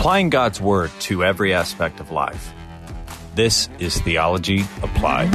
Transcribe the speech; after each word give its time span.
applying 0.00 0.30
God's 0.30 0.62
Word 0.62 0.90
to 1.00 1.22
every 1.22 1.52
aspect 1.52 2.00
of 2.00 2.10
life. 2.10 2.54
This 3.34 3.68
is 3.78 4.00
Theology 4.00 4.62
Applied. 4.82 5.26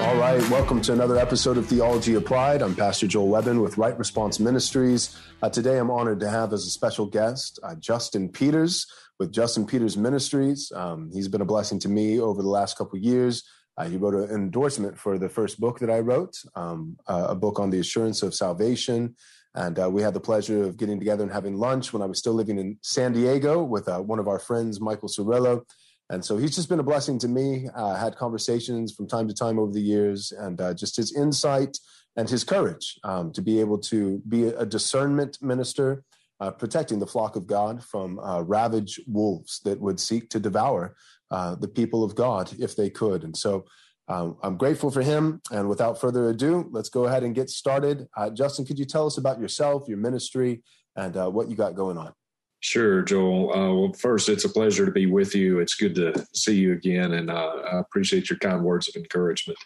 All 0.00 0.16
right, 0.18 0.40
welcome 0.50 0.80
to 0.82 0.92
another 0.92 1.18
episode 1.18 1.56
of 1.56 1.66
Theology 1.66 2.14
Applied. 2.14 2.62
I'm 2.62 2.76
Pastor 2.76 3.08
Joel 3.08 3.26
Webbon 3.26 3.60
with 3.60 3.76
Right 3.76 3.98
Response 3.98 4.38
Ministries. 4.38 5.18
Uh, 5.42 5.48
today 5.48 5.78
I'm 5.78 5.90
honored 5.90 6.20
to 6.20 6.30
have 6.30 6.52
as 6.52 6.64
a 6.64 6.70
special 6.70 7.06
guest 7.06 7.58
uh, 7.64 7.74
Justin 7.74 8.28
Peters 8.28 8.86
with 9.18 9.32
Justin 9.32 9.66
Peters 9.66 9.96
Ministries. 9.96 10.70
Um, 10.76 11.10
he's 11.12 11.26
been 11.26 11.40
a 11.40 11.44
blessing 11.44 11.80
to 11.80 11.88
me 11.88 12.20
over 12.20 12.40
the 12.40 12.48
last 12.48 12.78
couple 12.78 13.00
years. 13.00 13.42
Uh, 13.76 13.88
he 13.88 13.96
wrote 13.96 14.14
an 14.14 14.30
endorsement 14.30 14.96
for 14.96 15.18
the 15.18 15.28
first 15.28 15.58
book 15.58 15.80
that 15.80 15.90
I 15.90 15.98
wrote, 15.98 16.36
um, 16.54 16.98
uh, 17.08 17.26
a 17.30 17.34
book 17.34 17.58
on 17.58 17.70
the 17.70 17.80
assurance 17.80 18.22
of 18.22 18.32
salvation. 18.32 19.16
And 19.54 19.78
uh, 19.78 19.90
we 19.90 20.02
had 20.02 20.14
the 20.14 20.20
pleasure 20.20 20.64
of 20.64 20.76
getting 20.76 20.98
together 20.98 21.22
and 21.22 21.32
having 21.32 21.56
lunch 21.56 21.92
when 21.92 22.02
I 22.02 22.06
was 22.06 22.18
still 22.18 22.32
living 22.32 22.58
in 22.58 22.78
San 22.82 23.12
Diego 23.12 23.62
with 23.62 23.88
uh, 23.88 24.00
one 24.00 24.18
of 24.18 24.28
our 24.28 24.38
friends, 24.38 24.80
Michael 24.80 25.08
Sorello. 25.08 25.62
And 26.08 26.24
so 26.24 26.36
he's 26.36 26.54
just 26.54 26.68
been 26.68 26.80
a 26.80 26.84
blessing 26.84 27.18
to 27.20 27.28
me. 27.28 27.68
Uh, 27.74 27.94
had 27.94 28.16
conversations 28.16 28.92
from 28.94 29.06
time 29.06 29.28
to 29.28 29.34
time 29.34 29.58
over 29.58 29.72
the 29.72 29.80
years, 29.80 30.32
and 30.32 30.60
uh, 30.60 30.74
just 30.74 30.96
his 30.96 31.14
insight 31.14 31.78
and 32.16 32.28
his 32.28 32.44
courage 32.44 32.98
um, 33.04 33.32
to 33.32 33.40
be 33.40 33.60
able 33.60 33.78
to 33.78 34.20
be 34.28 34.48
a 34.48 34.66
discernment 34.66 35.38
minister, 35.40 36.04
uh, 36.40 36.50
protecting 36.50 36.98
the 36.98 37.06
flock 37.06 37.36
of 37.36 37.46
God 37.46 37.82
from 37.82 38.20
ravaged 38.46 39.00
wolves 39.06 39.60
that 39.64 39.80
would 39.80 39.98
seek 39.98 40.28
to 40.30 40.40
devour 40.40 40.94
the 41.30 41.68
people 41.68 42.04
of 42.04 42.14
God 42.14 42.52
if 42.58 42.76
they 42.76 42.90
could. 42.90 43.24
And 43.24 43.34
so 43.34 43.64
um, 44.08 44.36
I'm 44.42 44.56
grateful 44.56 44.90
for 44.90 45.02
him. 45.02 45.40
And 45.50 45.68
without 45.68 46.00
further 46.00 46.28
ado, 46.28 46.68
let's 46.70 46.88
go 46.88 47.04
ahead 47.04 47.22
and 47.22 47.34
get 47.34 47.50
started. 47.50 48.08
Uh, 48.16 48.30
Justin, 48.30 48.64
could 48.64 48.78
you 48.78 48.84
tell 48.84 49.06
us 49.06 49.18
about 49.18 49.40
yourself, 49.40 49.88
your 49.88 49.98
ministry, 49.98 50.62
and 50.96 51.16
uh, 51.16 51.28
what 51.28 51.48
you 51.48 51.56
got 51.56 51.74
going 51.74 51.96
on? 51.96 52.12
Sure, 52.60 53.02
Joel. 53.02 53.52
Uh, 53.52 53.74
well, 53.74 53.92
first, 53.94 54.28
it's 54.28 54.44
a 54.44 54.48
pleasure 54.48 54.86
to 54.86 54.92
be 54.92 55.06
with 55.06 55.34
you. 55.34 55.58
It's 55.58 55.74
good 55.74 55.96
to 55.96 56.24
see 56.32 56.54
you 56.54 56.74
again, 56.74 57.14
and 57.14 57.28
uh, 57.28 57.50
I 57.72 57.80
appreciate 57.80 58.30
your 58.30 58.38
kind 58.38 58.62
words 58.62 58.88
of 58.88 58.94
encouragement. 58.94 59.58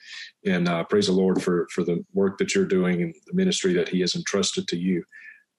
And 0.47 0.67
uh, 0.67 0.85
praise 0.85 1.07
the 1.07 1.13
Lord 1.13 1.43
for 1.43 1.69
for 1.71 1.85
the 1.85 2.03
work 2.15 2.39
that 2.39 2.55
you're 2.55 2.65
doing 2.65 3.03
and 3.03 3.15
the 3.27 3.35
ministry 3.35 3.75
that 3.75 3.91
He 3.91 4.01
has 4.01 4.15
entrusted 4.15 4.67
to 4.69 4.79
you. 4.79 5.05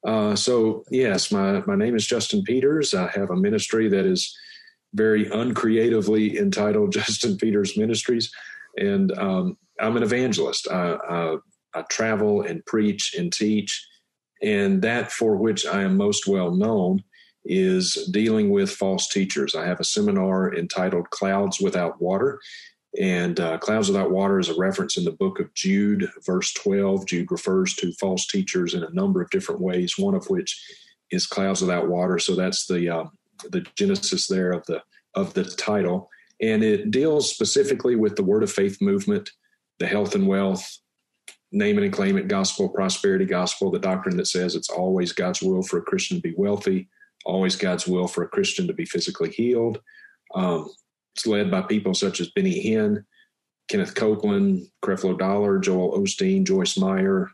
Uh, 0.03 0.36
so, 0.36 0.83
yes, 0.89 1.31
my 1.31 1.61
my 1.67 1.75
name 1.75 1.95
is 1.95 2.08
Justin 2.08 2.42
Peters. 2.42 2.95
I 2.95 3.08
have 3.11 3.30
a 3.30 3.36
ministry 3.36 3.88
that 3.88 4.08
is 4.08 4.36
very 4.95 5.30
uncreatively 5.30 6.39
entitled 6.39 6.92
Justin 7.00 7.38
Peters 7.38 7.78
Ministries 7.78 8.31
and 8.78 9.17
um, 9.17 9.58
I'm 9.80 9.97
an 9.97 10.03
evangelist. 10.03 10.67
I, 10.70 10.97
I, 11.09 11.36
I, 11.73 11.81
travel 11.83 12.42
and 12.42 12.66
preach 12.66 13.16
and 13.17 13.31
teach, 13.31 13.86
and 14.42 14.81
that 14.81 15.11
for 15.11 15.36
which 15.36 15.66
I 15.66 15.83
am 15.83 15.97
most 15.97 16.28
well 16.28 16.52
known 16.52 17.03
is 17.45 18.09
dealing 18.11 18.50
with 18.50 18.72
false 18.72 19.08
teachers. 19.08 19.55
I 19.55 19.66
have 19.66 19.80
a 19.80 19.86
seminar 19.86 20.53
entitled 20.55 21.09
"Clouds 21.09 21.59
Without 21.59 22.02
Water." 22.02 22.39
And 23.00 23.39
uh, 23.39 23.59
clouds 23.59 23.89
without 23.89 24.09
water 24.09 24.39
is 24.39 24.50
a 24.50 24.58
reference 24.58 24.98
in 24.98 25.03
the 25.03 25.11
book 25.11 25.39
of 25.39 25.53
Jude, 25.53 26.09
verse 26.25 26.52
12. 26.53 27.05
Jude 27.05 27.31
refers 27.31 27.75
to 27.75 27.92
false 27.94 28.25
teachers 28.25 28.73
in 28.73 28.81
a 28.83 28.89
number 28.89 29.22
of 29.22 29.30
different 29.30 29.61
ways, 29.61 29.98
one 29.98 30.16
of 30.16 30.30
which 30.30 30.59
is 31.11 31.28
clouds 31.28 31.61
without 31.61 31.89
water. 31.89 32.17
So 32.17 32.33
that's 32.33 32.66
the 32.66 32.89
uh, 32.89 33.05
the 33.52 33.66
genesis 33.75 34.28
there 34.28 34.52
of 34.52 34.66
the 34.66 34.81
of 35.16 35.33
the 35.33 35.44
title 35.44 36.09
and 36.41 36.63
it 36.63 36.91
deals 36.91 37.31
specifically 37.31 37.95
with 37.95 38.16
the 38.16 38.23
word 38.23 38.43
of 38.43 38.52
faith 38.52 38.81
movement, 38.81 39.31
the 39.80 39.88
health 39.88 40.16
and 40.16 40.27
wealth, 40.27 40.80
name 41.52 41.77
it 41.77 41.83
and 41.83 41.93
claim 41.93 42.17
it 42.17 42.27
gospel, 42.27 42.69
prosperity 42.69 43.25
gospel, 43.25 43.71
the 43.71 43.80
doctrine 43.80 44.17
that 44.17 44.27
says 44.27 44.55
it's 44.55 44.69
always 44.69 45.13
God's 45.13 45.41
will 45.41 45.61
for 45.61 45.77
a 45.77 45.83
Christian 45.83 46.17
to 46.17 46.21
be 46.21 46.35
wealthy, 46.38 46.89
always 47.25 47.55
God's 47.55 47.88
will 47.88 48.08
for 48.08 48.23
a 48.23 48.27
Christian 48.27 48.67
to 48.67 48.73
be 48.73 48.85
physically 48.85 49.30
healed. 49.30 49.80
Um, 50.35 50.69
it's 51.15 51.25
led 51.25 51.49
by 51.49 51.61
people 51.61 51.93
such 51.93 52.20
as 52.20 52.30
Benny 52.31 52.64
Hinn, 52.64 53.03
Kenneth 53.70 53.95
Copeland, 53.95 54.67
Creflo 54.83 55.17
Dollar, 55.17 55.59
Joel 55.59 55.97
Osteen, 55.97 56.45
Joyce 56.45 56.77
Meyer, 56.77 57.30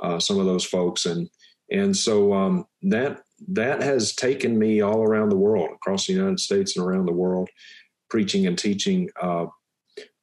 uh, 0.00 0.18
some 0.18 0.38
of 0.38 0.46
those 0.46 0.64
folks, 0.64 1.06
and 1.06 1.28
and 1.70 1.96
so 1.96 2.32
um, 2.32 2.66
that 2.82 3.22
that 3.48 3.82
has 3.82 4.14
taken 4.14 4.58
me 4.58 4.80
all 4.80 5.02
around 5.02 5.30
the 5.30 5.36
world, 5.36 5.70
across 5.74 6.06
the 6.06 6.12
United 6.12 6.40
States 6.40 6.76
and 6.76 6.86
around 6.86 7.06
the 7.06 7.12
world, 7.12 7.48
preaching 8.08 8.46
and 8.46 8.58
teaching. 8.58 9.10
Uh, 9.20 9.46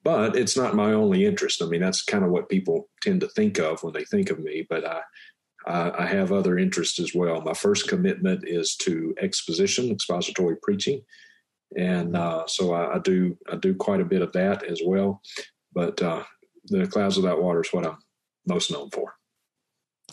but 0.03 0.35
it's 0.35 0.57
not 0.57 0.75
my 0.75 0.91
only 0.94 1.25
interest. 1.25 1.61
I 1.61 1.66
mean, 1.66 1.81
that's 1.81 2.03
kind 2.03 2.25
of 2.25 2.31
what 2.31 2.49
people 2.49 2.89
tend 3.01 3.21
to 3.21 3.27
think 3.29 3.57
of 3.57 3.83
when 3.83 3.94
they 3.94 4.03
think 4.03 4.29
of 4.29 4.39
me. 4.39 4.66
But 4.69 4.85
I, 4.85 5.01
I, 5.66 6.03
I 6.03 6.05
have 6.07 6.31
other 6.31 6.57
interests 6.57 6.99
as 6.99 7.13
well. 7.16 7.41
My 7.41 7.53
first 7.53 7.88
commitment 7.88 8.44
is 8.45 8.75
to 8.83 9.16
exposition, 9.21 9.91
expository 9.91 10.57
preaching, 10.61 11.01
and 11.77 12.16
uh, 12.16 12.44
so 12.47 12.73
I, 12.73 12.95
I, 12.95 12.99
do 12.99 13.38
I 13.51 13.55
do 13.55 13.73
quite 13.73 14.01
a 14.01 14.05
bit 14.05 14.21
of 14.21 14.33
that 14.33 14.63
as 14.63 14.81
well. 14.85 15.21
But 15.73 16.01
uh, 16.01 16.23
the 16.65 16.85
clouds 16.88 17.17
without 17.17 17.41
water 17.41 17.61
is 17.61 17.71
what 17.71 17.85
I'm 17.85 17.97
most 18.45 18.71
known 18.71 18.89
for. 18.91 19.13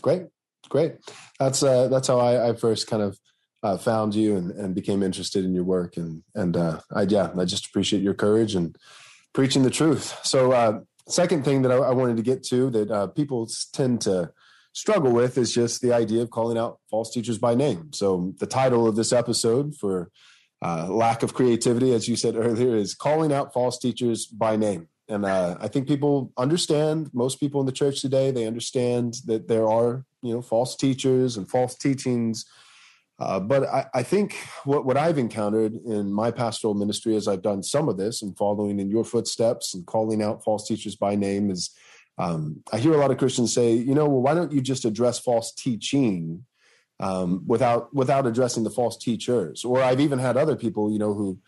Great, 0.02 0.22
great. 0.68 0.94
That's 1.38 1.62
uh, 1.62 1.88
that's 1.88 2.08
how 2.08 2.20
I, 2.20 2.50
I 2.50 2.54
first 2.54 2.86
kind 2.86 3.02
of 3.02 3.18
uh, 3.62 3.76
found 3.76 4.14
you 4.14 4.36
and, 4.36 4.50
and 4.52 4.74
became 4.74 5.02
interested 5.02 5.44
in 5.44 5.54
your 5.54 5.64
work. 5.64 5.96
And 5.96 6.22
and 6.34 6.56
uh, 6.56 6.80
I 6.94 7.02
yeah, 7.02 7.30
I 7.36 7.44
just 7.44 7.66
appreciate 7.66 8.02
your 8.02 8.14
courage 8.14 8.54
and 8.54 8.76
preaching 9.32 9.62
the 9.62 9.70
truth. 9.70 10.18
So 10.24 10.52
uh, 10.52 10.80
second 11.08 11.44
thing 11.44 11.62
that 11.62 11.72
I, 11.72 11.76
I 11.76 11.92
wanted 11.92 12.16
to 12.16 12.22
get 12.22 12.42
to 12.44 12.70
that 12.70 12.90
uh, 12.90 13.06
people 13.08 13.48
tend 13.72 14.00
to 14.02 14.32
struggle 14.72 15.12
with 15.12 15.36
is 15.36 15.52
just 15.52 15.82
the 15.82 15.92
idea 15.92 16.22
of 16.22 16.30
calling 16.30 16.56
out 16.56 16.78
false 16.90 17.12
teachers 17.12 17.38
by 17.38 17.54
name. 17.54 17.92
So 17.92 18.34
the 18.38 18.46
title 18.46 18.86
of 18.86 18.96
this 18.96 19.12
episode 19.12 19.76
for 19.76 20.10
uh, 20.62 20.86
lack 20.88 21.22
of 21.22 21.34
creativity, 21.34 21.92
as 21.94 22.08
you 22.08 22.16
said 22.16 22.36
earlier, 22.36 22.76
is 22.76 22.94
calling 22.94 23.32
out 23.32 23.52
false 23.52 23.78
teachers 23.78 24.26
by 24.26 24.56
name. 24.56 24.88
And 25.08 25.24
uh, 25.24 25.56
I 25.60 25.66
think 25.68 25.88
people 25.88 26.32
understand. 26.36 27.10
Most 27.12 27.40
people 27.40 27.60
in 27.60 27.66
the 27.66 27.72
church 27.72 28.00
today 28.00 28.30
they 28.30 28.46
understand 28.46 29.16
that 29.26 29.48
there 29.48 29.68
are 29.68 30.04
you 30.22 30.32
know 30.32 30.42
false 30.42 30.76
teachers 30.76 31.36
and 31.36 31.50
false 31.50 31.74
teachings 31.74 32.44
uh, 33.20 33.38
but 33.38 33.64
I, 33.68 33.86
I, 33.92 34.02
think 34.02 34.34
what, 34.64 34.86
what 34.86 34.96
I've 34.96 35.18
encountered 35.18 35.74
in 35.84 36.10
my 36.10 36.30
pastoral 36.30 36.72
ministry 36.72 37.16
as 37.16 37.28
I've 37.28 37.42
done 37.42 37.62
some 37.62 37.88
of 37.88 37.98
this 37.98 38.22
and 38.22 38.36
following 38.36 38.80
in 38.80 38.88
your 38.88 39.04
footsteps 39.04 39.74
and 39.74 39.84
calling 39.84 40.22
out 40.22 40.42
false 40.42 40.66
teachers 40.66 40.96
by 40.96 41.16
name 41.16 41.50
is 41.50 41.70
um, 42.16 42.62
I 42.72 42.78
hear 42.78 42.92
a 42.92 42.96
lot 42.98 43.10
of 43.10 43.18
Christians 43.18 43.54
say, 43.54 43.72
you 43.72 43.94
know, 43.94 44.06
well, 44.06 44.22
why 44.22 44.34
don't 44.34 44.52
you 44.52 44.60
just 44.60 44.84
address 44.84 45.18
false 45.18 45.52
teaching 45.52 46.44
um, 46.98 47.44
without 47.46 47.94
without 47.94 48.26
addressing 48.26 48.64
the 48.64 48.70
false 48.70 48.96
teachers? 48.96 49.64
Or 49.64 49.82
I've 49.82 50.00
even 50.00 50.18
had 50.18 50.36
other 50.36 50.56
people, 50.56 50.90
you 50.90 50.98
know, 50.98 51.14
who 51.14 51.38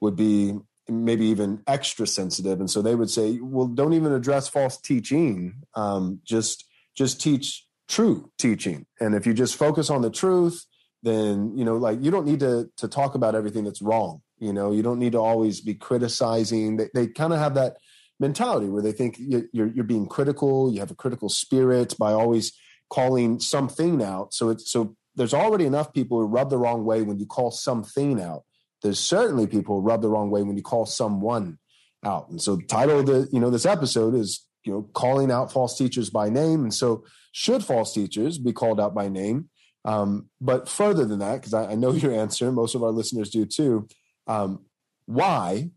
would 0.00 0.14
be 0.14 0.54
maybe 0.88 1.26
even 1.26 1.62
extra 1.66 2.06
sensitive, 2.06 2.60
and 2.60 2.70
so 2.70 2.82
they 2.82 2.94
would 2.94 3.10
say, 3.10 3.38
well, 3.40 3.66
don't 3.66 3.94
even 3.94 4.12
address 4.12 4.48
false 4.48 4.76
teaching, 4.76 5.54
um, 5.74 6.20
just 6.24 6.66
just 6.94 7.20
teach 7.20 7.66
true 7.88 8.30
teaching, 8.38 8.86
and 9.00 9.16
if 9.16 9.26
you 9.26 9.34
just 9.34 9.56
focus 9.56 9.90
on 9.90 10.02
the 10.02 10.10
truth 10.10 10.66
then 11.02 11.56
you 11.56 11.64
know 11.64 11.76
like 11.76 12.02
you 12.02 12.10
don't 12.10 12.26
need 12.26 12.40
to 12.40 12.70
to 12.76 12.88
talk 12.88 13.14
about 13.14 13.34
everything 13.34 13.64
that's 13.64 13.82
wrong 13.82 14.20
you 14.42 14.52
know? 14.52 14.72
You 14.72 14.82
don't 14.82 14.98
need 14.98 15.12
to 15.12 15.20
always 15.20 15.60
be 15.60 15.74
criticizing. 15.74 16.76
They, 16.76 16.88
they 16.92 17.06
kind 17.06 17.32
of 17.32 17.38
have 17.38 17.54
that 17.54 17.76
mentality 18.18 18.68
where 18.68 18.82
they 18.82 18.90
think 18.90 19.16
you're, 19.18 19.44
you're 19.52 19.84
being 19.84 20.06
critical 20.06 20.72
you 20.72 20.78
have 20.78 20.92
a 20.92 20.96
critical 20.96 21.28
spirit 21.28 21.94
by 21.98 22.12
always 22.12 22.52
calling 22.90 23.40
something 23.40 24.02
out. 24.02 24.34
So 24.34 24.50
it's 24.50 24.70
so 24.70 24.96
there's 25.14 25.34
already 25.34 25.64
enough 25.64 25.92
people 25.92 26.18
who 26.18 26.26
rub 26.26 26.50
the 26.50 26.58
wrong 26.58 26.84
way 26.84 27.02
when 27.02 27.18
you 27.18 27.26
call 27.26 27.50
something 27.50 28.20
out. 28.20 28.42
There's 28.82 28.98
certainly 28.98 29.46
people 29.46 29.76
who 29.76 29.86
rub 29.86 30.02
the 30.02 30.08
wrong 30.08 30.30
way 30.30 30.42
when 30.42 30.56
you 30.56 30.62
call 30.62 30.86
someone 30.86 31.58
out. 32.04 32.28
And 32.28 32.42
so 32.42 32.56
the 32.56 32.64
title 32.64 33.00
of 33.00 33.06
the 33.06 33.28
you 33.32 33.38
know 33.38 33.50
this 33.50 33.66
episode 33.66 34.14
is 34.14 34.44
you 34.64 34.72
know 34.72 34.82
calling 34.92 35.30
out 35.30 35.52
false 35.52 35.78
teachers 35.78 36.10
by 36.10 36.28
name. 36.28 36.62
And 36.62 36.74
so 36.74 37.04
should 37.30 37.64
false 37.64 37.94
teachers 37.94 38.38
be 38.38 38.52
called 38.52 38.80
out 38.80 38.94
by 38.94 39.08
name 39.08 39.48
um, 39.84 40.28
but 40.40 40.68
further 40.68 41.04
than 41.04 41.18
that, 41.20 41.40
because 41.40 41.54
I, 41.54 41.72
I, 41.72 41.74
know 41.74 41.92
your 41.92 42.12
answer, 42.12 42.52
most 42.52 42.74
of 42.74 42.82
our 42.82 42.90
listeners 42.90 43.30
do 43.30 43.44
too. 43.44 43.88
Um, 44.26 44.64
why? 45.06 45.70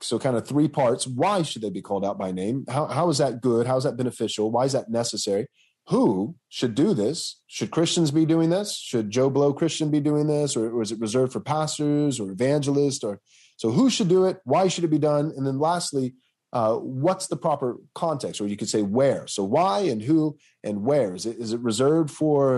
So, 0.00 0.18
kind 0.18 0.36
of 0.36 0.46
three 0.46 0.68
parts. 0.68 1.06
Why 1.06 1.42
should 1.42 1.62
they 1.62 1.70
be 1.70 1.82
called 1.82 2.04
out 2.04 2.18
by 2.18 2.32
name? 2.32 2.64
How, 2.68 2.86
how 2.86 3.08
is 3.10 3.18
that 3.18 3.40
good? 3.40 3.66
How 3.66 3.76
is 3.76 3.84
that 3.84 3.96
beneficial? 3.96 4.50
Why 4.50 4.64
is 4.64 4.72
that 4.72 4.90
necessary? 4.90 5.46
Who 5.88 6.36
should 6.48 6.74
do 6.74 6.94
this? 6.94 7.40
Should 7.46 7.70
Christians 7.70 8.10
be 8.10 8.24
doing 8.24 8.50
this? 8.50 8.76
Should 8.76 9.10
Joe 9.10 9.28
Blow 9.28 9.52
Christian 9.52 9.90
be 9.90 10.00
doing 10.00 10.26
this? 10.26 10.56
Or, 10.56 10.70
or 10.70 10.82
is 10.82 10.90
it 10.90 10.98
reserved 10.98 11.32
for 11.32 11.40
pastors 11.40 12.18
or 12.18 12.30
evangelists? 12.30 13.04
Or 13.04 13.20
so 13.56 13.70
who 13.70 13.90
should 13.90 14.08
do 14.08 14.24
it? 14.24 14.38
Why 14.44 14.68
should 14.68 14.84
it 14.84 14.88
be 14.88 14.98
done? 14.98 15.32
And 15.36 15.46
then 15.46 15.58
lastly, 15.58 16.14
uh, 16.54 16.76
what's 16.76 17.26
the 17.26 17.36
proper 17.36 17.76
context? 17.94 18.40
Or 18.40 18.46
you 18.46 18.56
could 18.56 18.70
say 18.70 18.80
where. 18.80 19.26
So 19.26 19.44
why 19.44 19.80
and 19.80 20.00
who 20.00 20.38
and 20.62 20.84
where? 20.84 21.14
Is 21.14 21.26
it, 21.26 21.36
is 21.36 21.52
it 21.52 21.60
reserved 21.60 22.10
for 22.10 22.56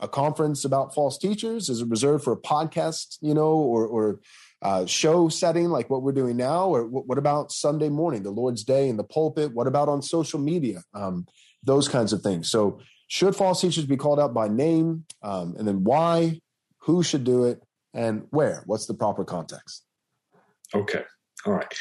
a 0.00 0.08
conference 0.08 0.64
about 0.64 0.94
false 0.94 1.18
teachers? 1.18 1.68
Is 1.68 1.80
it 1.80 1.88
reserved 1.88 2.24
for 2.24 2.32
a 2.32 2.36
podcast, 2.36 3.18
you 3.20 3.34
know, 3.34 3.52
or, 3.54 3.86
or 3.86 4.20
uh, 4.62 4.86
show 4.86 5.28
setting 5.28 5.68
like 5.68 5.90
what 5.90 6.02
we're 6.02 6.12
doing 6.12 6.36
now? 6.36 6.66
Or 6.66 6.86
what 6.86 7.18
about 7.18 7.52
Sunday 7.52 7.88
morning, 7.88 8.22
the 8.22 8.30
Lord's 8.30 8.64
Day 8.64 8.88
in 8.88 8.96
the 8.96 9.04
pulpit? 9.04 9.52
What 9.52 9.66
about 9.66 9.88
on 9.88 10.02
social 10.02 10.38
media? 10.38 10.82
Um, 10.94 11.26
those 11.62 11.88
kinds 11.88 12.12
of 12.12 12.22
things. 12.22 12.50
So 12.50 12.80
should 13.08 13.34
false 13.34 13.60
teachers 13.60 13.86
be 13.86 13.96
called 13.96 14.20
out 14.20 14.34
by 14.34 14.48
name? 14.48 15.04
Um, 15.22 15.56
and 15.58 15.66
then 15.66 15.84
why? 15.84 16.40
Who 16.82 17.02
should 17.02 17.24
do 17.24 17.44
it? 17.44 17.62
And 17.94 18.26
where? 18.30 18.62
What's 18.66 18.86
the 18.86 18.94
proper 18.94 19.24
context? 19.24 19.84
Okay. 20.74 21.02
All 21.46 21.54
right. 21.54 21.72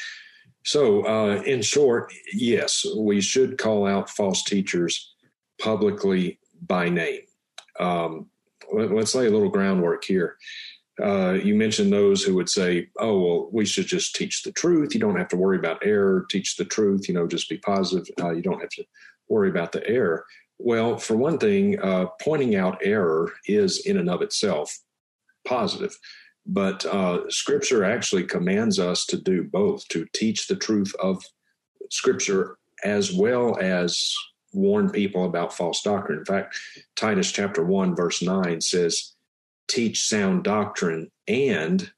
So, 0.63 1.05
uh, 1.05 1.41
in 1.43 1.61
short, 1.61 2.11
yes, 2.33 2.85
we 2.97 3.21
should 3.21 3.57
call 3.57 3.85
out 3.85 4.09
false 4.09 4.43
teachers 4.43 5.13
publicly 5.61 6.39
by 6.61 6.89
name. 6.89 7.21
Um, 7.79 8.27
let, 8.71 8.91
us 8.91 9.15
lay 9.15 9.27
a 9.27 9.31
little 9.31 9.50
groundwork 9.50 10.03
here. 10.03 10.38
Uh, 11.01 11.33
you 11.33 11.56
mentioned 11.56 11.94
those 11.94 12.24
who 12.24 12.33
would 12.35 12.50
say, 12.50 12.89
"Oh, 13.00 13.19
well, 13.19 13.50
we 13.51 13.65
should 13.65 13.85
just 13.85 14.15
teach 14.15 14.44
the 14.44 14.51
truth. 14.51 14.94
You 14.94 15.00
don't 15.00 15.18
have 15.18 15.27
to 15.29 15.38
worry 15.38 15.57
about 15.57 15.85
error. 15.85 16.25
Teach 16.29 16.56
the 16.56 16.65
truth. 16.65 17.07
You 17.07 17.13
know, 17.13 17.27
just 17.27 17.50
be 17.50 17.57
positive. 17.59 18.07
Uh, 18.19 18.31
you 18.31 18.41
don't 18.41 18.59
have 18.59 18.69
to 18.71 18.83
worry 19.29 19.50
about 19.50 19.71
the 19.71 19.88
error." 19.88 20.25
Well, 20.57 20.97
for 20.97 21.15
one 21.15 21.38
thing, 21.38 21.79
uh, 21.79 22.07
pointing 22.19 22.56
out 22.56 22.79
error 22.83 23.31
is 23.45 23.85
in 23.85 23.97
and 23.97 24.09
of 24.09 24.24
itself 24.24 24.75
positive, 25.45 25.95
but 26.47 26.83
uh, 26.88 27.29
Scripture 27.29 27.83
actually 27.83 28.24
commands 28.24 28.79
us 28.79 29.06
to 29.06 29.18
do 29.18 29.44
both: 29.44 29.88
to 29.89 30.07
teach 30.13 30.47
the 30.47 30.56
truth 30.56 30.94
of 31.00 31.24
Scripture 31.91 32.57
as 32.83 33.13
well 33.13 33.57
as 33.59 34.13
warn 34.53 34.89
people 34.89 35.25
about 35.25 35.53
false 35.53 35.81
doctrine. 35.81 36.19
In 36.19 36.25
fact, 36.25 36.57
Titus 36.95 37.31
chapter 37.31 37.63
1 37.63 37.95
verse 37.95 38.21
9 38.21 38.61
says, 38.61 39.13
"Teach 39.67 40.07
sound 40.07 40.44
doctrine 40.44 41.11
and 41.27 41.91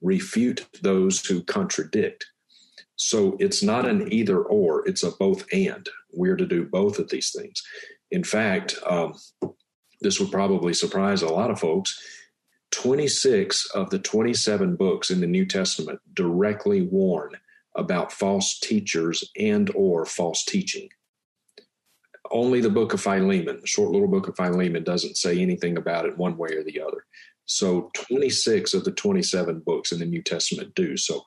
refute 0.00 0.66
those 0.82 1.24
who 1.26 1.42
contradict." 1.42 2.26
So 2.96 3.36
it's 3.40 3.62
not 3.62 3.86
an 3.86 4.12
either 4.12 4.40
or, 4.40 4.86
it's 4.88 5.02
a 5.02 5.10
both 5.10 5.44
and. 5.52 5.88
We're 6.12 6.36
to 6.36 6.46
do 6.46 6.64
both 6.66 6.98
of 6.98 7.08
these 7.08 7.32
things. 7.32 7.62
In 8.10 8.22
fact, 8.22 8.76
um, 8.86 9.14
this 10.00 10.20
would 10.20 10.30
probably 10.30 10.74
surprise 10.74 11.22
a 11.22 11.28
lot 11.28 11.50
of 11.50 11.58
folks. 11.58 11.98
26 12.72 13.66
of 13.74 13.90
the 13.90 13.98
27 13.98 14.76
books 14.76 15.10
in 15.10 15.20
the 15.20 15.26
New 15.26 15.46
Testament 15.46 16.00
directly 16.14 16.82
warn 16.82 17.36
about 17.74 18.12
false 18.12 18.58
teachers 18.58 19.30
and 19.38 19.70
or 19.74 20.04
false 20.04 20.44
teaching 20.44 20.88
only 22.32 22.60
the 22.60 22.70
book 22.70 22.92
of 22.92 23.00
Philemon, 23.00 23.60
the 23.60 23.66
short 23.66 23.90
little 23.90 24.08
book 24.08 24.28
of 24.28 24.36
Philemon, 24.36 24.84
doesn't 24.84 25.16
say 25.16 25.38
anything 25.38 25.76
about 25.76 26.06
it 26.06 26.18
one 26.18 26.36
way 26.36 26.50
or 26.54 26.64
the 26.64 26.80
other. 26.80 27.04
So 27.44 27.90
26 28.08 28.74
of 28.74 28.84
the 28.84 28.92
27 28.92 29.62
books 29.64 29.92
in 29.92 29.98
the 29.98 30.06
New 30.06 30.22
Testament 30.22 30.74
do. 30.74 30.96
So 30.96 31.22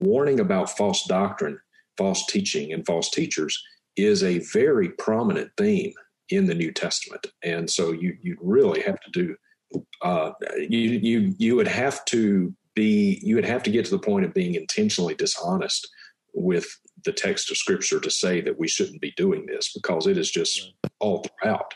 warning 0.00 0.40
about 0.40 0.76
false 0.76 1.04
doctrine, 1.06 1.58
false 1.96 2.26
teaching, 2.26 2.72
and 2.72 2.86
false 2.86 3.10
teachers 3.10 3.62
is 3.96 4.22
a 4.22 4.40
very 4.52 4.88
prominent 4.90 5.50
theme 5.56 5.92
in 6.30 6.46
the 6.46 6.54
New 6.54 6.72
Testament. 6.72 7.26
And 7.42 7.70
so 7.70 7.92
you 7.92 8.16
you 8.22 8.36
really 8.40 8.80
have 8.82 9.00
to 9.00 9.10
do 9.10 9.36
uh, 10.02 10.32
you 10.56 10.78
you 10.78 11.34
you 11.38 11.56
would 11.56 11.68
have 11.68 12.04
to 12.06 12.54
be 12.74 13.20
you 13.22 13.34
would 13.34 13.44
have 13.44 13.62
to 13.64 13.70
get 13.70 13.84
to 13.84 13.90
the 13.90 13.98
point 13.98 14.24
of 14.24 14.34
being 14.34 14.54
intentionally 14.54 15.14
dishonest 15.14 15.88
with 16.34 16.66
the 17.04 17.12
text 17.12 17.50
of 17.50 17.56
scripture 17.56 18.00
to 18.00 18.10
say 18.10 18.40
that 18.40 18.58
we 18.58 18.68
shouldn't 18.68 19.00
be 19.00 19.12
doing 19.16 19.46
this 19.46 19.72
because 19.72 20.06
it 20.06 20.18
is 20.18 20.30
just 20.30 20.72
all 21.00 21.24
throughout 21.24 21.74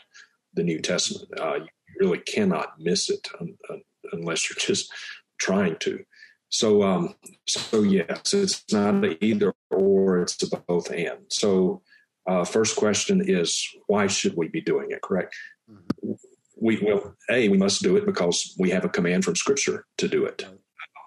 the 0.53 0.63
New 0.63 0.79
Testament. 0.79 1.39
Uh, 1.39 1.55
you 1.55 1.67
really 1.99 2.19
cannot 2.19 2.79
miss 2.79 3.09
it 3.09 3.27
un, 3.39 3.55
un, 3.69 3.81
unless 4.11 4.49
you're 4.49 4.57
just 4.59 4.91
trying 5.39 5.77
to. 5.79 6.03
So, 6.49 6.83
um, 6.83 7.15
so 7.47 7.83
yes, 7.83 8.33
it's 8.33 8.63
not 8.71 9.05
either 9.21 9.53
or; 9.69 10.19
it's 10.19 10.41
a 10.51 10.57
both 10.67 10.91
and. 10.91 11.25
So, 11.29 11.83
uh, 12.27 12.43
first 12.43 12.75
question 12.75 13.21
is 13.23 13.67
why 13.87 14.07
should 14.07 14.35
we 14.35 14.47
be 14.47 14.61
doing 14.61 14.87
it? 14.89 15.01
Correct. 15.01 15.35
Mm-hmm. 15.71 16.13
We 16.61 16.81
well, 16.81 17.15
a 17.29 17.49
we 17.49 17.57
must 17.57 17.83
do 17.83 17.95
it 17.97 18.05
because 18.05 18.55
we 18.57 18.71
have 18.71 18.83
a 18.83 18.89
command 18.89 19.23
from 19.23 19.35
Scripture 19.35 19.85
to 19.97 20.07
do 20.07 20.25
it. 20.25 20.43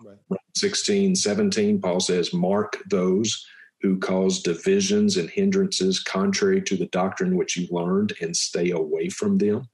Right. 0.04 0.16
Right. 0.30 0.40
16, 0.54 1.14
17, 1.16 1.80
Paul 1.80 2.00
says, 2.00 2.32
"Mark 2.32 2.78
those 2.88 3.44
who 3.82 3.98
cause 3.98 4.40
divisions 4.40 5.16
and 5.16 5.28
hindrances 5.28 6.00
contrary 6.00 6.62
to 6.62 6.76
the 6.76 6.86
doctrine 6.86 7.36
which 7.36 7.56
you 7.56 7.66
learned 7.70 8.14
and 8.20 8.36
stay 8.36 8.70
away 8.70 9.08
from 9.08 9.38
them. 9.38 9.68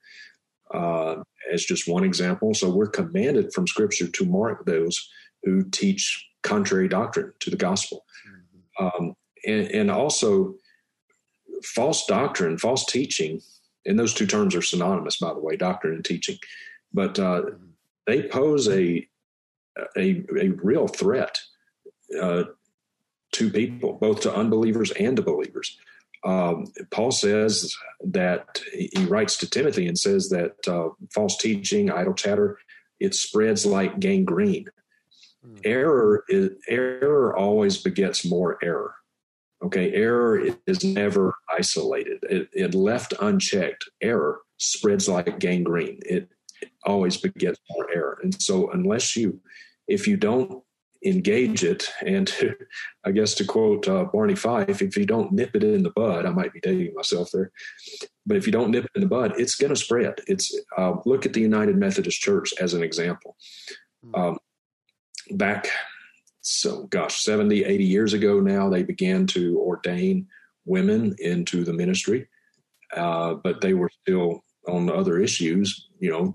Uh, 0.72 1.16
as 1.52 1.64
just 1.64 1.88
one 1.88 2.05
example. 2.05 2.55
So 2.55 2.70
we're 2.70 2.88
commanded 2.88 3.52
from 3.52 3.66
Scripture 3.66 4.08
to 4.08 4.25
mark 4.25 4.66
those 4.66 5.08
who 5.43 5.64
teach 5.70 6.26
contrary 6.43 6.88
doctrine 6.88 7.32
to 7.40 7.50
the 7.50 7.56
gospel. 7.56 8.05
Mm-hmm. 8.28 8.87
Um, 8.87 9.14
and, 9.46 9.70
and, 9.70 9.90
also, 9.90 10.55
false 11.64 12.06
doctrine, 12.06 12.58
false 12.58 12.84
teaching, 12.84 13.40
and 13.87 13.99
those 13.99 14.14
two 14.14 14.26
terms 14.26 14.55
are 14.55 14.62
synonymous, 14.62 15.19
by 15.19 15.32
the 15.32 15.40
way, 15.40 15.56
doctrine 15.56 15.94
and 15.94 16.05
teaching. 16.05 16.38
But 16.93 17.19
uh, 17.19 17.43
mm-hmm. 17.43 17.64
they 18.06 18.22
pose 18.22 18.69
a, 18.69 19.06
a, 19.96 20.25
a 20.38 20.49
real 20.62 20.88
threat 20.88 21.38
uh, 22.20 22.44
to 23.32 23.50
people, 23.50 23.94
both 23.94 24.20
to 24.22 24.34
unbelievers 24.34 24.90
and 24.92 25.16
to 25.16 25.22
believers. 25.22 25.76
Um, 26.25 26.66
Paul 26.90 27.10
says 27.10 27.75
that 28.04 28.60
he 28.72 29.04
writes 29.04 29.36
to 29.38 29.50
Timothy 29.50 29.86
and 29.86 29.98
says 29.98 30.28
that 30.30 30.56
uh, 30.66 30.88
false 31.14 31.36
teaching, 31.38 31.90
idle 31.90 32.14
chatter, 32.14 32.58
it 32.98 33.14
spreads 33.14 33.64
like 33.64 34.00
gangrene. 34.00 34.66
Mm. 35.46 35.60
Error 35.64 36.25
is, 36.28 36.50
error 36.69 37.36
always 37.36 37.78
begets 37.78 38.25
more 38.25 38.58
error. 38.62 38.94
Okay, 39.62 39.92
error 39.92 40.40
is 40.66 40.84
never 40.84 41.34
isolated. 41.56 42.19
It, 42.22 42.48
it 42.52 42.74
left 42.74 43.12
unchecked, 43.20 43.88
error 44.00 44.40
spreads 44.56 45.08
like 45.08 45.38
gangrene. 45.40 46.00
It, 46.06 46.28
it 46.60 46.70
always 46.84 47.16
begets 47.16 47.58
more 47.70 47.88
error. 47.92 48.19
And 48.22 48.40
so, 48.40 48.70
unless 48.70 49.16
you, 49.16 49.40
if 49.86 50.06
you 50.06 50.16
don't 50.16 50.62
engage 51.04 51.64
it. 51.64 51.88
And 52.04 52.26
to, 52.28 52.54
I 53.04 53.12
guess 53.12 53.34
to 53.34 53.44
quote 53.44 53.88
uh, 53.88 54.04
Barney 54.12 54.34
Fife, 54.34 54.82
if 54.82 54.96
you 54.96 55.06
don't 55.06 55.32
nip 55.32 55.54
it 55.54 55.64
in 55.64 55.82
the 55.82 55.90
bud, 55.90 56.26
I 56.26 56.30
might 56.30 56.52
be 56.52 56.60
dating 56.60 56.94
myself 56.94 57.30
there, 57.32 57.52
but 58.26 58.36
if 58.36 58.46
you 58.46 58.52
don't 58.52 58.70
nip 58.70 58.84
it 58.84 58.90
in 58.94 59.00
the 59.02 59.08
bud, 59.08 59.34
it's 59.38 59.54
going 59.54 59.70
to 59.70 59.76
spread. 59.76 60.20
It's 60.26 60.56
uh, 60.76 60.94
look 61.04 61.26
at 61.26 61.32
the 61.32 61.40
United 61.40 61.76
Methodist 61.76 62.20
Church 62.20 62.52
as 62.60 62.74
an 62.74 62.82
example. 62.82 63.36
Hmm. 64.04 64.14
Um, 64.14 64.38
back, 65.32 65.68
so 66.40 66.84
gosh, 66.84 67.22
70, 67.22 67.64
80 67.64 67.84
years 67.84 68.12
ago 68.12 68.40
now, 68.40 68.68
they 68.68 68.82
began 68.82 69.26
to 69.28 69.58
ordain 69.58 70.26
women 70.64 71.16
into 71.18 71.64
the 71.64 71.72
ministry, 71.72 72.28
uh, 72.94 73.34
but 73.34 73.60
they 73.60 73.74
were 73.74 73.90
still 74.02 74.44
on 74.66 74.90
other 74.90 75.18
issues, 75.18 75.88
you 75.98 76.10
know, 76.10 76.34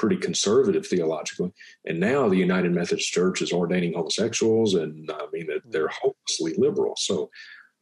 pretty 0.00 0.16
conservative 0.16 0.86
theologically. 0.86 1.52
And 1.84 2.00
now 2.00 2.26
the 2.26 2.38
United 2.38 2.72
Methodist 2.72 3.12
Church 3.12 3.42
is 3.42 3.52
ordaining 3.52 3.92
homosexuals, 3.92 4.72
and 4.72 5.10
I 5.12 5.26
mean 5.30 5.46
that 5.48 5.60
they're 5.70 5.88
hopelessly 5.88 6.54
liberal. 6.56 6.94
So 6.96 7.30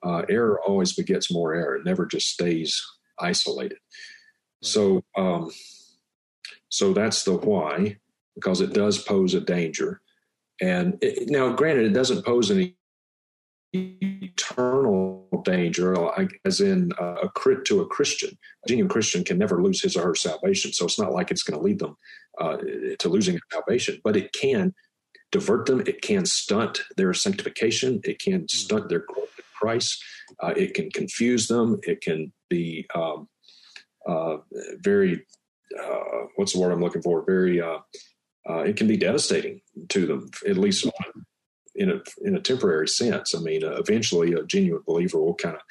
uh, 0.04 0.22
error 0.28 0.60
always 0.66 0.92
begets 0.92 1.32
more 1.32 1.54
error; 1.54 1.76
it 1.76 1.84
never 1.84 2.06
just 2.06 2.26
stays 2.28 2.84
isolated. 3.20 3.78
So, 4.64 5.04
um, 5.16 5.52
so 6.68 6.92
that's 6.92 7.22
the 7.22 7.34
why, 7.34 7.98
because 8.34 8.60
it 8.60 8.74
does 8.74 8.98
pose 8.98 9.34
a 9.34 9.40
danger. 9.40 10.00
And 10.60 10.98
it, 11.00 11.30
now, 11.30 11.52
granted, 11.52 11.86
it 11.86 11.94
doesn't 11.94 12.24
pose 12.24 12.50
any 12.50 12.77
eternal 13.72 15.28
danger, 15.44 15.94
as 16.44 16.60
in 16.60 16.90
a 16.98 17.28
crit 17.28 17.64
to 17.66 17.80
a 17.80 17.86
Christian. 17.86 18.30
A 18.64 18.68
genuine 18.68 18.88
Christian 18.88 19.24
can 19.24 19.38
never 19.38 19.62
lose 19.62 19.82
his 19.82 19.96
or 19.96 20.02
her 20.02 20.14
salvation, 20.14 20.72
so 20.72 20.84
it's 20.84 20.98
not 20.98 21.12
like 21.12 21.30
it's 21.30 21.42
going 21.42 21.58
to 21.58 21.64
lead 21.64 21.78
them 21.78 21.96
uh, 22.40 22.56
to 22.98 23.08
losing 23.08 23.38
salvation, 23.52 24.00
but 24.04 24.16
it 24.16 24.32
can 24.32 24.74
divert 25.30 25.66
them. 25.66 25.80
It 25.80 26.02
can 26.02 26.24
stunt 26.26 26.82
their 26.96 27.12
sanctification. 27.12 28.00
It 28.04 28.18
can 28.18 28.42
mm. 28.42 28.50
stunt 28.50 28.88
their 28.88 29.04
growth 29.06 29.30
in 29.38 29.44
Christ. 29.54 30.02
Uh, 30.42 30.54
it 30.56 30.74
can 30.74 30.90
confuse 30.90 31.48
them. 31.48 31.78
It 31.82 32.00
can 32.00 32.32
be 32.48 32.86
um, 32.94 33.28
uh, 34.06 34.38
very, 34.80 35.24
uh, 35.78 36.26
what's 36.36 36.54
the 36.54 36.60
word 36.60 36.72
I'm 36.72 36.80
looking 36.80 37.02
for? 37.02 37.24
Very, 37.24 37.60
uh, 37.60 37.78
uh, 38.48 38.60
it 38.60 38.76
can 38.76 38.86
be 38.86 38.96
devastating 38.96 39.60
to 39.90 40.06
them, 40.06 40.30
at 40.48 40.56
least 40.56 40.86
in 41.78 41.90
a 41.90 42.00
in 42.26 42.36
a 42.36 42.40
temporary 42.40 42.88
sense. 42.88 43.34
I 43.34 43.40
mean, 43.40 43.64
uh, 43.64 43.76
eventually, 43.76 44.34
a 44.34 44.44
genuine 44.44 44.82
believer 44.86 45.18
will 45.18 45.34
kind 45.34 45.54
of 45.54 45.62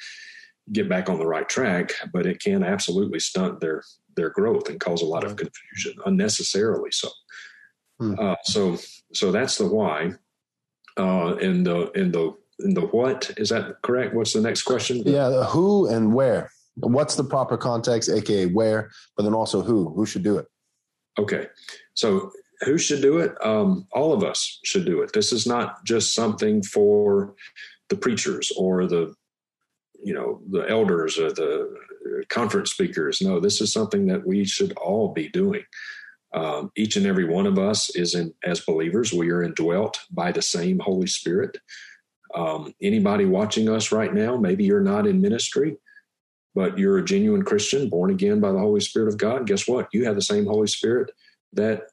get 0.72 0.88
back 0.88 1.08
on 1.08 1.18
the 1.18 1.26
right 1.26 1.48
track, 1.48 1.92
but 2.12 2.26
it 2.26 2.40
can 2.40 2.64
absolutely 2.64 3.20
stunt 3.20 3.60
their 3.60 3.82
their 4.16 4.30
growth 4.30 4.68
and 4.68 4.80
cause 4.80 5.02
a 5.02 5.06
lot 5.06 5.24
of 5.24 5.36
confusion 5.36 5.94
unnecessarily. 6.06 6.90
So, 6.90 7.08
hmm. 8.00 8.14
uh, 8.18 8.36
so 8.44 8.78
so 9.12 9.30
that's 9.30 9.58
the 9.58 9.68
why. 9.68 10.12
Uh, 10.96 11.36
and 11.36 11.64
the 11.64 11.92
and 11.92 12.12
the 12.12 12.34
and 12.60 12.76
the 12.76 12.86
what 12.86 13.30
is 13.36 13.50
that 13.50 13.80
correct? 13.82 14.14
What's 14.14 14.32
the 14.32 14.40
next 14.40 14.62
question? 14.62 15.02
Yeah, 15.04 15.28
the 15.28 15.44
who 15.44 15.86
and 15.88 16.12
where. 16.12 16.50
What's 16.80 17.16
the 17.16 17.24
proper 17.24 17.56
context, 17.56 18.08
aka 18.08 18.46
where, 18.46 18.90
but 19.16 19.24
then 19.24 19.34
also 19.34 19.62
who? 19.62 19.92
Who 19.94 20.06
should 20.06 20.22
do 20.22 20.38
it? 20.38 20.46
Okay, 21.18 21.48
so 21.94 22.30
who 22.62 22.78
should 22.78 23.02
do 23.02 23.18
it? 23.18 23.34
Um, 23.44 23.86
all 23.92 24.12
of 24.12 24.24
us 24.24 24.58
should 24.64 24.84
do 24.84 25.02
it. 25.02 25.12
This 25.12 25.32
is 25.32 25.46
not 25.46 25.84
just 25.84 26.14
something 26.14 26.62
for 26.62 27.34
the 27.88 27.96
preachers 27.96 28.52
or 28.56 28.86
the, 28.86 29.14
you 30.02 30.14
know, 30.14 30.40
the 30.50 30.68
elders 30.68 31.18
or 31.18 31.30
the 31.32 31.74
conference 32.28 32.72
speakers. 32.72 33.20
No, 33.20 33.40
this 33.40 33.60
is 33.60 33.72
something 33.72 34.06
that 34.06 34.26
we 34.26 34.44
should 34.44 34.72
all 34.72 35.12
be 35.12 35.28
doing. 35.28 35.62
Um, 36.34 36.70
each 36.76 36.96
and 36.96 37.06
every 37.06 37.24
one 37.24 37.46
of 37.46 37.58
us 37.58 37.94
is 37.96 38.14
in, 38.14 38.34
as 38.44 38.60
believers, 38.60 39.12
we 39.12 39.30
are 39.30 39.42
indwelt 39.42 40.00
by 40.10 40.32
the 40.32 40.42
same 40.42 40.78
Holy 40.78 41.06
Spirit. 41.06 41.56
Um, 42.34 42.74
anybody 42.82 43.24
watching 43.24 43.68
us 43.68 43.90
right 43.90 44.12
now, 44.12 44.36
maybe 44.36 44.64
you're 44.64 44.80
not 44.80 45.06
in 45.06 45.22
ministry, 45.22 45.78
but 46.54 46.78
you're 46.78 46.98
a 46.98 47.04
genuine 47.04 47.44
Christian, 47.44 47.88
born 47.88 48.10
again 48.10 48.40
by 48.40 48.52
the 48.52 48.58
Holy 48.58 48.80
Spirit 48.80 49.08
of 49.08 49.16
God. 49.16 49.46
Guess 49.46 49.66
what? 49.66 49.88
You 49.92 50.04
have 50.04 50.16
the 50.16 50.22
same 50.22 50.44
Holy 50.44 50.66
Spirit 50.66 51.10
that 51.54 51.84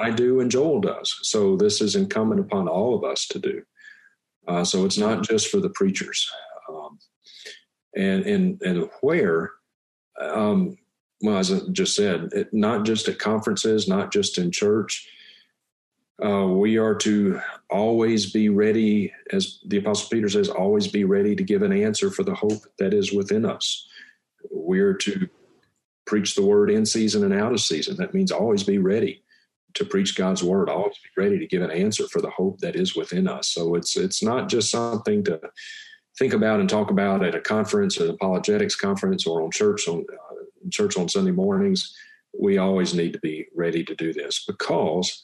I 0.00 0.10
do 0.10 0.40
and 0.40 0.50
Joel 0.50 0.80
does. 0.80 1.18
So 1.22 1.56
this 1.56 1.80
is 1.80 1.96
incumbent 1.96 2.40
upon 2.40 2.68
all 2.68 2.94
of 2.94 3.04
us 3.04 3.26
to 3.28 3.38
do. 3.38 3.62
Uh, 4.46 4.64
so 4.64 4.84
it's 4.84 4.98
not 4.98 5.22
just 5.24 5.48
for 5.48 5.60
the 5.60 5.70
preachers. 5.70 6.30
Um, 6.68 6.98
and 7.96 8.24
and 8.24 8.62
and 8.62 8.88
where 9.00 9.52
um, 10.20 10.76
well 11.22 11.38
as 11.38 11.52
i 11.52 11.58
just 11.72 11.94
said 11.94 12.28
it, 12.32 12.52
not 12.52 12.84
just 12.84 13.08
at 13.08 13.18
conferences 13.18 13.88
not 13.88 14.12
just 14.12 14.38
in 14.38 14.50
church 14.50 15.08
uh, 16.24 16.46
we 16.46 16.76
are 16.76 16.94
to 16.96 17.40
always 17.70 18.32
be 18.32 18.48
ready 18.48 19.12
as 19.32 19.60
the 19.66 19.78
apostle 19.78 20.08
peter 20.10 20.28
says 20.28 20.48
always 20.48 20.86
be 20.86 21.04
ready 21.04 21.34
to 21.34 21.42
give 21.42 21.62
an 21.62 21.72
answer 21.72 22.10
for 22.10 22.22
the 22.22 22.34
hope 22.34 22.62
that 22.78 22.94
is 22.94 23.12
within 23.12 23.44
us 23.44 23.88
we're 24.50 24.94
to 24.94 25.28
preach 26.06 26.34
the 26.34 26.44
word 26.44 26.70
in 26.70 26.86
season 26.86 27.24
and 27.24 27.34
out 27.34 27.52
of 27.52 27.60
season 27.60 27.96
that 27.96 28.14
means 28.14 28.32
always 28.32 28.62
be 28.62 28.78
ready 28.78 29.22
to 29.78 29.84
preach 29.84 30.16
god's 30.16 30.42
word 30.42 30.68
i 30.68 30.72
always 30.72 30.96
be 31.02 31.22
ready 31.22 31.38
to 31.38 31.46
give 31.46 31.62
an 31.62 31.70
answer 31.70 32.06
for 32.08 32.20
the 32.20 32.30
hope 32.30 32.58
that 32.58 32.76
is 32.76 32.94
within 32.94 33.26
us 33.26 33.48
so 33.48 33.74
it's 33.74 33.96
it's 33.96 34.22
not 34.22 34.48
just 34.48 34.70
something 34.70 35.24
to 35.24 35.40
think 36.18 36.32
about 36.32 36.60
and 36.60 36.68
talk 36.68 36.90
about 36.90 37.24
at 37.24 37.34
a 37.34 37.40
conference, 37.40 37.98
an 37.98 38.10
apologetics 38.10 38.74
conference, 38.74 39.26
or 39.26 39.42
on 39.42 39.50
church 39.50 39.86
on 39.88 40.04
uh, 40.12 40.68
church 40.70 40.96
on 40.98 41.08
Sunday 41.08 41.30
mornings. 41.30 41.94
We 42.38 42.58
always 42.58 42.92
need 42.92 43.12
to 43.12 43.20
be 43.20 43.46
ready 43.54 43.84
to 43.84 43.94
do 43.94 44.12
this 44.12 44.44
because 44.46 45.22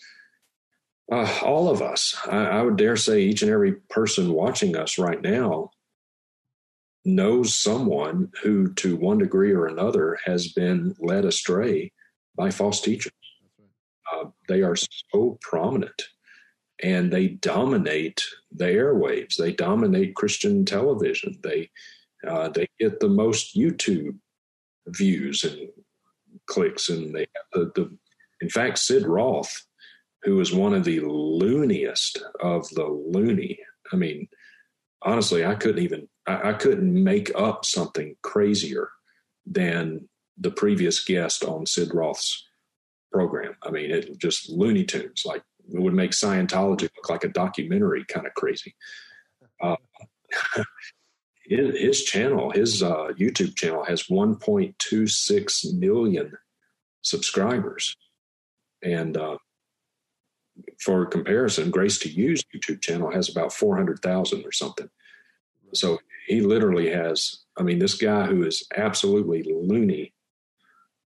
uh, 1.12 1.40
all 1.42 1.68
of 1.68 1.82
us, 1.82 2.16
I, 2.26 2.44
I 2.46 2.62
would 2.62 2.76
dare 2.76 2.96
say, 2.96 3.23
each 3.23 3.42
and 3.42 3.50
every 3.50 3.75
person 3.90 4.32
watching 4.32 4.76
us 4.76 4.96
right 4.99 5.20
now 5.20 5.70
knows 7.04 7.54
someone 7.54 8.30
who, 8.42 8.73
to 8.75 8.96
one 8.96 9.18
degree 9.18 9.52
or 9.52 9.66
another, 9.66 10.16
has 10.25 10.49
been 10.52 10.94
led 10.99 11.26
astray 11.26 11.92
by 12.37 12.50
false 12.50 12.80
teachers. 12.80 13.12
Uh, 14.14 14.26
they 14.49 14.62
are 14.62 14.76
so 14.76 15.38
prominent 15.40 16.02
and 16.83 17.12
they 17.12 17.28
dominate 17.28 18.25
the 18.52 18.66
airwaves. 18.66 19.37
They 19.37 19.52
dominate 19.52 20.14
Christian 20.14 20.64
television. 20.64 21.38
They 21.42 21.71
uh, 22.26 22.49
they 22.49 22.68
get 22.80 23.00
the 23.00 23.09
most 23.09 23.56
YouTube 23.56 24.18
views 24.88 25.44
and 25.44 25.68
clicks, 26.47 26.88
and 26.88 27.14
they 27.14 27.26
the, 27.52 27.71
the 27.75 27.97
in 28.40 28.49
fact 28.49 28.78
Sid 28.78 29.06
Roth, 29.06 29.66
who 30.23 30.40
is 30.40 30.52
one 30.52 30.75
of 30.75 30.85
the 30.85 31.00
looniest 31.00 32.23
of 32.40 32.68
the 32.71 32.87
loony. 32.87 33.59
I 33.92 33.97
mean, 33.97 34.28
honestly, 35.02 35.44
I 35.44 35.54
couldn't 35.54 35.83
even 35.83 36.09
I, 36.26 36.50
I 36.50 36.52
couldn't 36.54 37.02
make 37.02 37.30
up 37.35 37.64
something 37.64 38.16
crazier 38.23 38.90
than 39.47 40.09
the 40.37 40.50
previous 40.50 41.04
guest 41.04 41.44
on 41.44 41.66
Sid 41.66 41.94
Roth's. 41.94 42.44
I 43.64 43.71
mean, 43.71 43.90
it 43.90 44.18
just 44.18 44.50
Looney 44.50 44.85
Tunes, 44.85 45.23
like 45.25 45.42
it 45.73 45.80
would 45.80 45.94
make 45.94 46.11
Scientology 46.11 46.83
look 46.83 47.09
like 47.09 47.25
a 47.25 47.28
documentary, 47.28 48.04
kind 48.04 48.26
of 48.26 48.35
crazy. 48.35 48.75
Uh, 49.62 49.76
his, 51.47 52.04
channel, 52.04 52.50
his 52.50 52.83
uh, 52.83 53.09
YouTube 53.18 53.56
channel, 53.56 53.85
has 53.85 54.04
1.26 54.04 55.75
million 55.75 56.33
subscribers, 57.02 57.97
and 58.83 59.16
uh, 59.16 59.37
for 60.80 61.06
comparison, 61.06 61.71
Grace 61.71 61.99
to 62.00 62.09
You's 62.09 62.42
YouTube 62.54 62.80
channel 62.80 63.11
has 63.11 63.28
about 63.28 63.52
400,000 63.52 64.44
or 64.44 64.52
something. 64.52 64.88
So 65.73 65.99
he 66.26 66.40
literally 66.40 66.90
has. 66.90 67.40
I 67.59 67.62
mean, 67.62 67.78
this 67.78 67.94
guy 67.94 68.26
who 68.26 68.44
is 68.44 68.66
absolutely 68.76 69.42
loony 69.42 70.13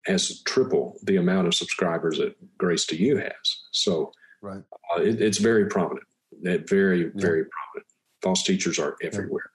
has 0.06 0.42
triple 0.42 0.98
the 1.02 1.16
amount 1.16 1.46
of 1.46 1.54
subscribers 1.54 2.18
that 2.18 2.34
Grace 2.58 2.86
to 2.86 2.96
You 2.96 3.16
has. 3.18 3.62
So 3.72 4.12
Right. 4.46 4.62
Uh, 4.94 5.02
it, 5.02 5.20
it's 5.20 5.38
very 5.38 5.66
prominent. 5.66 6.06
It 6.42 6.68
very, 6.68 7.00
yeah. 7.00 7.10
very 7.14 7.44
prominent. 7.44 7.86
False 8.22 8.42
teachers 8.42 8.78
are 8.78 8.96
everywhere. 9.02 9.50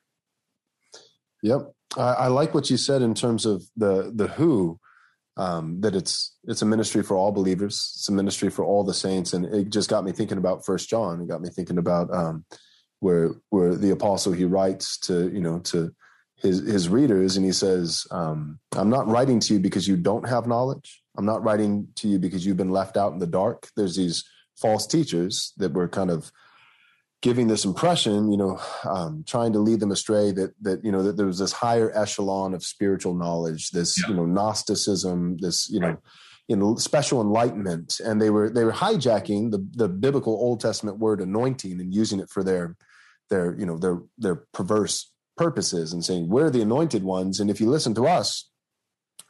Yep. 1.44 1.72
I, 1.98 2.02
I, 2.02 2.28
like 2.28 2.54
what 2.54 2.70
you 2.70 2.78
said 2.78 3.02
in 3.02 3.14
terms 3.14 3.46
of 3.46 3.64
the 3.76 4.12
the 4.14 4.28
who. 4.28 4.80
Um, 5.38 5.80
that 5.80 5.96
it's 5.96 6.36
it's 6.44 6.62
a 6.62 6.66
ministry 6.66 7.04
for 7.04 7.16
all 7.16 7.32
believers. 7.32 7.94
It's 7.96 8.10
a 8.10 8.12
ministry 8.12 8.50
for 8.50 8.66
all 8.66 8.84
the 8.84 8.94
saints, 8.94 9.32
and 9.32 9.46
it 9.46 9.70
just 9.70 9.90
got 9.90 10.04
me 10.04 10.12
thinking 10.12 10.38
about 10.38 10.66
First 10.66 10.90
John. 10.90 11.22
It 11.22 11.30
got 11.30 11.42
me 11.42 11.50
thinking 11.50 11.78
about 11.78 12.14
um, 12.14 12.44
where 13.00 13.32
where 13.50 13.74
the 13.76 13.92
apostle 13.92 14.34
he 14.34 14.44
writes 14.44 15.00
to 15.00 15.32
you 15.32 15.40
know 15.40 15.60
to 15.60 15.96
his 16.42 16.60
his 16.60 16.90
readers, 16.90 17.38
and 17.38 17.46
he 17.46 17.52
says, 17.52 18.06
um, 18.12 18.60
"I'm 18.76 18.90
not 18.90 19.08
writing 19.08 19.40
to 19.42 19.54
you 19.54 19.60
because 19.60 19.88
you 19.88 19.98
don't 19.98 20.28
have 20.28 20.48
knowledge. 20.48 21.02
I'm 21.18 21.26
not 21.26 21.44
writing 21.44 21.88
to 21.96 22.08
you 22.08 22.20
because 22.20 22.46
you've 22.46 22.58
been 22.58 22.72
left 22.72 22.98
out 22.98 23.14
in 23.14 23.20
the 23.20 23.28
dark. 23.28 23.70
There's 23.76 23.96
these 23.96 24.24
false 24.60 24.88
teachers 24.88 25.54
that 25.58 25.74
were 25.74 25.88
kind 25.88 26.10
of 26.10 26.32
giving 27.22 27.48
this 27.48 27.66
impression, 27.66 28.32
you 28.32 28.38
know, 28.38 28.60
um, 28.90 29.24
trying 29.28 29.54
to 29.54 29.60
lead 29.60 29.80
them 29.80 29.92
astray 29.92 30.32
that 30.32 30.54
that 30.62 30.84
you 30.84 30.92
know 30.92 31.04
that 31.04 31.18
there 31.18 31.28
was 31.28 31.40
this 31.40 31.52
higher 31.52 31.92
echelon 31.96 32.54
of 32.54 32.64
spiritual 32.64 33.14
knowledge, 33.14 33.70
this 33.72 34.02
yeah. 34.02 34.10
you 34.10 34.16
know 34.16 34.26
Gnosticism, 34.26 35.38
this 35.38 35.70
you 35.70 35.80
right. 35.80 35.94
know, 35.94 36.02
you 36.48 36.56
know 36.56 36.76
special 36.76 37.22
enlightenment, 37.22 38.00
and 38.04 38.22
they 38.22 38.30
were 38.30 38.50
they 38.50 38.64
were 38.64 38.72
hijacking 38.72 39.52
the 39.52 39.66
the 39.74 39.88
biblical 39.88 40.34
Old 40.34 40.60
Testament 40.60 40.98
word 40.98 41.22
anointing 41.22 41.80
and 41.80 41.94
using 41.94 42.20
it 42.20 42.30
for 42.30 42.44
their 42.44 42.76
their 43.30 43.56
you 43.58 43.66
know 43.66 43.78
their 43.78 44.00
their 44.18 44.36
perverse 44.54 45.12
purposes 45.42 45.92
and 45.92 46.06
saying 46.06 46.30
we're 46.30 46.52
the 46.52 46.62
anointed 46.62 47.04
ones, 47.04 47.40
and 47.40 47.50
if 47.50 47.60
you 47.60 47.68
listen 47.68 47.96
to 47.96 48.06
us, 48.06 48.50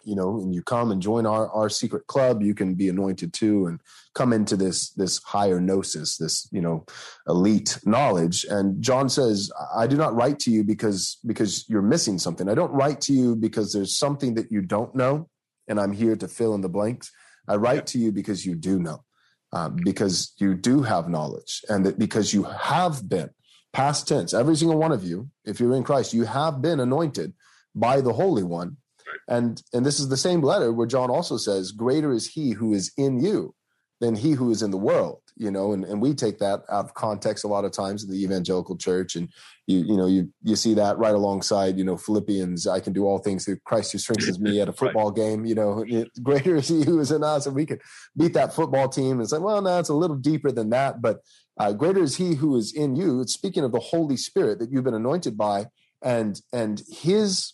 you 0.03 0.15
know, 0.15 0.39
and 0.41 0.53
you 0.53 0.61
come 0.61 0.91
and 0.91 1.01
join 1.01 1.25
our 1.25 1.49
our 1.51 1.69
secret 1.69 2.05
club, 2.07 2.41
you 2.41 2.53
can 2.53 2.75
be 2.75 2.89
anointed 2.89 3.31
too, 3.33 3.67
and 3.67 3.79
come 4.13 4.33
into 4.33 4.57
this 4.57 4.89
this 5.01 5.21
higher 5.23 5.59
gnosis, 5.61 6.17
this 6.17 6.49
you 6.51 6.61
know, 6.61 6.85
elite 7.27 7.79
knowledge. 7.85 8.45
And 8.49 8.81
John 8.81 9.07
says, 9.09 9.51
"I 9.83 9.87
do 9.87 9.95
not 9.95 10.15
write 10.15 10.39
to 10.39 10.51
you 10.51 10.63
because 10.63 11.17
because 11.25 11.65
you're 11.69 11.89
missing 11.93 12.19
something. 12.19 12.49
I 12.49 12.55
don't 12.55 12.73
write 12.73 12.99
to 13.07 13.13
you 13.13 13.35
because 13.35 13.71
there's 13.71 13.97
something 13.97 14.33
that 14.35 14.51
you 14.51 14.61
don't 14.61 14.93
know, 14.93 15.29
and 15.67 15.79
I'm 15.79 15.93
here 15.93 16.17
to 16.17 16.27
fill 16.27 16.55
in 16.55 16.61
the 16.61 16.75
blanks. 16.77 17.11
I 17.47 17.55
write 17.55 17.85
to 17.91 17.99
you 17.99 18.11
because 18.11 18.45
you 18.45 18.55
do 18.55 18.79
know, 18.79 18.99
uh, 19.53 19.69
because 19.69 20.33
you 20.39 20.55
do 20.55 20.81
have 20.81 21.07
knowledge, 21.15 21.53
and 21.69 21.85
that 21.85 21.97
because 21.97 22.33
you 22.33 22.43
have 22.43 23.07
been." 23.07 23.31
Past 23.73 24.07
tense, 24.07 24.33
every 24.33 24.55
single 24.55 24.77
one 24.77 24.91
of 24.91 25.03
you, 25.03 25.29
if 25.45 25.59
you're 25.59 25.75
in 25.75 25.83
Christ, 25.83 26.13
you 26.13 26.25
have 26.25 26.61
been 26.61 26.79
anointed 26.79 27.33
by 27.73 28.01
the 28.01 28.13
Holy 28.13 28.43
One 28.43 28.77
and 29.27 29.61
and 29.73 29.85
this 29.85 29.99
is 29.99 30.09
the 30.09 30.17
same 30.17 30.41
letter 30.41 30.71
where 30.71 30.87
John 30.87 31.09
also 31.09 31.37
says, 31.37 31.71
"Greater 31.71 32.11
is 32.11 32.27
He 32.27 32.51
who 32.51 32.73
is 32.73 32.91
in 32.97 33.19
you 33.23 33.55
than 33.99 34.15
he 34.15 34.31
who 34.31 34.51
is 34.51 34.61
in 34.61 34.71
the 34.71 34.77
world." 34.77 35.21
You 35.41 35.49
know, 35.49 35.73
and, 35.73 35.83
and 35.83 35.99
we 35.99 36.13
take 36.13 36.37
that 36.37 36.61
out 36.69 36.85
of 36.85 36.93
context 36.93 37.43
a 37.43 37.47
lot 37.47 37.65
of 37.65 37.71
times 37.71 38.03
in 38.03 38.11
the 38.11 38.23
evangelical 38.23 38.77
church, 38.77 39.15
and 39.15 39.27
you 39.65 39.79
you 39.79 39.97
know 39.97 40.05
you 40.05 40.31
you 40.43 40.55
see 40.55 40.75
that 40.75 40.99
right 40.99 41.15
alongside 41.15 41.79
you 41.79 41.83
know 41.83 41.97
Philippians, 41.97 42.67
"I 42.67 42.79
can 42.79 42.93
do 42.93 43.05
all 43.05 43.17
things 43.17 43.45
through 43.45 43.57
Christ 43.65 43.91
who 43.91 43.97
strengthens 43.97 44.39
me." 44.39 44.61
At 44.61 44.69
a 44.69 44.73
football 44.81 45.07
right. 45.07 45.15
game, 45.15 45.45
you 45.45 45.55
know, 45.55 45.83
greater 46.21 46.57
is 46.57 46.67
He 46.67 46.83
who 46.83 46.99
is 46.99 47.11
in 47.11 47.23
us, 47.23 47.47
and 47.47 47.55
we 47.55 47.65
can 47.65 47.79
beat 48.15 48.33
that 48.33 48.53
football 48.53 48.87
team. 48.87 49.19
And 49.19 49.27
say, 49.27 49.39
well, 49.39 49.61
no, 49.63 49.79
it's 49.79 49.89
a 49.89 49.95
little 49.95 50.15
deeper 50.15 50.51
than 50.51 50.69
that, 50.69 51.01
but 51.01 51.21
uh, 51.59 51.73
greater 51.73 52.03
is 52.03 52.17
He 52.17 52.35
who 52.35 52.55
is 52.55 52.71
in 52.71 52.95
you. 52.95 53.21
It's 53.21 53.33
speaking 53.33 53.63
of 53.63 53.71
the 53.71 53.79
Holy 53.79 54.17
Spirit 54.17 54.59
that 54.59 54.71
you've 54.71 54.83
been 54.83 54.93
anointed 54.93 55.37
by, 55.37 55.65
and 56.03 56.39
and 56.53 56.83
His 56.87 57.53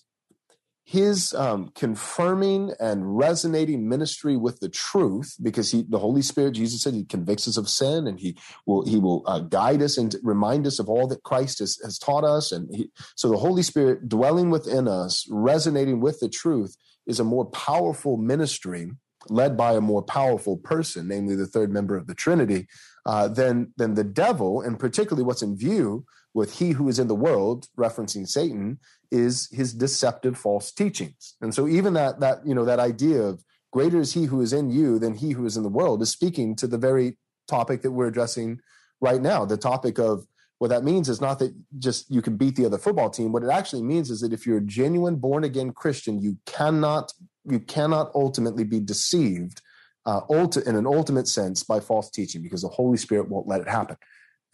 his 0.88 1.34
um, 1.34 1.70
confirming 1.76 2.72
and 2.80 3.18
resonating 3.18 3.90
ministry 3.90 4.38
with 4.38 4.62
the 4.62 4.70
truth 4.70 5.36
because 5.42 5.70
he 5.70 5.84
the 5.90 6.00
holy 6.00 6.22
spirit 6.22 6.54
jesus 6.54 6.82
said 6.82 6.94
he 6.94 7.04
convicts 7.04 7.46
us 7.46 7.58
of 7.58 7.68
sin 7.68 8.08
and 8.08 8.22
he 8.22 8.38
will 8.66 8.86
he 8.86 8.98
will 8.98 9.22
uh, 9.26 9.40
guide 9.40 9.82
us 9.82 9.98
and 9.98 10.16
remind 10.24 10.66
us 10.66 10.80
of 10.80 10.88
all 10.88 11.06
that 11.06 11.24
christ 11.24 11.60
has, 11.60 11.78
has 11.84 12.00
taught 12.00 12.24
us. 12.24 12.54
And 12.54 12.74
he, 12.74 12.90
so 13.16 13.30
the 13.30 13.38
holy 13.38 13.64
spirit 13.64 14.08
dwelling 14.08 14.50
within 14.50 14.88
us 14.88 15.28
resonating 15.30 16.00
with 16.00 16.22
the 16.22 16.30
truth 16.30 16.78
is 17.06 17.20
a 17.20 17.26
more 17.26 17.46
powerful 17.46 18.16
ministry 18.16 18.90
led 19.28 19.58
by 19.58 19.74
a 19.74 19.82
more 19.82 20.02
powerful 20.02 20.56
person 20.56 21.10
namely 21.10 21.36
the 21.36 21.48
third 21.48 21.70
member 21.70 21.98
of 21.98 22.08
the 22.08 22.16
trinity 22.16 22.66
uh, 23.06 23.28
than 23.28 23.74
than 23.76 23.96
the 23.96 24.06
devil 24.06 24.62
and 24.62 24.80
particularly 24.80 25.26
what's 25.26 25.42
in 25.42 25.58
view 25.58 26.06
with 26.38 26.60
he 26.60 26.70
who 26.70 26.88
is 26.88 27.00
in 27.00 27.08
the 27.08 27.22
world 27.28 27.68
referencing 27.78 28.28
satan 28.28 28.78
is 29.12 29.50
his 29.52 29.74
deceptive 29.74 30.38
false 30.38 30.72
teachings. 30.72 31.36
And 31.42 31.54
so 31.54 31.68
even 31.68 31.94
that 31.94 32.20
that 32.20 32.46
you 32.46 32.54
know 32.56 32.66
that 32.66 32.80
idea 32.80 33.22
of 33.22 33.44
greater 33.72 34.00
is 34.00 34.14
he 34.14 34.26
who 34.26 34.42
is 34.42 34.54
in 34.54 34.70
you 34.70 35.00
than 35.00 35.14
he 35.16 35.32
who 35.32 35.46
is 35.46 35.58
in 35.58 35.64
the 35.64 35.70
world 35.70 36.02
is 36.02 36.12
speaking 36.12 36.56
to 36.58 36.68
the 36.68 36.78
very 36.78 37.18
topic 37.48 37.82
that 37.82 37.92
we're 37.92 38.08
addressing 38.08 38.60
right 39.02 39.22
now, 39.22 39.46
the 39.46 39.58
topic 39.58 39.98
of 40.00 40.26
what 40.60 40.70
that 40.70 40.84
means 40.84 41.08
is 41.08 41.22
not 41.22 41.40
that 41.40 41.54
just 41.78 42.10
you 42.10 42.22
can 42.22 42.36
beat 42.36 42.56
the 42.56 42.66
other 42.66 42.80
football 42.80 43.10
team. 43.10 43.32
What 43.32 43.44
it 43.44 43.50
actually 43.50 43.84
means 43.84 44.10
is 44.10 44.22
that 44.22 44.34
if 44.34 44.46
you're 44.46 44.58
a 44.58 44.72
genuine 44.80 45.18
born 45.18 45.44
again 45.44 45.72
Christian, 45.72 46.20
you 46.20 46.38
cannot 46.46 47.14
you 47.46 47.60
cannot 47.60 48.12
ultimately 48.14 48.64
be 48.64 48.80
deceived 48.80 49.62
uh, 50.06 50.22
ulti- 50.30 50.66
in 50.68 50.76
an 50.76 50.86
ultimate 50.86 51.28
sense 51.28 51.64
by 51.64 51.80
false 51.80 52.10
teaching 52.10 52.42
because 52.42 52.62
the 52.62 52.68
Holy 52.80 52.98
Spirit 52.98 53.30
won't 53.30 53.48
let 53.48 53.62
it 53.62 53.70
happen. 53.70 53.98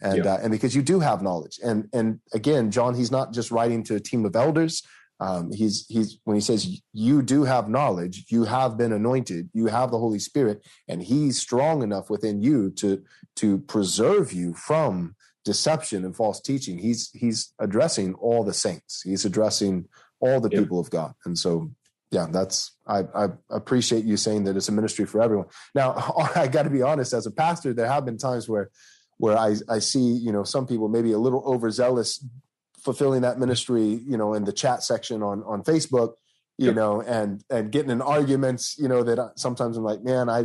And, 0.04 0.26
uh, 0.26 0.38
and 0.42 0.50
because 0.50 0.74
you 0.74 0.82
do 0.82 1.00
have 1.00 1.22
knowledge. 1.22 1.58
And, 1.64 1.88
and 1.92 2.20
again, 2.34 2.70
John, 2.70 2.94
he's 2.94 3.10
not 3.10 3.32
just 3.32 3.50
writing 3.50 3.82
to 3.84 3.94
a 3.94 4.00
team 4.00 4.24
of 4.26 4.36
elders. 4.36 4.82
Um, 5.18 5.50
he's, 5.50 5.86
he's, 5.88 6.18
when 6.24 6.34
he 6.34 6.40
says 6.40 6.80
you 6.92 7.22
do 7.22 7.44
have 7.44 7.68
knowledge, 7.68 8.26
you 8.28 8.44
have 8.44 8.76
been 8.76 8.92
anointed, 8.92 9.48
you 9.54 9.66
have 9.66 9.90
the 9.90 9.98
Holy 9.98 10.18
Spirit, 10.18 10.62
and 10.88 11.02
he's 11.02 11.40
strong 11.40 11.82
enough 11.82 12.10
within 12.10 12.42
you 12.42 12.70
to, 12.72 13.02
to 13.36 13.58
preserve 13.60 14.32
you 14.32 14.52
from 14.54 15.14
deception 15.44 16.04
and 16.04 16.14
false 16.14 16.40
teaching. 16.40 16.78
He's, 16.78 17.10
he's 17.12 17.54
addressing 17.58 18.14
all 18.14 18.44
the 18.44 18.54
saints. 18.54 19.02
He's 19.02 19.24
addressing 19.24 19.86
all 20.20 20.40
the 20.40 20.50
people 20.50 20.78
of 20.78 20.90
God. 20.90 21.14
And 21.24 21.38
so 21.38 21.70
yeah, 22.14 22.26
that's 22.30 22.76
I, 22.86 23.02
I 23.14 23.28
appreciate 23.50 24.04
you 24.04 24.16
saying 24.16 24.44
that 24.44 24.56
it's 24.56 24.68
a 24.68 24.72
ministry 24.72 25.04
for 25.04 25.20
everyone. 25.20 25.46
Now, 25.74 26.14
I 26.36 26.46
got 26.46 26.62
to 26.62 26.70
be 26.70 26.82
honest, 26.82 27.12
as 27.12 27.26
a 27.26 27.30
pastor, 27.30 27.74
there 27.74 27.88
have 27.88 28.04
been 28.04 28.18
times 28.18 28.48
where 28.48 28.70
where 29.18 29.36
I 29.36 29.56
I 29.68 29.78
see 29.78 30.00
you 30.00 30.32
know 30.32 30.44
some 30.44 30.66
people 30.66 30.88
maybe 30.88 31.12
a 31.12 31.18
little 31.18 31.42
overzealous 31.46 32.24
fulfilling 32.84 33.22
that 33.22 33.38
ministry, 33.38 34.00
you 34.06 34.16
know, 34.16 34.34
in 34.34 34.44
the 34.44 34.52
chat 34.52 34.82
section 34.82 35.22
on 35.22 35.42
on 35.44 35.62
Facebook, 35.62 36.14
you 36.58 36.66
yep. 36.66 36.76
know, 36.76 37.00
and 37.00 37.42
and 37.50 37.72
getting 37.72 37.90
in 37.90 38.02
arguments, 38.02 38.76
you 38.78 38.88
know, 38.88 39.02
that 39.02 39.32
sometimes 39.36 39.76
I'm 39.76 39.84
like, 39.84 40.02
man, 40.02 40.28
I 40.28 40.44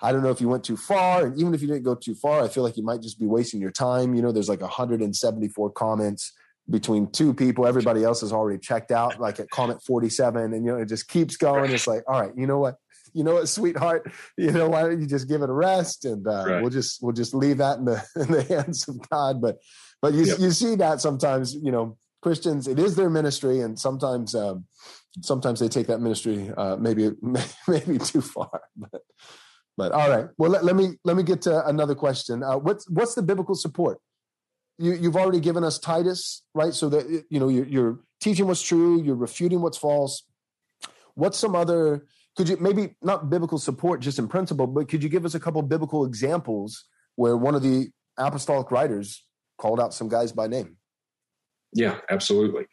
I 0.00 0.12
don't 0.12 0.22
know 0.22 0.30
if 0.30 0.40
you 0.40 0.48
went 0.48 0.64
too 0.64 0.76
far, 0.76 1.26
and 1.26 1.38
even 1.38 1.52
if 1.52 1.60
you 1.60 1.68
didn't 1.68 1.82
go 1.82 1.94
too 1.94 2.14
far, 2.14 2.42
I 2.42 2.48
feel 2.48 2.62
like 2.62 2.76
you 2.76 2.84
might 2.84 3.02
just 3.02 3.18
be 3.18 3.26
wasting 3.26 3.60
your 3.60 3.72
time. 3.72 4.14
You 4.14 4.22
know, 4.22 4.32
there's 4.32 4.48
like 4.48 4.62
174 4.62 5.70
comments 5.72 6.32
between 6.70 7.10
two 7.10 7.34
people. 7.34 7.66
Everybody 7.66 8.04
else 8.04 8.20
has 8.20 8.32
already 8.32 8.58
checked 8.58 8.92
out, 8.92 9.20
like 9.20 9.40
at 9.40 9.50
comment 9.50 9.82
47, 9.82 10.54
and 10.54 10.64
you 10.64 10.72
know, 10.72 10.78
it 10.78 10.86
just 10.86 11.08
keeps 11.08 11.36
going. 11.36 11.70
It's 11.72 11.86
like, 11.86 12.02
all 12.06 12.20
right, 12.20 12.32
you 12.36 12.46
know 12.46 12.58
what? 12.58 12.76
You 13.12 13.24
know 13.24 13.34
what, 13.34 13.48
sweetheart? 13.48 14.10
You 14.36 14.52
know, 14.52 14.68
why 14.68 14.82
don't 14.82 15.00
you 15.00 15.06
just 15.06 15.28
give 15.28 15.42
it 15.42 15.50
a 15.50 15.52
rest 15.52 16.04
and 16.04 16.26
uh, 16.26 16.44
right. 16.46 16.60
we'll 16.60 16.70
just 16.70 17.02
we'll 17.02 17.12
just 17.12 17.34
leave 17.34 17.58
that 17.58 17.78
in 17.78 17.84
the 17.84 18.04
in 18.16 18.30
the 18.30 18.42
hands 18.42 18.88
of 18.88 19.08
God. 19.08 19.40
But 19.40 19.58
but 20.02 20.14
you 20.14 20.24
yep. 20.24 20.38
you 20.38 20.50
see 20.50 20.76
that 20.76 21.00
sometimes, 21.00 21.54
you 21.54 21.72
know, 21.72 21.98
Christians, 22.22 22.68
it 22.68 22.78
is 22.78 22.96
their 22.96 23.10
ministry, 23.10 23.60
and 23.60 23.78
sometimes 23.78 24.34
um, 24.34 24.66
sometimes 25.22 25.60
they 25.60 25.68
take 25.68 25.88
that 25.88 26.00
ministry 26.00 26.50
uh, 26.56 26.76
maybe 26.76 27.10
maybe 27.68 27.98
too 27.98 28.20
far. 28.20 28.62
But 28.76 29.02
but 29.76 29.92
all 29.92 30.08
right, 30.08 30.26
well 30.38 30.50
let, 30.50 30.64
let 30.64 30.76
me 30.76 30.90
let 31.04 31.16
me 31.16 31.22
get 31.22 31.42
to 31.42 31.66
another 31.66 31.94
question. 31.94 32.42
Uh, 32.42 32.58
what's 32.58 32.88
what's 32.88 33.14
the 33.14 33.22
biblical 33.22 33.54
support 33.54 33.98
you, 34.80 34.94
you've 34.94 35.16
already 35.16 35.40
given 35.40 35.62
us 35.62 35.78
Titus, 35.78 36.42
right? 36.54 36.72
So 36.72 36.88
that 36.88 37.24
you 37.28 37.38
know 37.38 37.48
you're, 37.48 37.66
you're 37.66 37.98
teaching 38.20 38.46
what's 38.46 38.62
true, 38.62 39.02
you're 39.02 39.14
refuting 39.14 39.60
what's 39.60 39.78
false. 39.78 40.24
What's 41.14 41.38
some 41.38 41.54
other? 41.54 42.06
Could 42.36 42.48
you 42.48 42.56
maybe 42.60 42.96
not 43.02 43.28
biblical 43.28 43.58
support 43.58 44.00
just 44.00 44.18
in 44.18 44.28
principle, 44.28 44.66
but 44.66 44.88
could 44.88 45.02
you 45.02 45.08
give 45.08 45.24
us 45.24 45.34
a 45.34 45.40
couple 45.40 45.60
biblical 45.62 46.04
examples 46.04 46.84
where 47.16 47.36
one 47.36 47.54
of 47.54 47.62
the 47.62 47.88
apostolic 48.16 48.70
writers 48.70 49.24
called 49.58 49.80
out 49.80 49.92
some 49.92 50.08
guys 50.08 50.32
by 50.32 50.46
name? 50.46 50.76
Yeah, 51.72 51.98
absolutely, 52.08 52.66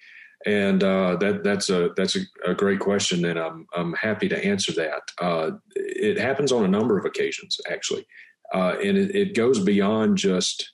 and 0.45 0.83
uh, 0.83 1.17
that 1.17 1.43
that's 1.43 1.69
a 1.69 1.89
that's 1.95 2.15
a, 2.15 2.21
a, 2.45 2.53
great 2.53 2.79
question, 2.79 3.25
and 3.25 3.37
I'm 3.37 3.67
I'm 3.75 3.93
happy 3.93 4.27
to 4.29 4.45
answer 4.45 4.71
that. 4.73 5.01
Uh, 5.19 5.51
it 5.75 6.17
happens 6.17 6.51
on 6.51 6.63
a 6.63 6.67
number 6.67 6.97
of 6.97 7.05
occasions, 7.05 7.59
actually, 7.69 8.05
uh, 8.53 8.75
and 8.83 8.97
it, 8.97 9.15
it 9.15 9.35
goes 9.35 9.59
beyond 9.59 10.17
just 10.17 10.71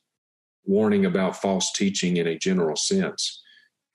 warning 0.66 1.06
about 1.06 1.42
false 1.42 1.72
teaching 1.74 2.18
in 2.18 2.28
a 2.28 2.38
general 2.38 2.75
sense. 2.75 3.42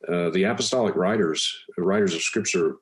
Uh, 0.06 0.30
the 0.30 0.44
apostolic 0.44 0.94
writers, 0.94 1.52
writers 1.76 2.14
of 2.14 2.22
scripture, 2.22 2.76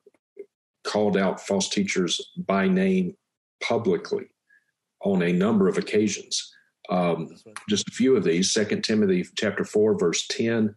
called 0.87 1.17
out 1.17 1.45
false 1.45 1.69
teachers 1.69 2.21
by 2.37 2.67
name 2.67 3.15
publicly 3.61 4.25
on 5.03 5.21
a 5.21 5.33
number 5.33 5.67
of 5.67 5.77
occasions. 5.77 6.51
Um, 6.89 7.35
just 7.69 7.87
a 7.89 7.91
few 7.91 8.15
of 8.15 8.23
these. 8.23 8.53
Second 8.53 8.83
Timothy 8.83 9.25
chapter 9.35 9.63
four, 9.63 9.97
verse 9.97 10.25
ten. 10.27 10.75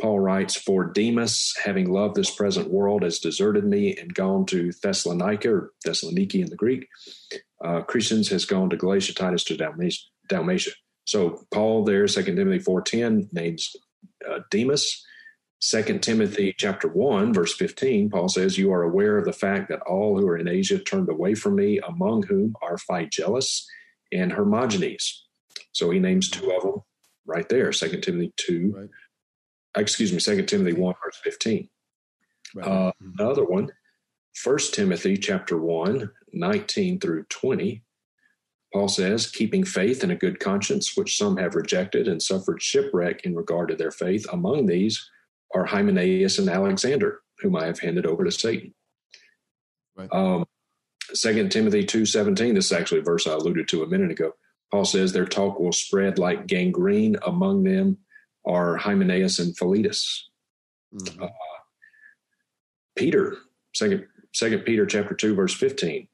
Paul 0.00 0.18
writes, 0.18 0.56
"For 0.56 0.84
Demas, 0.84 1.54
having 1.62 1.92
loved 1.92 2.16
this 2.16 2.34
present 2.34 2.70
world, 2.70 3.04
has 3.04 3.20
deserted 3.20 3.64
me 3.64 3.96
and 3.96 4.12
gone 4.12 4.46
to 4.46 4.72
Thessalonica 4.82 5.48
or 5.48 5.72
Thessaloniki 5.86 6.42
in 6.42 6.50
the 6.50 6.56
Greek. 6.56 6.88
Uh, 7.64 7.82
Crescens 7.82 8.28
has 8.30 8.44
gone 8.44 8.68
to 8.70 8.76
Galatia, 8.76 9.14
Titus 9.14 9.44
to 9.44 9.56
Dalmatia." 9.56 10.72
So 11.04 11.44
Paul 11.52 11.84
there, 11.84 12.08
Second 12.08 12.36
Timothy 12.36 12.64
4.10, 12.64 13.32
names 13.32 13.74
uh, 14.28 14.40
Demas. 14.50 15.04
Second 15.64 16.02
Timothy 16.02 16.52
chapter 16.58 16.88
1, 16.88 17.32
verse 17.32 17.54
15, 17.54 18.10
Paul 18.10 18.28
says, 18.28 18.58
You 18.58 18.72
are 18.72 18.82
aware 18.82 19.16
of 19.16 19.24
the 19.24 19.32
fact 19.32 19.68
that 19.68 19.80
all 19.82 20.18
who 20.18 20.26
are 20.26 20.36
in 20.36 20.48
Asia 20.48 20.76
turned 20.76 21.08
away 21.08 21.36
from 21.36 21.54
me, 21.54 21.78
among 21.86 22.24
whom 22.24 22.56
are 22.60 22.76
Phygelus 22.76 23.64
and 24.10 24.32
Hermogenes. 24.32 25.22
So 25.70 25.90
he 25.90 26.00
names 26.00 26.28
two 26.28 26.50
of 26.50 26.62
them 26.64 26.82
right 27.26 27.48
there, 27.48 27.72
Second 27.72 28.00
Timothy 28.00 28.32
2. 28.38 28.74
Right. 28.76 28.88
Excuse 29.76 30.12
me, 30.12 30.18
Second 30.18 30.46
Timothy 30.46 30.72
1, 30.72 30.94
verse 31.04 31.20
15. 31.22 31.68
Right. 32.56 32.66
Uh, 32.66 32.92
mm-hmm. 33.00 33.20
Another 33.20 33.44
one, 33.44 33.70
First 34.34 34.74
Timothy 34.74 35.16
chapter 35.16 35.56
1, 35.56 36.10
19 36.32 36.98
through 36.98 37.22
20. 37.28 37.84
Paul 38.72 38.88
says, 38.88 39.30
keeping 39.30 39.62
faith 39.62 40.02
and 40.02 40.10
a 40.10 40.16
good 40.16 40.40
conscience, 40.40 40.96
which 40.96 41.16
some 41.16 41.36
have 41.36 41.54
rejected 41.54 42.08
and 42.08 42.20
suffered 42.20 42.60
shipwreck 42.60 43.24
in 43.24 43.36
regard 43.36 43.68
to 43.68 43.76
their 43.76 43.92
faith. 43.92 44.26
Among 44.32 44.66
these 44.66 45.08
are 45.54 45.64
Hymenaeus 45.64 46.38
and 46.38 46.48
Alexander, 46.48 47.20
whom 47.38 47.56
I 47.56 47.66
have 47.66 47.80
handed 47.80 48.06
over 48.06 48.24
to 48.24 48.30
Satan. 48.30 48.74
Right. 49.96 50.08
Um, 50.12 50.46
2 51.14 51.48
Timothy 51.48 51.84
2.17, 51.84 52.54
this 52.54 52.66
is 52.66 52.72
actually 52.72 53.00
a 53.00 53.04
verse 53.04 53.26
I 53.26 53.32
alluded 53.32 53.68
to 53.68 53.82
a 53.82 53.88
minute 53.88 54.10
ago. 54.10 54.32
Paul 54.70 54.84
says 54.84 55.12
their 55.12 55.26
talk 55.26 55.60
will 55.60 55.72
spread 55.72 56.18
like 56.18 56.46
gangrene. 56.46 57.16
Among 57.22 57.64
them 57.64 57.98
are 58.46 58.76
Hymenaeus 58.76 59.38
and 59.38 59.56
Philetus. 59.56 60.30
Mm-hmm. 60.94 61.22
Uh, 61.22 61.28
Peter, 62.96 63.36
second, 63.74 64.06
second 64.32 64.60
Peter 64.60 64.86
chapter 64.86 65.14
2, 65.14 65.34
verse 65.34 65.54
15 65.54 66.08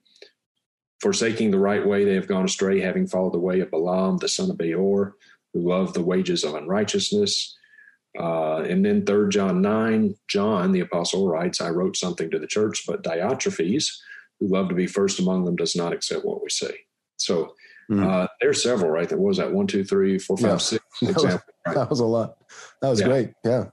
Forsaking 1.01 1.53
the 1.53 1.59
right 1.59 1.87
way, 1.87 2.05
they 2.05 2.15
have 2.15 2.27
gone 2.27 2.45
astray, 2.45 2.81
having 2.81 3.07
followed 3.07 3.35
the 3.35 3.39
way 3.39 3.61
of 3.61 3.71
Balaam, 3.71 4.19
the 4.19 4.29
son 4.29 4.51
of 4.51 4.59
Beor, 4.59 5.15
who 5.53 5.61
loved 5.61 5.95
the 5.95 6.03
wages 6.03 6.43
of 6.43 6.55
unrighteousness. 6.55 7.57
Uh, 8.19 8.63
and 8.63 8.85
then 8.85 9.05
Third 9.05 9.31
John 9.31 9.63
9, 9.63 10.15
John, 10.29 10.73
the 10.73 10.81
apostle, 10.81 11.29
writes, 11.29 11.61
I 11.61 11.71
wrote 11.71 11.97
something 11.97 12.31
to 12.31 12.39
the 12.39 12.47
church, 12.47 12.85
but 12.87 13.05
Diotrephes, 13.05 13.87
who 14.41 14.49
loved 14.49 14.71
to 14.71 14.75
be 14.75 14.87
first 14.87 15.21
among 15.21 15.45
them, 15.45 15.57
does 15.57 15.77
not 15.77 15.93
accept 15.93 16.25
what 16.25 16.43
we 16.43 16.51
say. 16.51 16.75
So 17.17 17.55
mm. 17.91 18.05
uh, 18.05 18.27
there's 18.41 18.63
several, 18.63 18.91
right? 18.91 19.09
There 19.09 19.19
was 19.19 19.37
that 19.37 19.53
one, 19.53 19.69
two, 19.69 19.85
three, 19.85 20.19
four, 20.19 20.37
five, 20.37 20.51
yeah. 20.51 20.57
six 20.57 20.85
example. 21.03 21.41
Right? 21.67 21.77
That 21.77 21.91
was 21.91 22.01
a 22.01 22.07
lot. 22.07 22.39
That 22.83 22.89
was 22.89 23.01
yeah. 23.01 23.07
great. 23.07 23.33
Yeah. 23.45 23.67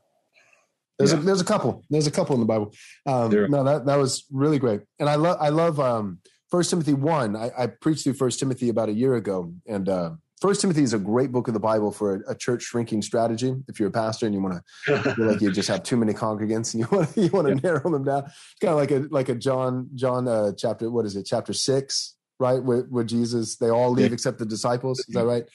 There's 0.98 1.12
yeah. 1.12 1.20
a 1.20 1.22
there's 1.24 1.42
a 1.42 1.46
couple. 1.46 1.84
There's 1.90 2.08
a 2.08 2.12
couple 2.12 2.36
in 2.36 2.40
the 2.40 2.46
Bible. 2.46 2.74
Um, 3.06 3.30
no, 3.50 3.64
that 3.66 3.86
that 3.86 3.98
was 3.98 4.26
really 4.32 4.60
great. 4.60 4.82
And 5.00 5.10
I 5.10 5.16
love 5.16 5.38
I 5.42 5.50
love 5.50 5.78
um, 5.80 6.20
First 6.50 6.70
Timothy 6.70 6.94
one. 6.94 7.36
I, 7.36 7.52
I, 7.58 7.68
preached 7.68 8.04
through 8.04 8.14
First 8.14 8.40
Timothy 8.40 8.70
about 8.70 8.88
a 8.88 8.94
year 8.94 9.16
ago, 9.16 9.54
and 9.68 9.90
uh, 9.90 10.12
First 10.42 10.62
Timothy 10.62 10.84
is 10.84 10.94
a 10.94 11.00
great 11.00 11.32
book 11.32 11.48
of 11.48 11.54
the 11.54 11.60
Bible 11.60 11.92
for 11.92 12.16
a, 12.16 12.32
a 12.32 12.36
church 12.36 12.64
shrinking 12.64 13.02
strategy. 13.02 13.56
If 13.68 13.80
you're 13.80 13.90
a 13.90 13.92
pastor 13.92 14.26
and 14.26 14.36
you 14.36 14.42
want 14.42 14.62
to 14.86 15.14
feel 15.16 15.26
like 15.26 15.42
you 15.42 15.52
just 15.52 15.70
have 15.70 15.84
too 15.84 15.96
many 15.96 16.14
congregants 16.14 16.74
and 16.74 16.82
you 16.82 16.88
want 16.92 17.16
you 17.16 17.30
want 17.30 17.48
to 17.48 17.54
yeah. 17.64 17.72
narrow 17.72 17.90
them 17.90 18.04
down, 18.04 18.26
it's 18.26 18.60
kind 18.60 18.72
of 18.72 18.78
like 18.78 18.92
a 18.92 19.08
like 19.10 19.30
a 19.30 19.36
John 19.36 19.90
John 19.96 20.28
uh, 20.28 20.52
chapter 20.58 20.90
what 20.90 21.06
is 21.06 21.16
it 21.16 21.26
chapter 21.26 21.54
six 21.54 22.16
right 22.38 22.62
where, 22.62 22.82
where 22.82 23.06
Jesus 23.06 23.56
they 23.56 23.70
all 23.70 23.92
leave 23.92 24.10
yeah. 24.10 24.14
except 24.14 24.40
the 24.40 24.46
disciples 24.46 25.00
is 25.00 25.14
that 25.14 25.26
right? 25.26 25.46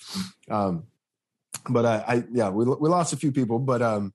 Um, 0.51 0.85
but 1.69 1.85
I, 1.85 1.97
I 2.07 2.25
yeah 2.33 2.49
we 2.49 2.65
we 2.65 2.89
lost 2.89 3.13
a 3.13 3.17
few 3.17 3.33
people, 3.33 3.59
but 3.59 3.83
um, 3.83 4.15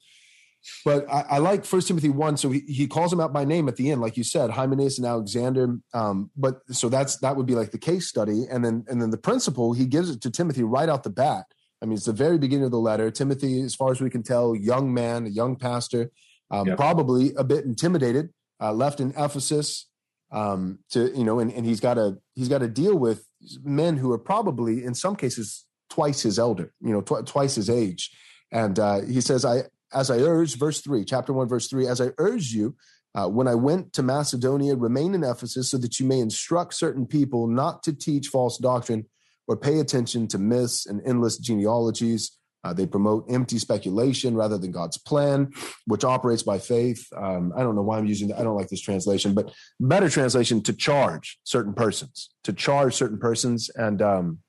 but 0.83 1.09
I, 1.11 1.25
I 1.31 1.37
like 1.39 1.65
First 1.65 1.87
Timothy 1.87 2.09
one. 2.09 2.37
So 2.37 2.49
he, 2.51 2.61
he 2.61 2.87
calls 2.87 3.11
him 3.11 3.19
out 3.19 3.33
by 3.33 3.45
name 3.45 3.67
at 3.67 3.75
the 3.75 3.91
end, 3.91 4.01
like 4.01 4.17
you 4.17 4.23
said, 4.23 4.49
Hymenaeus 4.51 4.97
and 4.97 5.07
Alexander. 5.07 5.77
Um, 5.93 6.31
but 6.35 6.61
so 6.71 6.89
that's 6.89 7.17
that 7.17 7.35
would 7.35 7.45
be 7.45 7.55
like 7.55 7.71
the 7.71 7.77
case 7.77 8.07
study, 8.07 8.45
and 8.49 8.63
then 8.63 8.85
and 8.87 9.01
then 9.01 9.09
the 9.11 9.17
principle 9.17 9.73
he 9.73 9.85
gives 9.85 10.09
it 10.09 10.21
to 10.21 10.31
Timothy 10.31 10.63
right 10.63 10.89
out 10.89 11.03
the 11.03 11.09
bat. 11.09 11.45
I 11.81 11.85
mean, 11.85 11.97
it's 11.97 12.05
the 12.05 12.13
very 12.13 12.37
beginning 12.37 12.65
of 12.65 12.71
the 12.71 12.79
letter. 12.79 13.11
Timothy, 13.11 13.61
as 13.61 13.75
far 13.75 13.91
as 13.91 14.01
we 14.01 14.09
can 14.09 14.23
tell, 14.23 14.55
young 14.55 14.93
man, 14.93 15.25
a 15.25 15.29
young 15.29 15.55
pastor, 15.55 16.11
um, 16.49 16.67
yep. 16.67 16.77
probably 16.77 17.33
a 17.37 17.43
bit 17.43 17.65
intimidated, 17.65 18.29
uh, 18.61 18.71
left 18.71 18.99
in 18.99 19.11
Ephesus 19.17 19.87
um, 20.31 20.79
to 20.91 21.11
you 21.17 21.23
know, 21.23 21.39
and, 21.39 21.51
and 21.51 21.65
he's 21.65 21.79
got 21.79 21.95
to 21.95 22.17
he's 22.33 22.49
got 22.49 22.59
to 22.59 22.67
deal 22.67 22.95
with 22.95 23.25
men 23.63 23.97
who 23.97 24.11
are 24.11 24.17
probably 24.17 24.83
in 24.83 24.93
some 24.93 25.15
cases 25.15 25.65
twice 25.89 26.21
his 26.21 26.39
elder, 26.39 26.73
you 26.81 26.91
know, 26.91 27.01
tw- 27.01 27.25
twice 27.25 27.55
his 27.55 27.69
age. 27.69 28.11
And 28.51 28.77
uh, 28.79 29.01
he 29.01 29.21
says, 29.21 29.45
I, 29.45 29.63
as 29.95 30.11
I 30.11 30.17
urge, 30.19 30.57
verse 30.57 30.81
3, 30.81 31.05
chapter 31.05 31.33
1, 31.33 31.47
verse 31.47 31.67
3, 31.67 31.87
as 31.87 32.01
I 32.01 32.09
urge 32.17 32.51
you, 32.51 32.75
uh, 33.15 33.27
when 33.27 33.47
I 33.47 33.55
went 33.55 33.93
to 33.93 34.03
Macedonia, 34.03 34.75
remain 34.75 35.15
in 35.15 35.23
Ephesus 35.23 35.71
so 35.71 35.77
that 35.77 35.99
you 35.99 36.05
may 36.05 36.19
instruct 36.19 36.73
certain 36.73 37.05
people 37.07 37.47
not 37.47 37.81
to 37.83 37.93
teach 37.93 38.27
false 38.27 38.57
doctrine 38.57 39.05
or 39.47 39.55
pay 39.55 39.79
attention 39.79 40.27
to 40.27 40.37
myths 40.37 40.85
and 40.85 41.01
endless 41.05 41.37
genealogies, 41.37 42.37
Uh, 42.65 42.73
they 42.73 42.87
promote 42.87 43.29
empty 43.29 43.59
speculation 43.59 44.33
rather 44.35 44.57
than 44.57 44.71
God's 44.71 44.97
plan, 44.97 45.51
which 45.85 46.03
operates 46.03 46.41
by 46.41 46.57
faith. 46.57 47.05
Um, 47.15 47.53
I 47.55 47.61
don't 47.61 47.75
know 47.75 47.83
why 47.83 47.99
I'm 47.99 48.07
using 48.07 48.29
that. 48.29 48.39
I 48.39 48.43
don't 48.43 48.57
like 48.57 48.69
this 48.69 48.81
translation, 48.81 49.35
but 49.35 49.53
better 49.79 50.09
translation 50.09 50.63
to 50.63 50.73
charge 50.73 51.37
certain 51.43 51.75
persons, 51.75 52.31
to 52.43 52.53
charge 52.53 52.95
certain 52.95 53.19
persons. 53.19 53.69
And 53.69 54.01
um, 54.01 54.39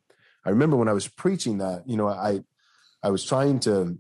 I 0.47 0.49
remember 0.49 0.79
when 0.79 0.89
I 0.89 0.95
was 0.95 1.09
preaching 1.09 1.59
that, 1.59 1.83
you 1.87 1.99
know, 1.99 2.09
I 2.09 2.41
I 3.03 3.11
was 3.11 3.23
trying 3.23 3.61
to 3.61 3.99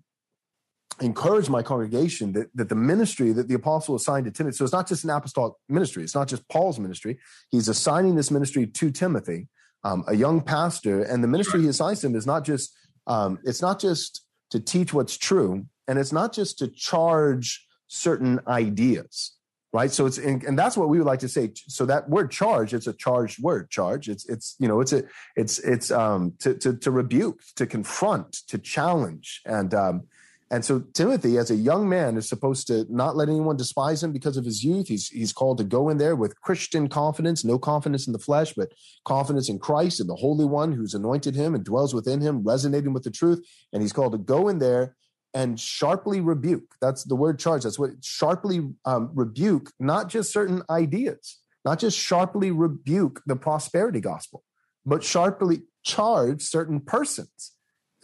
encourage 1.00 1.48
my 1.48 1.62
congregation 1.62 2.32
that, 2.32 2.48
that 2.54 2.68
the 2.68 2.74
ministry 2.74 3.32
that 3.32 3.48
the 3.48 3.54
apostle 3.54 3.94
assigned 3.94 4.24
to 4.24 4.30
Timothy, 4.30 4.56
so 4.56 4.64
it's 4.64 4.72
not 4.72 4.88
just 4.88 5.04
an 5.04 5.10
apostolic 5.10 5.54
ministry, 5.68 6.02
it's 6.02 6.14
not 6.14 6.28
just 6.28 6.48
Paul's 6.48 6.78
ministry. 6.78 7.18
He's 7.50 7.68
assigning 7.68 8.14
this 8.14 8.30
ministry 8.30 8.66
to 8.66 8.90
Timothy, 8.90 9.48
um, 9.84 10.04
a 10.08 10.14
young 10.14 10.40
pastor, 10.40 11.02
and 11.02 11.22
the 11.22 11.28
ministry 11.28 11.62
he 11.62 11.68
assigns 11.68 12.02
him 12.02 12.14
is 12.14 12.26
not 12.26 12.44
just 12.44 12.74
um, 13.06 13.38
it's 13.44 13.62
not 13.62 13.80
just 13.80 14.24
to 14.50 14.60
teach 14.60 14.92
what's 14.92 15.16
true, 15.16 15.66
and 15.86 15.98
it's 15.98 16.12
not 16.12 16.32
just 16.32 16.58
to 16.58 16.68
charge 16.68 17.66
certain 17.88 18.40
ideas, 18.48 19.32
right? 19.72 19.92
So 19.92 20.06
it's 20.06 20.18
and, 20.18 20.42
and 20.44 20.58
that's 20.58 20.76
what 20.76 20.88
we 20.88 20.98
would 20.98 21.06
like 21.06 21.20
to 21.20 21.28
say. 21.28 21.52
So 21.68 21.86
that 21.86 22.08
word 22.08 22.30
"charge" 22.30 22.74
it's 22.74 22.86
a 22.86 22.92
charged 22.92 23.42
word. 23.42 23.70
Charge. 23.70 24.08
It's 24.08 24.28
it's 24.28 24.56
you 24.58 24.66
know 24.66 24.80
it's 24.80 24.92
a 24.92 25.04
it's 25.36 25.58
it's 25.58 25.90
um 25.90 26.34
to 26.40 26.54
to, 26.54 26.76
to 26.78 26.90
rebuke, 26.90 27.40
to 27.56 27.66
confront, 27.66 28.32
to 28.48 28.58
challenge, 28.58 29.42
and 29.44 29.72
um, 29.74 30.02
and 30.50 30.64
so 30.64 30.80
Timothy, 30.94 31.38
as 31.38 31.50
a 31.50 31.56
young 31.56 31.88
man, 31.88 32.16
is 32.16 32.28
supposed 32.28 32.68
to 32.68 32.86
not 32.88 33.16
let 33.16 33.28
anyone 33.28 33.56
despise 33.56 34.02
him 34.02 34.12
because 34.12 34.36
of 34.36 34.44
his 34.44 34.62
youth. 34.62 34.86
He's 34.86 35.08
he's 35.08 35.32
called 35.32 35.58
to 35.58 35.64
go 35.64 35.88
in 35.88 35.98
there 35.98 36.14
with 36.14 36.40
Christian 36.40 36.88
confidence, 36.88 37.44
no 37.44 37.58
confidence 37.58 38.06
in 38.06 38.12
the 38.12 38.20
flesh, 38.20 38.54
but 38.54 38.72
confidence 39.04 39.48
in 39.48 39.58
Christ 39.58 39.98
and 39.98 40.08
the 40.08 40.14
Holy 40.14 40.44
One 40.44 40.70
who's 40.70 40.94
anointed 40.94 41.34
him 41.34 41.56
and 41.56 41.64
dwells 41.64 41.92
within 41.92 42.20
him, 42.20 42.44
resonating 42.44 42.92
with 42.92 43.02
the 43.02 43.10
truth. 43.10 43.44
And 43.72 43.82
he's 43.82 43.92
called 43.92 44.12
to 44.12 44.18
go 44.18 44.46
in 44.46 44.60
there 44.60 44.94
and 45.34 45.58
sharply 45.58 46.20
rebuke. 46.20 46.76
That's 46.80 47.02
the 47.02 47.16
word 47.16 47.40
charge. 47.40 47.64
That's 47.64 47.78
what 47.78 47.90
sharply 48.02 48.70
um, 48.84 49.10
rebuke, 49.14 49.72
not 49.80 50.08
just 50.08 50.32
certain 50.32 50.62
ideas, 50.70 51.40
not 51.64 51.80
just 51.80 51.98
sharply 51.98 52.52
rebuke 52.52 53.20
the 53.26 53.36
prosperity 53.36 54.00
gospel, 54.00 54.44
but 54.84 55.02
sharply 55.02 55.62
charge 55.82 56.40
certain 56.42 56.80
persons, 56.80 57.52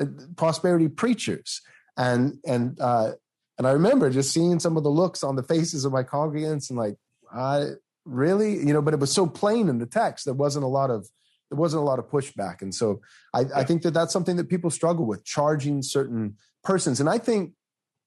uh, 0.01 0.07
prosperity 0.37 0.89
preachers 0.89 1.63
and 1.97 2.39
and 2.47 2.81
uh, 2.81 3.13
and 3.59 3.67
I 3.67 3.73
remember 3.73 4.11
just 4.11 4.33
seeing 4.33 4.59
some 4.59 4.77
of 4.77 4.83
the 4.83 4.91
looks 4.91 5.23
on 5.23 5.37
the 5.37 5.43
faces 5.43 5.85
of 5.85 5.93
my 5.93 6.03
congregants 6.03 6.71
and 6.71 6.79
like, 6.79 6.97
I 7.33 7.71
really, 8.05 8.59
you 8.59 8.73
know, 8.73 8.83
but 8.83 8.95
it 8.95 9.01
was 9.01 9.13
so 9.13 9.27
plain 9.27 9.69
in 9.69 9.79
the 9.79 9.87
text. 9.87 10.25
There 10.25 10.35
wasn't 10.35 10.65
a 10.65 10.69
lot 10.69 10.91
of 10.91 11.09
there 11.51 11.59
wasn't 11.59 11.83
a 11.83 11.85
lot 11.85 11.99
of 11.99 12.09
pushback, 12.09 12.63
and 12.63 12.75
so 12.75 13.01
I, 13.35 13.45
I 13.57 13.65
think 13.65 13.83
that 13.83 13.93
that's 13.93 14.13
something 14.13 14.37
that 14.37 14.49
people 14.49 14.71
struggle 14.71 15.07
with 15.07 15.25
charging 15.25 15.83
certain 15.83 16.37
persons. 16.65 16.99
And 16.99 17.11
I 17.11 17.19
think, 17.19 17.53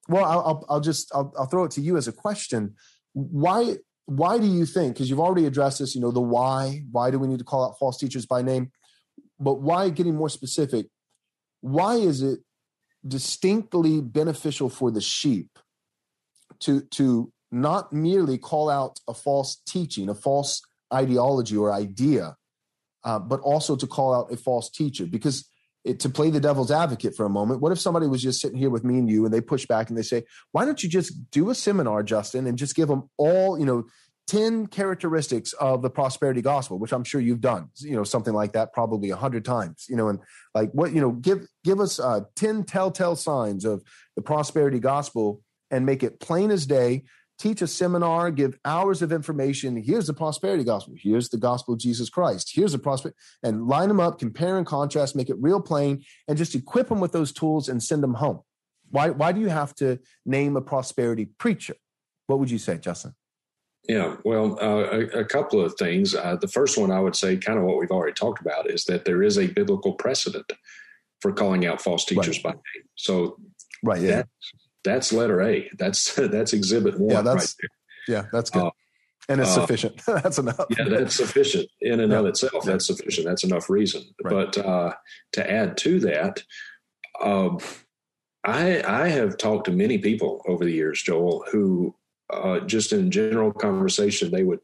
well, 0.09 0.25
I'll, 0.25 0.65
I'll 0.67 0.81
just 0.81 1.13
I'll, 1.13 1.33
I'll 1.37 1.45
throw 1.45 1.63
it 1.65 1.71
to 1.71 1.81
you 1.81 1.97
as 1.97 2.07
a 2.07 2.11
question. 2.11 2.75
Why 3.13 3.77
why 4.07 4.37
do 4.37 4.47
you 4.47 4.65
think? 4.65 4.95
Because 4.95 5.09
you've 5.09 5.19
already 5.19 5.45
addressed 5.45 5.79
this, 5.79 5.95
you 5.95 6.01
know, 6.01 6.11
the 6.11 6.21
why. 6.21 6.83
Why 6.91 7.11
do 7.11 7.19
we 7.19 7.27
need 7.27 7.39
to 7.39 7.45
call 7.45 7.65
out 7.65 7.77
false 7.79 7.97
teachers 7.97 8.25
by 8.25 8.41
name? 8.41 8.71
But 9.39 9.61
why, 9.61 9.89
getting 9.89 10.15
more 10.15 10.29
specific, 10.29 10.87
why 11.61 11.95
is 11.95 12.21
it 12.21 12.39
distinctly 13.07 14.01
beneficial 14.01 14.69
for 14.69 14.91
the 14.91 15.01
sheep 15.01 15.49
to 16.59 16.81
to 16.81 17.31
not 17.51 17.93
merely 17.93 18.37
call 18.37 18.69
out 18.69 18.99
a 19.07 19.13
false 19.13 19.61
teaching, 19.67 20.09
a 20.09 20.15
false 20.15 20.61
ideology 20.93 21.55
or 21.55 21.71
idea, 21.71 22.35
uh, 23.03 23.19
but 23.19 23.39
also 23.41 23.75
to 23.75 23.87
call 23.87 24.13
out 24.13 24.31
a 24.31 24.37
false 24.37 24.69
teacher. 24.69 25.05
Because 25.05 25.47
it, 25.83 25.99
to 25.99 26.09
play 26.09 26.31
the 26.31 26.39
devil's 26.39 26.71
advocate 26.71 27.15
for 27.15 27.25
a 27.25 27.29
moment, 27.29 27.61
what 27.61 27.71
if 27.71 27.79
somebody 27.79 28.07
was 28.07 28.23
just 28.23 28.41
sitting 28.41 28.57
here 28.57 28.71
with 28.71 28.83
me 28.83 28.97
and 28.97 29.09
you, 29.09 29.23
and 29.25 29.33
they 29.33 29.41
push 29.41 29.65
back 29.65 29.89
and 29.89 29.97
they 29.97 30.03
say, 30.03 30.23
"Why 30.51 30.65
don't 30.65 30.81
you 30.81 30.89
just 30.89 31.31
do 31.31 31.49
a 31.49 31.55
seminar, 31.55 32.03
Justin, 32.03 32.47
and 32.47 32.57
just 32.57 32.75
give 32.75 32.87
them 32.87 33.09
all, 33.17 33.59
you 33.59 33.65
know, 33.65 33.85
10 34.27 34.67
characteristics 34.67 35.53
of 35.53 35.81
the 35.81 35.89
prosperity 35.89 36.41
gospel 36.41 36.79
which 36.79 36.91
i'm 36.91 37.03
sure 37.03 37.21
you've 37.21 37.41
done 37.41 37.69
you 37.77 37.95
know 37.95 38.03
something 38.03 38.33
like 38.33 38.53
that 38.53 38.73
probably 38.73 39.11
a 39.11 39.15
hundred 39.15 39.45
times 39.45 39.85
you 39.87 39.95
know 39.95 40.09
and 40.09 40.19
like 40.55 40.71
what 40.71 40.93
you 40.93 40.99
know 41.01 41.11
give 41.11 41.47
give 41.63 41.79
us 41.79 41.99
uh, 41.99 42.21
10 42.35 42.63
telltale 42.63 43.15
signs 43.15 43.65
of 43.65 43.83
the 44.15 44.21
prosperity 44.21 44.79
gospel 44.79 45.41
and 45.71 45.85
make 45.85 46.03
it 46.03 46.19
plain 46.19 46.51
as 46.51 46.65
day. 46.65 47.03
Teach 47.37 47.61
a 47.61 47.67
seminar 47.67 48.31
give 48.31 48.57
hours 48.63 49.01
of 49.01 49.11
information. 49.11 49.75
Here's 49.75 50.07
the 50.07 50.13
prosperity 50.13 50.63
gospel. 50.63 50.93
Here's 50.97 51.27
the 51.27 51.37
gospel 51.37 51.73
of 51.73 51.81
jesus 51.81 52.09
christ. 52.09 52.51
Here's 52.53 52.71
the 52.71 52.79
prosperity 52.79 53.17
and 53.43 53.67
line 53.67 53.89
them 53.89 53.99
up 53.99 54.19
compare 54.19 54.57
and 54.57 54.65
contrast 54.65 55.17
make 55.17 55.29
it 55.29 55.35
real 55.39 55.59
plain 55.59 56.05
and 56.29 56.37
just 56.37 56.55
equip 56.55 56.87
them 56.87 57.01
with 57.01 57.11
those 57.11 57.33
tools 57.33 57.67
and 57.67 57.83
send 57.83 58.01
them 58.01 58.13
home. 58.13 58.39
Why 58.89 59.09
why 59.09 59.33
do 59.33 59.41
you 59.41 59.49
have 59.49 59.75
to 59.75 59.99
name 60.25 60.55
a 60.55 60.61
prosperity 60.61 61.25
preacher? 61.25 61.75
What 62.27 62.39
would 62.39 62.49
you 62.49 62.57
say 62.57 62.77
justin 62.77 63.13
yeah, 63.87 64.15
well, 64.23 64.57
uh, 64.61 64.89
a, 64.89 65.19
a, 65.19 65.25
couple 65.25 65.61
of 65.61 65.75
things. 65.75 66.15
Uh, 66.15 66.35
the 66.35 66.47
first 66.47 66.77
one 66.77 66.91
I 66.91 66.99
would 66.99 67.15
say, 67.15 67.37
kind 67.37 67.59
of 67.59 67.65
what 67.65 67.77
we've 67.77 67.91
already 67.91 68.13
talked 68.13 68.41
about, 68.41 68.69
is 68.69 68.85
that 68.85 69.05
there 69.05 69.21
is 69.21 69.37
a 69.37 69.47
biblical 69.47 69.93
precedent 69.93 70.51
for 71.21 71.31
calling 71.31 71.65
out 71.65 71.81
false 71.81 72.05
teachers 72.05 72.37
right. 72.37 72.43
by 72.43 72.51
name. 72.51 72.87
So, 72.95 73.37
right, 73.83 74.01
yeah, 74.01 74.15
that, 74.15 74.27
that's 74.83 75.13
letter 75.13 75.41
A. 75.41 75.69
That's 75.77 76.15
that's 76.15 76.53
exhibit 76.53 76.99
one. 76.99 77.11
Yeah, 77.11 77.21
that's 77.21 77.55
right 77.61 77.69
yeah, 78.07 78.25
that's 78.31 78.49
good. 78.49 78.63
Uh, 78.63 78.71
and 79.27 79.41
it's 79.41 79.57
uh, 79.57 79.61
sufficient. 79.61 80.01
that's 80.07 80.37
enough. 80.37 80.65
Yeah, 80.77 80.85
that's 80.87 81.15
sufficient 81.15 81.67
in 81.81 81.99
and 81.99 82.11
yeah. 82.11 82.19
of 82.19 82.25
itself. 82.25 82.63
That's 82.63 82.85
sufficient. 82.85 83.25
That's 83.25 83.43
enough 83.43 83.69
reason. 83.69 84.03
Right. 84.23 84.31
But 84.53 84.57
uh, 84.57 84.93
to 85.33 85.51
add 85.51 85.77
to 85.77 85.99
that, 86.01 86.43
um, 87.23 87.59
I 88.43 88.83
I 88.83 89.07
have 89.09 89.37
talked 89.37 89.65
to 89.65 89.71
many 89.71 89.97
people 89.97 90.41
over 90.47 90.63
the 90.63 90.71
years, 90.71 91.01
Joel, 91.01 91.45
who 91.51 91.95
uh, 92.31 92.59
just 92.61 92.91
in 92.93 93.11
general 93.11 93.51
conversation, 93.51 94.31
they 94.31 94.43
would 94.43 94.59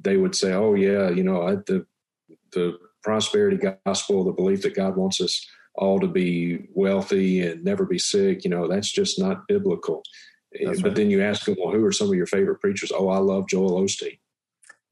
they 0.00 0.16
would 0.16 0.34
say, 0.34 0.52
"Oh 0.52 0.74
yeah, 0.74 1.10
you 1.10 1.22
know, 1.22 1.42
I, 1.42 1.56
the 1.56 1.86
the 2.52 2.78
prosperity 3.02 3.58
gospel, 3.84 4.24
the 4.24 4.32
belief 4.32 4.62
that 4.62 4.74
God 4.74 4.96
wants 4.96 5.20
us 5.20 5.46
all 5.74 6.00
to 6.00 6.08
be 6.08 6.66
wealthy 6.72 7.46
and 7.46 7.62
never 7.62 7.84
be 7.84 7.98
sick, 7.98 8.44
you 8.44 8.50
know, 8.50 8.68
that's 8.68 8.90
just 8.90 9.18
not 9.18 9.46
biblical." 9.46 10.02
That's 10.64 10.80
but 10.80 10.88
right. 10.88 10.96
then 10.96 11.10
you 11.10 11.22
ask 11.22 11.44
them, 11.44 11.56
"Well, 11.58 11.72
who 11.72 11.84
are 11.84 11.92
some 11.92 12.08
of 12.08 12.14
your 12.14 12.26
favorite 12.26 12.60
preachers?" 12.60 12.92
Oh, 12.94 13.08
I 13.08 13.18
love 13.18 13.48
Joel 13.48 13.80
Osteen. 13.80 14.18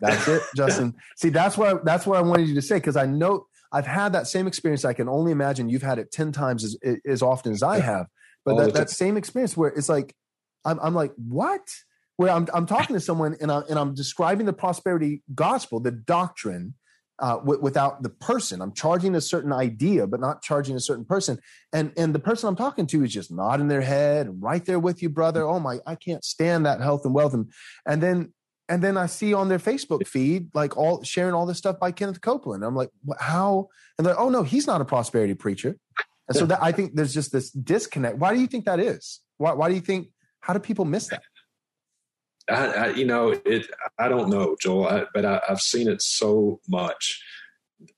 That's 0.01 0.29
it, 0.29 0.43
Justin. 0.57 0.95
See, 1.17 1.31
that's 1.31 1.57
what 1.57 1.85
that's 1.85 2.07
what 2.07 2.19
I 2.19 2.23
wanted 2.23 2.49
you 2.49 2.55
to 2.55 2.63
say 2.63 2.77
because 2.77 2.97
I 2.97 3.07
know 3.07 3.47
I've 3.73 3.87
had 3.87 4.13
that 4.13 4.27
same 4.27 4.47
experience. 4.47 4.85
I 4.85 4.93
can 4.93 5.09
only 5.09 5.33
imagine 5.33 5.69
you've 5.69 5.83
had 5.83 5.99
it 5.99 6.13
ten 6.13 6.33
times 6.33 6.65
as 6.65 6.77
as 7.07 7.23
often 7.23 7.53
as 7.53 7.63
I 7.63 7.81
have. 7.81 8.07
But 8.45 8.57
that, 8.59 8.75
that 8.75 8.91
same 8.91 9.17
experience 9.17 9.57
where 9.57 9.71
it's 9.71 9.89
like 9.89 10.15
I'm, 10.65 10.79
I'm 10.81 10.95
like, 10.95 11.13
what? 11.17 11.67
Where 12.17 12.31
I'm, 12.31 12.47
I'm 12.55 12.67
talking 12.67 12.95
to 12.95 13.01
someone 13.01 13.37
and, 13.41 13.51
I, 13.51 13.61
and 13.69 13.79
I'm 13.79 13.95
describing 13.95 14.47
the 14.47 14.53
prosperity 14.53 15.23
gospel, 15.35 15.81
the 15.81 15.91
doctrine, 15.91 16.75
uh, 17.19 17.37
w- 17.37 17.61
without 17.61 18.03
the 18.03 18.09
person. 18.09 18.61
I'm 18.61 18.73
charging 18.73 19.15
a 19.15 19.21
certain 19.21 19.53
idea, 19.53 20.07
but 20.07 20.21
not 20.21 20.43
charging 20.43 20.77
a 20.77 20.81
certain 20.81 21.05
person. 21.05 21.39
And 21.73 21.93
and 21.97 22.15
the 22.15 22.19
person 22.19 22.49
I'm 22.49 22.57
talking 22.57 22.87
to 22.89 23.05
is 23.05 23.13
just 23.13 23.31
nodding 23.31 23.69
their 23.69 23.83
head, 23.83 24.43
right 24.43 24.65
there 24.65 24.79
with 24.79 25.03
you, 25.03 25.09
brother. 25.09 25.43
Oh 25.43 25.61
my, 25.61 25.79
I 25.87 25.95
can't 25.95 26.25
stand 26.25 26.67
that 26.67 26.81
health 26.81 27.05
and 27.05 27.15
wealth. 27.15 27.35
And 27.35 27.53
and 27.87 28.03
then 28.03 28.33
and 28.69 28.83
then 28.83 28.97
I 28.97 29.07
see 29.07 29.35
on 29.35 29.49
their 29.49 29.59
Facebook 29.59 30.07
feed 30.07 30.49
like 30.55 30.77
all 30.77 31.03
sharing 31.03 31.35
all 31.35 31.47
this 31.47 31.59
stuff 31.59 31.79
by 31.79 31.93
Kenneth 31.93 32.21
Copeland. 32.21 32.65
I'm 32.65 32.75
like, 32.75 32.91
how? 33.21 33.69
And 33.99 34.07
they're 34.07 34.19
oh 34.19 34.29
no, 34.29 34.43
he's 34.43 34.67
not 34.67 34.81
a 34.81 34.85
prosperity 34.85 35.35
preacher. 35.35 35.77
And 36.27 36.37
so 36.37 36.47
that 36.47 36.63
I 36.63 36.73
think 36.73 36.95
there's 36.95 37.13
just 37.13 37.33
this 37.33 37.51
disconnect. 37.51 38.17
Why 38.19 38.35
do 38.35 38.41
you 38.41 38.47
think 38.47 38.65
that 38.65 38.81
is? 38.81 39.21
Why 39.37 39.53
why 39.53 39.69
do 39.69 39.75
you 39.75 39.81
think? 39.81 40.09
How 40.41 40.53
do 40.53 40.59
people 40.59 40.85
miss 40.85 41.09
that? 41.09 41.23
I, 42.49 42.67
I, 42.67 42.89
you 42.91 43.07
know, 43.07 43.31
it. 43.31 43.67
I 43.99 44.09
don't 44.09 44.29
know, 44.29 44.57
Joel, 44.61 44.89
I, 44.89 45.05
but 45.15 45.25
I, 45.25 45.41
have 45.49 45.61
seen 45.61 45.89
it 45.89 46.03
so 46.03 46.61
much. 46.69 47.23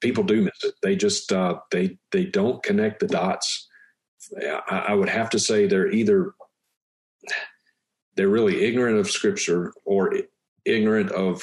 People 0.01 0.25
do 0.25 0.43
miss 0.43 0.63
it. 0.63 0.75
They 0.83 0.97
just 0.97 1.33
uh, 1.33 1.57
they 1.71 1.99
they 2.13 2.25
don't 2.25 2.63
connect 2.63 3.01
the 3.01 3.07
dots. 3.09 3.69
I, 4.41 4.85
I 4.89 4.95
would 4.95 5.09
have 5.09 5.31
to 5.31 5.39
say 5.39 5.67
they're 5.67 5.91
either 5.91 6.35
they're 8.17 8.29
really 8.29 8.65
ignorant 8.65 8.99
of 8.99 9.11
Scripture 9.11 9.73
or 9.85 10.15
ignorant 10.65 11.11
of 11.13 11.43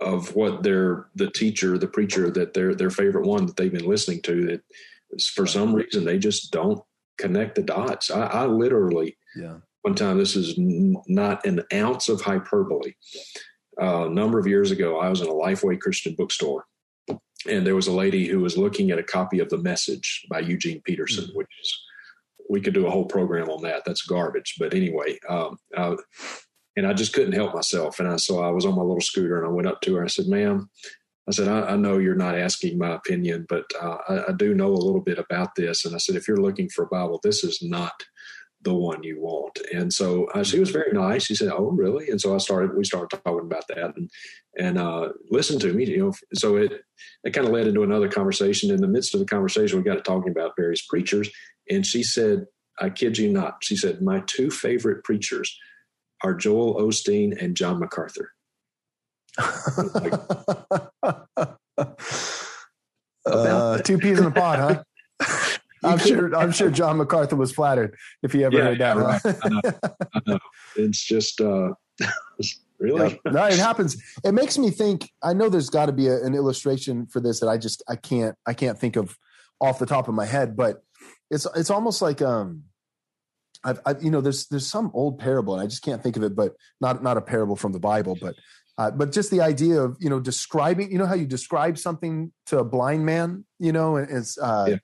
of 0.00 0.36
what 0.36 0.62
their 0.62 1.08
the 1.16 1.30
teacher, 1.30 1.78
the 1.78 1.88
preacher 1.88 2.30
that 2.30 2.54
their 2.54 2.74
their 2.74 2.90
favorite 2.90 3.26
one 3.26 3.46
that 3.46 3.56
they've 3.56 3.72
been 3.72 3.88
listening 3.88 4.22
to. 4.22 4.46
That 4.46 5.22
for 5.34 5.46
some 5.46 5.74
reason 5.74 6.04
they 6.04 6.18
just 6.18 6.52
don't 6.52 6.82
connect 7.18 7.56
the 7.56 7.62
dots. 7.62 8.10
I, 8.10 8.26
I 8.26 8.46
literally 8.46 9.16
yeah 9.36 9.58
one 9.82 9.94
time. 9.94 10.18
This 10.18 10.36
is 10.36 10.58
n- 10.58 10.96
not 11.06 11.44
an 11.46 11.62
ounce 11.72 12.08
of 12.08 12.20
hyperbole. 12.20 12.94
Uh, 13.80 14.06
a 14.06 14.10
number 14.10 14.38
of 14.38 14.46
years 14.46 14.70
ago, 14.70 14.98
I 14.98 15.08
was 15.08 15.20
in 15.20 15.28
a 15.28 15.32
Lifeway 15.32 15.78
Christian 15.80 16.14
bookstore, 16.16 16.64
and 17.48 17.66
there 17.66 17.76
was 17.76 17.86
a 17.86 17.92
lady 17.92 18.26
who 18.26 18.40
was 18.40 18.58
looking 18.58 18.90
at 18.90 18.98
a 18.98 19.04
copy 19.04 19.38
of 19.38 19.48
The 19.48 19.58
Message 19.58 20.26
by 20.28 20.40
Eugene 20.40 20.82
Peterson, 20.84 21.24
mm-hmm. 21.24 21.36
which 21.36 21.48
is 21.62 21.78
we 22.50 22.60
could 22.60 22.74
do 22.74 22.86
a 22.86 22.90
whole 22.90 23.04
program 23.04 23.50
on 23.50 23.62
that. 23.62 23.82
That's 23.84 24.02
garbage. 24.02 24.56
But 24.58 24.74
anyway, 24.74 25.18
um, 25.28 25.58
I, 25.76 25.96
and 26.76 26.86
I 26.86 26.92
just 26.92 27.12
couldn't 27.12 27.32
help 27.32 27.54
myself. 27.54 28.00
And 28.00 28.08
I 28.08 28.16
so 28.16 28.42
I 28.42 28.50
was 28.50 28.64
on 28.64 28.74
my 28.74 28.82
little 28.82 29.00
scooter 29.00 29.36
and 29.36 29.46
I 29.46 29.50
went 29.50 29.68
up 29.68 29.80
to 29.82 29.96
her. 29.96 30.04
I 30.04 30.08
said, 30.08 30.26
"Ma'am, 30.28 30.70
I 31.28 31.32
said, 31.32 31.48
I, 31.48 31.72
I 31.72 31.76
know 31.76 31.98
you're 31.98 32.14
not 32.14 32.38
asking 32.38 32.78
my 32.78 32.94
opinion, 32.94 33.44
but 33.48 33.64
uh, 33.80 33.98
I, 34.08 34.30
I, 34.30 34.32
do 34.32 34.54
know 34.54 34.68
a 34.68 34.72
little 34.72 35.02
bit 35.02 35.18
about 35.18 35.54
this. 35.56 35.84
And 35.84 35.94
I 35.94 35.98
said, 35.98 36.16
if 36.16 36.26
you're 36.26 36.40
looking 36.40 36.70
for 36.70 36.84
a 36.84 36.88
Bible, 36.88 37.20
this 37.22 37.44
is 37.44 37.58
not 37.60 37.92
the 38.62 38.74
one 38.74 39.02
you 39.02 39.20
want. 39.20 39.58
And 39.72 39.92
so 39.92 40.26
uh, 40.34 40.42
she 40.42 40.58
was 40.58 40.70
very 40.70 40.92
nice. 40.92 41.24
She 41.24 41.34
said, 41.34 41.50
"Oh, 41.52 41.70
really?" 41.70 42.08
And 42.08 42.20
so 42.20 42.34
I 42.34 42.38
started. 42.38 42.76
We 42.76 42.84
started 42.84 43.10
talking 43.24 43.46
about 43.46 43.66
that 43.68 43.96
and 43.96 44.10
and 44.58 44.78
uh, 44.78 45.10
listened 45.30 45.60
to 45.62 45.72
me. 45.72 45.86
You 45.86 46.06
know, 46.06 46.12
so 46.34 46.56
it 46.56 46.82
it 47.24 47.30
kind 47.32 47.46
of 47.46 47.52
led 47.52 47.66
into 47.66 47.82
another 47.82 48.08
conversation. 48.08 48.70
In 48.70 48.80
the 48.80 48.88
midst 48.88 49.14
of 49.14 49.20
the 49.20 49.26
conversation, 49.26 49.78
we 49.78 49.84
got 49.84 49.94
to 49.94 50.02
talking 50.02 50.32
about 50.32 50.56
various 50.56 50.84
preachers, 50.86 51.30
and 51.70 51.86
she 51.86 52.02
said, 52.02 52.46
"I 52.80 52.90
kid 52.90 53.18
you 53.18 53.32
not," 53.32 53.58
she 53.62 53.76
said, 53.76 54.02
"My 54.02 54.22
two 54.26 54.50
favorite 54.50 55.04
preachers 55.04 55.56
are 56.24 56.34
Joel 56.34 56.74
Osteen 56.80 57.40
and 57.40 57.56
John 57.56 57.78
MacArthur." 57.78 58.32
uh, 63.26 63.78
two 63.78 63.98
peas 63.98 64.18
in 64.18 64.26
a 64.26 64.30
pod, 64.32 64.58
huh? 64.58 64.82
I'm 65.84 65.98
sure. 65.98 66.34
I'm 66.36 66.52
sure 66.52 66.70
John 66.70 66.96
MacArthur 66.96 67.36
was 67.36 67.52
flattered 67.52 67.96
if 68.22 68.32
he 68.32 68.44
ever 68.44 68.56
yeah, 68.56 68.62
heard 68.62 68.78
that. 68.78 68.96
Yeah, 68.96 69.02
right. 69.02 69.20
I, 69.24 69.48
know, 69.48 69.60
I 70.14 70.20
know. 70.26 70.38
It's 70.76 71.04
just 71.04 71.40
uh, 71.40 71.72
really 72.78 73.20
yeah. 73.24 73.32
no. 73.32 73.44
It 73.46 73.58
happens. 73.58 74.02
It 74.24 74.32
makes 74.32 74.58
me 74.58 74.70
think. 74.70 75.10
I 75.22 75.32
know 75.32 75.48
there's 75.48 75.70
got 75.70 75.86
to 75.86 75.92
be 75.92 76.08
a, 76.08 76.22
an 76.22 76.34
illustration 76.34 77.06
for 77.06 77.20
this 77.20 77.40
that 77.40 77.48
I 77.48 77.58
just 77.58 77.82
I 77.88 77.96
can't 77.96 78.36
I 78.46 78.54
can't 78.54 78.78
think 78.78 78.96
of 78.96 79.16
off 79.60 79.78
the 79.78 79.86
top 79.86 80.08
of 80.08 80.14
my 80.14 80.26
head. 80.26 80.56
But 80.56 80.82
it's 81.30 81.46
it's 81.56 81.70
almost 81.70 82.02
like 82.02 82.22
um, 82.22 82.64
I've, 83.64 83.80
I've 83.86 84.02
you 84.02 84.10
know 84.10 84.20
there's 84.20 84.46
there's 84.48 84.66
some 84.66 84.90
old 84.94 85.18
parable 85.18 85.54
and 85.54 85.62
I 85.62 85.66
just 85.66 85.82
can't 85.82 86.02
think 86.02 86.16
of 86.16 86.22
it. 86.22 86.36
But 86.36 86.54
not 86.80 87.02
not 87.02 87.16
a 87.16 87.22
parable 87.22 87.56
from 87.56 87.72
the 87.72 87.80
Bible, 87.80 88.16
but 88.20 88.34
uh, 88.78 88.90
but 88.90 89.12
just 89.12 89.30
the 89.30 89.40
idea 89.40 89.80
of 89.80 89.96
you 90.00 90.10
know 90.10 90.20
describing 90.20 90.92
you 90.92 90.98
know 90.98 91.06
how 91.06 91.14
you 91.14 91.26
describe 91.26 91.78
something 91.78 92.32
to 92.46 92.58
a 92.58 92.64
blind 92.64 93.04
man 93.04 93.44
you 93.58 93.72
know 93.72 93.96
and 93.96 94.10
it's 94.10 94.38
uh, 94.38 94.66
yeah 94.68 94.76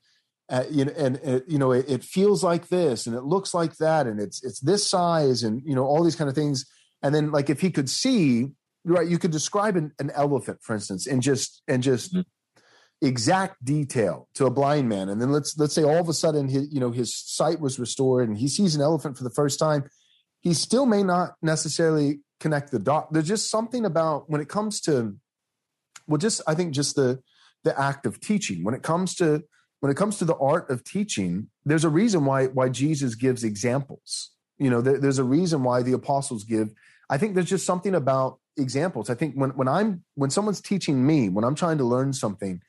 uh, 0.49 0.63
you 0.69 0.85
know, 0.85 0.93
and, 0.97 1.17
and 1.17 1.43
you 1.47 1.57
know 1.57 1.71
it, 1.71 1.85
it, 1.87 2.03
feels 2.03 2.43
like 2.43 2.67
this 2.67 3.07
and 3.07 3.15
it 3.15 3.23
looks 3.23 3.53
like 3.53 3.77
that 3.77 4.05
and 4.05 4.19
it's 4.19 4.43
it's 4.43 4.59
this 4.59 4.87
size 4.87 5.43
and 5.43 5.61
you 5.65 5.73
know 5.75 5.85
all 5.85 6.03
these 6.03 6.15
kind 6.15 6.29
of 6.29 6.35
things. 6.35 6.65
And 7.01 7.13
then 7.13 7.31
like 7.31 7.49
if 7.49 7.61
he 7.61 7.71
could 7.71 7.89
see 7.89 8.49
right 8.83 9.07
you 9.07 9.17
could 9.17 9.31
describe 9.31 9.75
an, 9.75 9.91
an 9.99 10.11
elephant 10.11 10.59
for 10.61 10.73
instance 10.73 11.07
and 11.07 11.21
just 11.21 11.63
and 11.67 11.81
just 11.81 12.13
mm-hmm. 12.13 13.05
exact 13.05 13.63
detail 13.65 14.27
to 14.35 14.45
a 14.45 14.51
blind 14.51 14.87
man. 14.87 15.09
And 15.09 15.19
then 15.19 15.31
let's 15.31 15.57
let's 15.57 15.73
say 15.73 15.83
all 15.83 15.97
of 15.97 16.09
a 16.09 16.13
sudden 16.13 16.47
his 16.47 16.71
you 16.71 16.79
know 16.79 16.91
his 16.91 17.15
sight 17.15 17.59
was 17.59 17.79
restored 17.79 18.29
and 18.29 18.37
he 18.37 18.47
sees 18.47 18.75
an 18.75 18.81
elephant 18.81 19.17
for 19.17 19.23
the 19.23 19.31
first 19.31 19.57
time 19.57 19.89
he 20.41 20.53
still 20.53 20.85
may 20.85 21.01
not 21.01 21.31
necessarily 21.41 22.19
connect 22.39 22.69
the 22.69 22.77
dot. 22.77 23.11
There's 23.11 23.27
just 23.27 23.49
something 23.49 23.83
about 23.83 24.29
when 24.29 24.41
it 24.41 24.47
comes 24.47 24.79
to 24.81 25.15
well 26.07 26.17
just 26.17 26.41
i 26.47 26.53
think 26.53 26.73
just 26.73 26.95
the 26.95 27.19
the 27.63 27.79
act 27.79 28.05
of 28.05 28.19
teaching 28.19 28.63
when 28.63 28.75
it 28.75 28.83
comes 28.83 29.15
to 29.15 29.43
when 29.85 29.91
it 29.91 29.97
comes 29.97 30.17
to 30.17 30.25
the 30.25 30.35
art 30.37 30.71
of 30.71 30.83
teaching, 30.83 31.47
there's 31.63 31.83
a 31.83 31.89
reason 31.89 32.25
why 32.25 32.47
why 32.47 32.69
Jesus 32.69 33.13
gives 33.13 33.43
examples. 33.43 34.31
You 34.57 34.71
know, 34.71 34.81
there, 34.81 34.97
there's 34.97 35.19
a 35.19 35.23
reason 35.23 35.61
why 35.61 35.83
the 35.83 35.91
apostles 35.91 36.43
give. 36.43 36.73
I 37.07 37.19
think 37.19 37.35
there's 37.35 37.51
just 37.51 37.67
something 37.67 37.93
about 37.93 38.39
examples. 38.57 39.11
I 39.11 39.13
think 39.13 39.35
when 39.35 39.51
when 39.51 39.67
I'm 39.67 40.03
when 40.15 40.31
someone's 40.31 40.59
teaching 40.59 41.05
me, 41.05 41.29
when 41.29 41.45
I'm 41.45 41.53
trying 41.53 41.77
to 41.77 41.83
learn 41.83 42.13
something, 42.13 42.63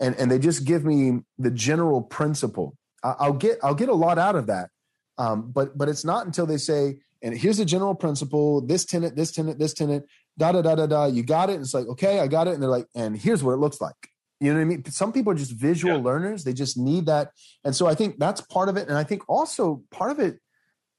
and 0.00 0.16
and 0.16 0.30
they 0.30 0.38
just 0.38 0.64
give 0.64 0.82
me 0.82 1.20
the 1.38 1.50
general 1.50 2.00
principle, 2.00 2.74
I, 3.04 3.28
will 3.28 3.34
get 3.34 3.58
I'll 3.62 3.74
get 3.74 3.90
a 3.90 3.94
lot 3.94 4.18
out 4.18 4.34
of 4.34 4.46
that. 4.46 4.70
Um, 5.18 5.52
but 5.52 5.76
but 5.76 5.90
it's 5.90 6.06
not 6.06 6.24
until 6.24 6.46
they 6.46 6.56
say, 6.56 7.00
and 7.22 7.36
here's 7.36 7.58
the 7.58 7.66
general 7.66 7.94
principle: 7.94 8.62
this 8.62 8.86
tenant, 8.86 9.14
this 9.14 9.30
tenant, 9.30 9.58
this 9.58 9.74
tenant, 9.74 10.06
da 10.38 10.52
da 10.52 10.62
da 10.62 10.74
da 10.76 10.86
da. 10.86 11.04
You 11.04 11.22
got 11.22 11.50
it. 11.50 11.56
And 11.56 11.64
it's 11.64 11.74
like 11.74 11.88
okay, 11.88 12.20
I 12.20 12.28
got 12.28 12.48
it. 12.48 12.54
And 12.54 12.62
they're 12.62 12.70
like, 12.70 12.88
and 12.94 13.14
here's 13.14 13.42
what 13.42 13.52
it 13.52 13.58
looks 13.58 13.78
like. 13.78 14.08
You 14.42 14.52
know 14.52 14.58
what 14.58 14.62
I 14.62 14.64
mean? 14.64 14.84
Some 14.86 15.12
people 15.12 15.32
are 15.32 15.36
just 15.36 15.52
visual 15.52 15.98
yeah. 15.98 16.02
learners. 16.02 16.42
They 16.42 16.52
just 16.52 16.76
need 16.76 17.06
that. 17.06 17.30
And 17.64 17.76
so 17.76 17.86
I 17.86 17.94
think 17.94 18.18
that's 18.18 18.40
part 18.40 18.68
of 18.68 18.76
it. 18.76 18.88
And 18.88 18.98
I 18.98 19.04
think 19.04 19.22
also 19.28 19.84
part 19.92 20.10
of 20.10 20.18
it, 20.18 20.40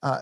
uh, 0.02 0.22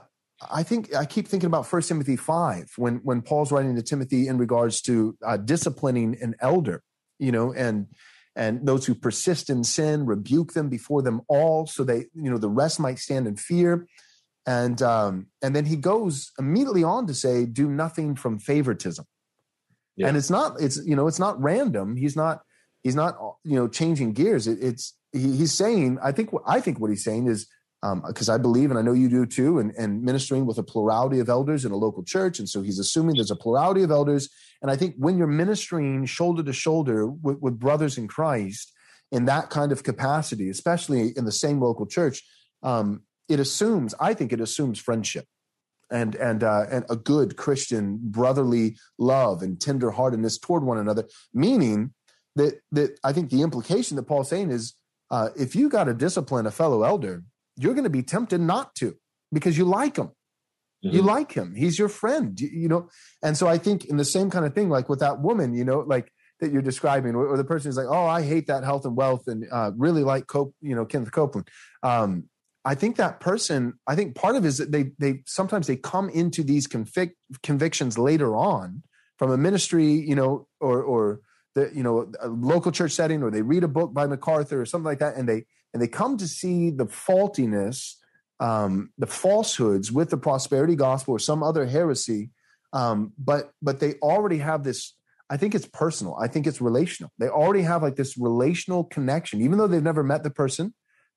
I 0.50 0.64
think 0.64 0.96
I 0.96 1.06
keep 1.06 1.28
thinking 1.28 1.46
about 1.46 1.68
First 1.68 1.88
Timothy 1.88 2.16
five 2.16 2.72
when 2.78 2.96
when 3.04 3.22
Paul's 3.22 3.52
writing 3.52 3.76
to 3.76 3.84
Timothy 3.84 4.28
in 4.28 4.40
regards 4.40 4.82
to 4.84 5.16
uh, 5.24 5.38
disciplining 5.38 6.18
an 6.20 6.34
elder, 6.42 6.82
you 7.20 7.32
know, 7.32 7.54
and 7.54 7.86
and 8.36 8.66
those 8.66 8.88
who 8.88 8.96
persist 8.96 9.52
in 9.52 9.64
sin 9.64 10.08
rebuke 10.08 10.54
them 10.54 10.68
before 10.68 11.04
them 11.04 11.22
all, 11.28 11.68
so 11.68 11.84
they 11.84 12.06
you 12.16 12.32
know 12.32 12.40
the 12.40 12.50
rest 12.50 12.80
might 12.80 12.98
stand 12.98 13.28
in 13.28 13.36
fear, 13.36 13.86
and 14.48 14.82
um, 14.82 15.28
and 15.44 15.56
then 15.56 15.66
he 15.66 15.76
goes 15.76 16.32
immediately 16.40 16.84
on 16.84 17.06
to 17.06 17.14
say, 17.14 17.46
do 17.46 17.70
nothing 17.70 18.16
from 18.16 18.40
favoritism, 18.40 19.06
yeah. 19.96 20.08
and 20.08 20.18
it's 20.18 20.32
not 20.32 20.60
it's 20.60 20.84
you 20.84 20.96
know 20.96 21.06
it's 21.06 21.20
not 21.20 21.40
random. 21.40 21.96
He's 21.96 22.16
not 22.16 22.42
he's 22.84 22.96
not 22.96 23.18
you 23.44 23.56
know 23.56 23.68
changing 23.68 24.14
gears. 24.14 24.48
It, 24.48 24.60
it's 24.62 24.96
he, 25.12 25.38
he's 25.38 25.54
saying. 25.54 26.00
I 26.04 26.12
think 26.12 26.32
I 26.46 26.60
think 26.60 26.80
what 26.80 26.90
he's 26.90 27.04
saying 27.04 27.28
is 27.28 27.48
because 27.82 28.30
um, 28.30 28.36
I 28.36 28.38
believe, 28.38 28.70
and 28.70 28.78
I 28.78 28.84
know 28.84 28.94
you 28.94 29.10
do 29.10 29.26
too, 29.26 29.58
and, 29.58 29.72
and 29.76 30.04
ministering 30.04 30.46
with 30.46 30.60
a 30.60 30.64
plurality 30.64 31.20
of 31.20 31.30
elders 31.30 31.66
in 31.66 31.72
a 31.72 31.76
local 31.76 32.04
church, 32.04 32.38
and 32.38 32.48
so 32.48 32.62
he's 32.62 32.78
assuming 32.78 33.16
there's 33.16 33.32
a 33.32 33.36
plurality 33.36 33.82
of 33.82 33.90
elders. 33.90 34.30
And 34.62 34.70
I 34.70 34.76
think 34.76 34.96
when 34.98 35.18
you're 35.18 35.26
ministering 35.26 36.06
shoulder 36.06 36.44
to 36.44 36.54
shoulder 36.54 37.08
with, 37.08 37.40
with 37.40 37.60
brothers 37.60 37.98
in 37.98 38.08
Christ 38.08 38.72
in 39.12 39.26
that 39.26 39.50
kind 39.50 39.72
of 39.72 39.84
capacity, 39.84 40.50
especially 40.50 41.12
in 41.18 41.26
the 41.26 41.32
same 41.32 41.60
local 41.60 41.88
church, 41.88 42.24
um, 42.62 43.02
it 43.28 43.40
assumes. 43.40 43.96
I 44.00 44.14
think 44.14 44.32
it 44.32 44.42
assumes 44.42 44.80
friendship 44.80 45.26
and 45.92 46.16
and 46.16 46.44
uh, 46.44 46.66
and 46.72 46.86
a 46.90 46.96
good 46.96 47.36
Christian 47.36 48.00
brotherly 48.02 48.78
love 48.98 49.42
and 49.42 49.58
tenderheartedness 49.58 50.40
toward 50.40 50.64
one 50.64 50.78
another. 50.78 51.06
Meaning 51.34 51.94
that 52.36 52.60
that 52.72 52.98
I 53.04 53.14
think 53.14 53.30
the 53.30 53.42
implication 53.42 53.96
that 53.98 54.04
Paul's 54.04 54.30
saying 54.30 54.52
is 54.52 54.76
uh, 55.10 55.30
if 55.38 55.56
you 55.56 55.70
got 55.70 55.86
to 55.86 55.94
discipline 55.94 56.46
a 56.46 56.52
fellow 56.52 56.84
elder, 56.84 57.24
you're 57.58 57.74
going 57.74 57.84
to 57.84 57.90
be 57.90 58.04
tempted 58.04 58.40
not 58.40 58.76
to 58.76 58.96
because 59.32 59.58
you 59.58 59.66
like 59.66 59.98
him. 59.98 60.12
Mm-hmm. 60.84 60.96
You 60.96 61.02
like 61.04 61.34
him. 61.34 61.54
He's 61.54 61.78
your 61.78 61.90
friend, 61.90 62.40
you, 62.40 62.50
you, 62.52 62.68
know. 62.68 62.90
And 63.22 63.38
so 63.38 63.48
I 63.48 63.58
think 63.58 63.86
in 63.86 63.98
the 63.98 64.06
same 64.06 64.32
kind 64.32 64.46
of 64.46 64.56
thing, 64.56 64.70
like 64.70 64.90
with 64.90 65.00
that 65.00 65.20
woman, 65.20 65.54
you 65.54 65.64
know, 65.64 65.80
like 65.80 66.12
that 66.40 66.52
you're 66.52 66.64
describing, 66.64 67.14
or, 67.14 67.28
or 67.28 67.38
the 67.38 67.44
person 67.44 67.70
is 67.70 67.78
like, 67.78 67.88
"Oh, 67.88 68.08
I 68.08 68.24
hate 68.24 68.48
that 68.48 68.64
health 68.64 68.86
and 68.86 68.96
wealth," 68.96 69.28
and 69.28 69.46
uh, 69.52 69.72
really 69.78 70.04
like 70.04 70.26
Cope, 70.26 70.56
you 70.60 70.76
know, 70.76 70.86
Kenneth 70.86 71.12
Copeland. 71.12 71.50
Um, 71.84 72.30
I 72.66 72.74
think 72.74 72.96
that 72.96 73.20
person, 73.20 73.74
I 73.88 73.96
think 73.96 74.16
part 74.16 74.36
of 74.36 74.44
it 74.44 74.48
is 74.48 74.58
that 74.58 74.72
they 74.72 74.92
they 74.98 75.22
sometimes 75.28 75.68
they 75.68 75.76
come 75.76 76.10
into 76.10 76.44
these 76.44 76.68
convic- 76.68 77.16
convictions 77.44 78.00
later 78.00 78.36
on 78.36 78.82
from 79.20 79.30
a 79.30 79.38
ministry, 79.38 79.86
you 79.86 80.16
know, 80.16 80.48
or 80.60 80.82
or 80.82 81.20
the 81.56 81.70
you 81.74 81.84
know 81.84 82.12
a 82.20 82.28
local 82.28 82.72
church 82.72 82.92
setting 82.92 83.24
or 83.24 83.32
they 83.32 83.42
read 83.42 83.64
a 83.64 83.68
book 83.68 83.94
by 83.94 84.08
MacArthur 84.08 84.62
or 84.62 84.66
something 84.66 84.86
like 84.86 85.00
that 85.00 85.16
and 85.16 85.28
they 85.28 85.46
and 85.74 85.82
they 85.82 85.88
come 85.88 86.18
to 86.18 86.28
see 86.28 86.70
the 86.70 86.86
faultiness 86.86 87.96
um, 88.40 88.92
the 88.98 89.08
falsehoods 89.08 89.92
with 89.92 90.10
the 90.10 90.18
prosperity 90.18 90.76
gospel 90.76 91.14
or 91.14 91.20
some 91.20 91.44
other 91.44 91.66
heresy 91.66 92.30
um, 92.74 93.14
but 93.18 93.52
but 93.62 93.80
they 93.80 93.96
already 93.96 94.38
have 94.38 94.64
this 94.64 94.96
I 95.30 95.38
think 95.38 95.56
it's 95.56 95.68
personal 95.68 96.16
I 96.20 96.28
think 96.28 96.48
it's 96.48 96.62
relational. 96.62 97.12
They 97.18 97.30
already 97.30 97.64
have 97.64 97.84
like 97.84 97.96
this 97.96 98.18
relational 98.18 98.84
connection. 98.84 99.42
Even 99.42 99.58
though 99.58 99.68
they've 99.68 99.82
never 99.82 100.04
met 100.04 100.24
the 100.24 100.30
person 100.30 100.74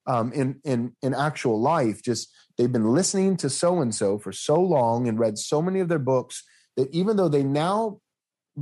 um, 0.07 0.33
in 0.33 0.61
in 0.65 0.95
in 1.03 1.15
actual 1.15 1.61
life 1.61 2.03
just 2.03 2.29
they've 2.57 2.73
been 2.73 2.93
listening 2.93 3.37
to 3.39 3.51
so 3.51 3.81
and 3.81 3.95
so 3.95 4.19
for 4.19 4.33
so 4.33 4.61
long 4.61 5.09
and 5.09 5.19
read 5.19 5.39
so 5.39 5.63
many 5.63 5.81
of 5.81 5.89
their 5.89 5.99
books 5.99 6.45
that 6.77 6.91
even 6.93 7.17
though 7.17 7.29
they 7.29 7.43
now 7.43 8.01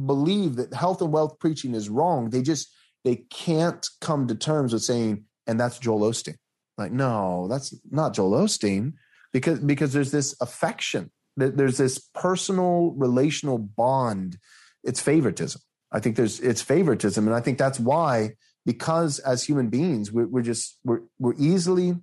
believe 0.06 0.56
that 0.56 0.74
health 0.74 1.00
and 1.02 1.12
wealth 1.12 1.38
preaching 1.38 1.74
is 1.74 1.88
wrong. 1.88 2.30
They 2.30 2.42
just 2.42 2.72
they 3.04 3.16
can't 3.30 3.86
come 4.00 4.26
to 4.28 4.34
terms 4.34 4.72
with 4.72 4.82
saying, 4.82 5.24
and 5.46 5.58
that's 5.58 5.78
Joel 5.78 6.10
Osteen. 6.10 6.36
Like, 6.78 6.92
no, 6.92 7.48
that's 7.48 7.74
not 7.90 8.14
Joel 8.14 8.32
Osteen, 8.32 8.94
because 9.32 9.58
because 9.60 9.92
there's 9.92 10.10
this 10.10 10.34
affection, 10.40 11.10
there's 11.36 11.78
this 11.78 11.98
personal 12.14 12.92
relational 12.96 13.58
bond. 13.58 14.38
It's 14.84 15.00
favoritism. 15.00 15.60
I 15.90 16.00
think 16.00 16.16
there's 16.16 16.40
it's 16.40 16.62
favoritism, 16.62 17.26
and 17.26 17.34
I 17.36 17.40
think 17.40 17.58
that's 17.58 17.78
why 17.78 18.34
because 18.64 19.18
as 19.20 19.42
human 19.42 19.68
beings 19.68 20.12
we're, 20.12 20.26
we're 20.26 20.42
just 20.42 20.78
we're 20.84 21.00
we're 21.18 21.34
easily 21.36 21.94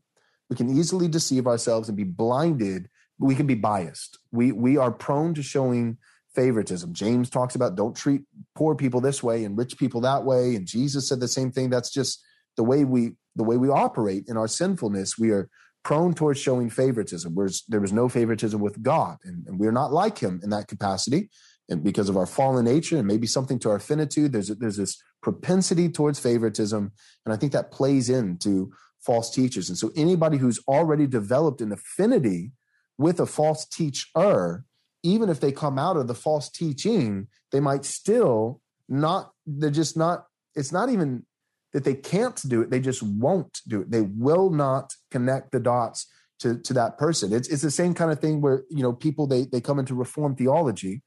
we 0.49 0.55
can 0.55 0.77
easily 0.77 1.07
deceive 1.07 1.47
ourselves 1.47 1.89
and 1.89 1.97
be 1.97 2.03
blinded. 2.03 2.89
We 3.17 3.35
can 3.35 3.47
be 3.47 3.55
biased. 3.55 4.17
We 4.31 4.51
we 4.51 4.77
are 4.77 4.91
prone 4.91 5.33
to 5.35 5.43
showing 5.43 5.97
favoritism. 6.35 6.93
James 6.93 7.29
talks 7.29 7.55
about 7.55 7.75
don't 7.75 7.95
treat 7.95 8.21
poor 8.55 8.75
people 8.75 9.01
this 9.01 9.23
way 9.23 9.43
and 9.43 9.57
rich 9.57 9.77
people 9.77 10.01
that 10.01 10.23
way. 10.23 10.55
And 10.55 10.67
Jesus 10.67 11.07
said 11.09 11.19
the 11.19 11.27
same 11.27 11.51
thing. 11.51 11.69
That's 11.69 11.91
just 11.91 12.23
the 12.57 12.63
way 12.63 12.85
we 12.85 13.11
the 13.35 13.43
way 13.43 13.57
we 13.57 13.69
operate 13.69 14.25
in 14.27 14.37
our 14.37 14.47
sinfulness. 14.47 15.17
We 15.17 15.31
are 15.31 15.49
prone 15.83 16.13
towards 16.13 16.39
showing 16.39 16.69
favoritism. 16.69 17.33
Whereas 17.33 17.63
there 17.67 17.79
was 17.81 17.93
no 17.93 18.09
favoritism 18.09 18.59
with 18.59 18.81
God, 18.83 19.17
and, 19.23 19.47
and 19.47 19.59
we're 19.59 19.71
not 19.71 19.91
like 19.91 20.19
Him 20.19 20.39
in 20.43 20.49
that 20.49 20.67
capacity. 20.67 21.29
And 21.69 21.83
because 21.83 22.09
of 22.09 22.17
our 22.17 22.25
fallen 22.25 22.65
nature, 22.65 22.97
and 22.97 23.07
maybe 23.07 23.27
something 23.27 23.59
to 23.59 23.69
our 23.69 23.79
finitude, 23.79 24.31
there's 24.31 24.49
there's 24.49 24.77
this 24.77 25.01
propensity 25.21 25.89
towards 25.89 26.19
favoritism, 26.19 26.91
and 27.25 27.33
I 27.33 27.37
think 27.37 27.51
that 27.53 27.71
plays 27.71 28.09
into 28.09 28.71
false 28.99 29.33
teachers. 29.33 29.69
And 29.69 29.77
so 29.77 29.91
anybody 29.95 30.37
who's 30.37 30.59
already 30.67 31.07
developed 31.07 31.61
an 31.61 31.71
affinity 31.71 32.51
with 32.97 33.19
a 33.19 33.25
false 33.25 33.65
teacher 33.65 34.65
even 35.03 35.29
if 35.29 35.39
they 35.39 35.51
come 35.51 35.77
out 35.77 35.97
of 35.97 36.07
the 36.07 36.15
false 36.15 36.49
teaching, 36.49 37.27
they 37.51 37.59
might 37.59 37.85
still 37.85 38.61
not 38.87 39.31
they're 39.45 39.69
just 39.69 39.95
not 39.95 40.25
it's 40.55 40.71
not 40.71 40.89
even 40.89 41.25
that 41.73 41.83
they 41.83 41.93
can't 41.93 42.41
do 42.49 42.61
it 42.61 42.71
they 42.71 42.79
just 42.79 43.03
won't 43.03 43.59
do 43.67 43.81
it. 43.81 43.91
They 43.91 44.01
will 44.01 44.49
not 44.49 44.93
connect 45.11 45.51
the 45.51 45.59
dots 45.59 46.07
to 46.39 46.57
to 46.59 46.73
that 46.73 46.97
person. 46.97 47.33
It's 47.33 47.47
it's 47.47 47.61
the 47.61 47.71
same 47.71 47.93
kind 47.93 48.11
of 48.11 48.19
thing 48.19 48.41
where 48.41 48.63
you 48.69 48.83
know 48.83 48.93
people 48.93 49.27
they 49.27 49.45
they 49.45 49.61
come 49.61 49.79
into 49.79 49.95
reform 49.95 50.35
theology 50.35 51.01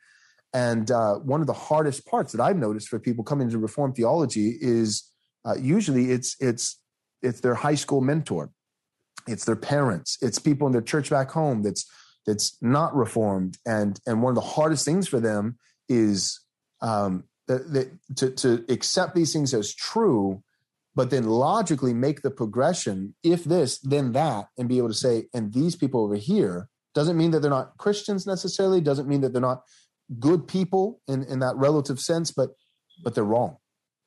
and 0.55 0.91
uh, 0.91 1.15
one 1.15 1.41
of 1.41 1.47
the 1.47 1.53
hardest 1.55 2.07
parts 2.07 2.31
that 2.33 2.43
i've 2.43 2.59
noticed 2.59 2.89
for 2.89 2.99
people 2.99 3.25
coming 3.25 3.47
into 3.47 3.59
reform 3.59 3.91
theology 3.95 4.59
is 4.61 5.11
uh, 5.47 5.55
usually 5.59 6.11
it's 6.11 6.37
it's 6.41 6.79
it's 7.23 7.41
their 7.41 7.55
high 7.55 7.75
school 7.75 8.01
mentor. 8.01 8.51
It's 9.29 9.45
their 9.45 9.57
parents. 9.57 10.19
It's 10.21 10.39
people 10.39 10.67
in 10.67 10.73
their 10.73 10.83
church 10.83 11.11
back 11.11 11.31
home 11.31 11.63
that's 11.63 11.89
that's 12.27 12.57
not 12.61 12.95
reformed. 12.95 13.59
And 13.67 14.01
and 14.07 14.23
one 14.23 14.31
of 14.31 14.35
the 14.37 14.49
hardest 14.51 14.85
things 14.85 15.09
for 15.09 15.21
them 15.21 15.59
is 15.89 16.41
um, 16.81 17.25
that, 17.49 17.73
that 17.73 18.17
to, 18.17 18.31
to 18.31 18.65
accept 18.69 19.15
these 19.15 19.33
things 19.33 19.55
as 19.55 19.75
true 19.75 20.43
but 20.95 21.09
then 21.09 21.25
logically 21.25 21.95
make 21.95 22.21
the 22.21 22.31
progression 22.31 23.15
if 23.25 23.45
this 23.45 23.79
then 23.79 24.13
that 24.13 24.49
and 24.59 24.69
be 24.69 24.77
able 24.77 24.89
to 24.89 24.95
say 24.95 25.27
and 25.33 25.53
these 25.55 25.75
people 25.75 26.05
over 26.05 26.17
here 26.17 26.69
doesn't 26.95 27.17
mean 27.17 27.31
that 27.31 27.41
they're 27.41 27.51
not 27.51 27.77
christians 27.79 28.27
necessarily 28.27 28.81
doesn't 28.81 29.09
mean 29.09 29.23
that 29.23 29.33
they're 29.33 29.41
not 29.41 29.63
good 30.19 30.47
people 30.47 31.01
in 31.09 31.25
in 31.25 31.39
that 31.39 31.57
relative 31.57 31.99
sense 31.99 32.31
but 32.31 32.51
but 33.03 33.15
they're 33.15 33.25
wrong. 33.25 33.57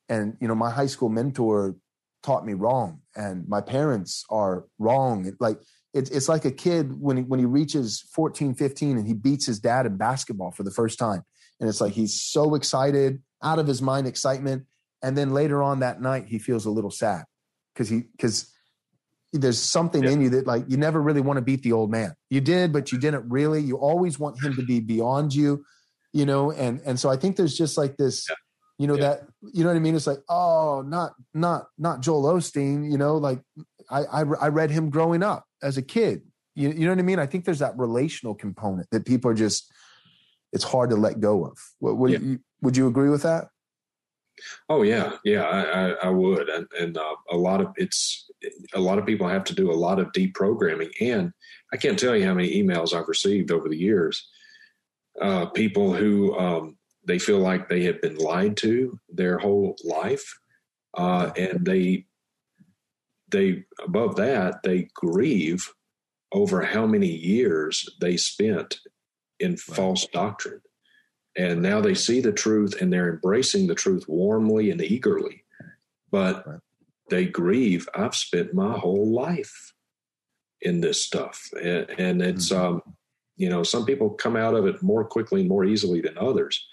And 0.08 0.36
you 0.40 0.48
know 0.48 0.54
my 0.54 0.70
high 0.70 0.86
school 0.86 1.08
mentor 1.08 1.76
taught 2.22 2.46
me 2.46 2.54
wrong 2.54 3.00
and 3.14 3.48
my 3.48 3.60
parents 3.60 4.24
are 4.30 4.64
wrong. 4.78 5.32
Like 5.38 5.60
it's, 5.96 6.10
it's 6.10 6.28
like 6.28 6.44
a 6.44 6.50
kid 6.50 7.00
when 7.00 7.16
he, 7.18 7.22
when 7.22 7.40
he 7.40 7.46
reaches 7.46 8.04
14 8.12 8.54
15 8.54 8.98
and 8.98 9.06
he 9.06 9.14
beats 9.14 9.46
his 9.46 9.58
dad 9.58 9.86
in 9.86 9.96
basketball 9.96 10.50
for 10.50 10.62
the 10.62 10.70
first 10.70 10.98
time. 10.98 11.22
And 11.58 11.68
it's 11.68 11.80
like 11.80 11.92
he's 11.92 12.20
so 12.20 12.54
excited 12.54 13.22
out 13.42 13.58
of 13.58 13.66
his 13.66 13.80
mind 13.80 14.06
excitement. 14.06 14.64
And 15.02 15.16
then 15.16 15.30
later 15.30 15.62
on 15.62 15.80
that 15.80 16.00
night 16.00 16.26
he 16.26 16.38
feels 16.38 16.66
a 16.66 16.70
little 16.70 16.90
sad 16.90 17.24
because 17.74 17.88
he 17.88 18.02
because 18.16 18.52
there's 19.32 19.58
something 19.58 20.04
yeah. 20.04 20.10
in 20.10 20.20
you 20.20 20.30
that 20.30 20.46
like 20.46 20.64
you 20.68 20.76
never 20.76 21.00
really 21.00 21.20
want 21.20 21.38
to 21.38 21.42
beat 21.42 21.62
the 21.62 21.72
old 21.72 21.90
man. 21.90 22.14
You 22.30 22.40
did 22.40 22.72
but 22.72 22.92
you 22.92 22.98
didn't 22.98 23.28
really. 23.28 23.60
You 23.60 23.76
always 23.76 24.18
want 24.18 24.42
him 24.42 24.54
to 24.56 24.62
be 24.62 24.80
beyond 24.80 25.34
you 25.34 25.64
you 26.16 26.24
know? 26.24 26.50
And 26.50 26.80
and 26.84 26.98
so 26.98 27.10
i 27.10 27.16
think 27.16 27.36
there's 27.36 27.56
just 27.56 27.76
like 27.76 27.96
this 27.96 28.26
yeah. 28.28 28.36
you 28.78 28.86
know 28.86 28.94
yeah. 28.94 29.00
that 29.00 29.20
you 29.52 29.62
know 29.62 29.70
what 29.70 29.76
i 29.76 29.80
mean? 29.80 29.94
It's 29.94 30.06
like 30.06 30.22
oh 30.28 30.82
not 30.84 31.12
not 31.34 31.66
not 31.78 32.00
joel 32.00 32.24
osteen 32.24 32.90
you 32.90 32.98
know? 32.98 33.16
Like 33.16 33.40
I, 33.90 34.00
I 34.04 34.20
i 34.20 34.48
read 34.48 34.70
him 34.70 34.90
growing 34.90 35.22
up 35.22 35.45
as 35.62 35.76
a 35.76 35.82
kid 35.82 36.22
you, 36.56 36.70
you 36.70 36.86
know 36.86 36.92
what 36.92 36.98
i 36.98 37.02
mean? 37.02 37.18
I 37.18 37.26
think 37.26 37.44
there's 37.44 37.58
that 37.60 37.76
relational 37.78 38.34
component 38.34 38.90
that 38.90 39.04
people 39.04 39.30
are 39.30 39.34
just 39.34 39.70
it's 40.52 40.64
hard 40.64 40.90
to 40.90 40.96
let 40.96 41.20
go 41.20 41.44
of. 41.44 41.58
What, 41.80 41.98
what 41.98 42.10
you, 42.12 42.38
would 42.62 42.76
you 42.76 42.86
agree 42.86 43.10
with 43.10 43.22
that? 43.22 43.48
Oh 44.68 44.82
yeah, 44.82 45.12
yeah, 45.24 45.42
I, 45.42 45.60
I, 45.60 45.90
I 46.04 46.08
would, 46.08 46.48
and, 46.48 46.66
and 46.78 46.96
uh, 46.96 47.16
a 47.30 47.36
lot 47.36 47.60
of 47.60 47.68
it's 47.76 48.30
a 48.74 48.80
lot 48.80 48.98
of 48.98 49.06
people 49.06 49.28
have 49.28 49.44
to 49.44 49.54
do 49.54 49.70
a 49.70 49.74
lot 49.74 49.98
of 49.98 50.12
deprogramming, 50.12 50.90
and 51.00 51.32
I 51.72 51.76
can't 51.76 51.98
tell 51.98 52.16
you 52.16 52.24
how 52.24 52.34
many 52.34 52.62
emails 52.62 52.94
I've 52.94 53.08
received 53.08 53.50
over 53.50 53.68
the 53.68 53.78
years. 53.78 54.28
Uh, 55.20 55.46
people 55.46 55.94
who 55.94 56.38
um, 56.38 56.76
they 57.06 57.18
feel 57.18 57.38
like 57.38 57.68
they 57.68 57.82
have 57.84 58.00
been 58.02 58.16
lied 58.16 58.56
to 58.58 58.98
their 59.08 59.38
whole 59.38 59.76
life, 59.84 60.38
uh, 60.96 61.30
and 61.36 61.64
they 61.64 62.06
they 63.30 63.64
above 63.84 64.16
that 64.16 64.62
they 64.62 64.88
grieve 64.94 65.72
over 66.32 66.62
how 66.62 66.86
many 66.86 67.08
years 67.08 67.88
they 68.00 68.16
spent 68.16 68.80
in 69.40 69.52
right. 69.52 69.60
false 69.60 70.06
doctrine 70.06 70.60
and 71.36 71.60
now 71.60 71.80
they 71.80 71.94
see 71.94 72.20
the 72.20 72.32
truth 72.32 72.80
and 72.80 72.92
they're 72.92 73.12
embracing 73.12 73.66
the 73.66 73.74
truth 73.74 74.04
warmly 74.08 74.70
and 74.70 74.80
eagerly 74.80 75.44
but 76.10 76.46
right. 76.46 76.60
they 77.10 77.26
grieve 77.26 77.88
i've 77.94 78.14
spent 78.14 78.54
my 78.54 78.78
whole 78.78 79.12
life 79.12 79.72
in 80.62 80.80
this 80.80 81.04
stuff 81.04 81.48
and, 81.62 81.90
and 81.98 82.22
it's 82.22 82.52
mm-hmm. 82.52 82.76
um 82.76 82.82
you 83.36 83.48
know 83.48 83.62
some 83.62 83.84
people 83.84 84.10
come 84.10 84.36
out 84.36 84.54
of 84.54 84.66
it 84.66 84.82
more 84.82 85.04
quickly 85.04 85.40
and 85.40 85.48
more 85.48 85.64
easily 85.64 86.00
than 86.00 86.16
others 86.18 86.66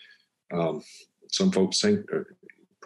um 0.53 0.81
some 1.29 1.51
folks 1.51 1.81
think 1.81 2.05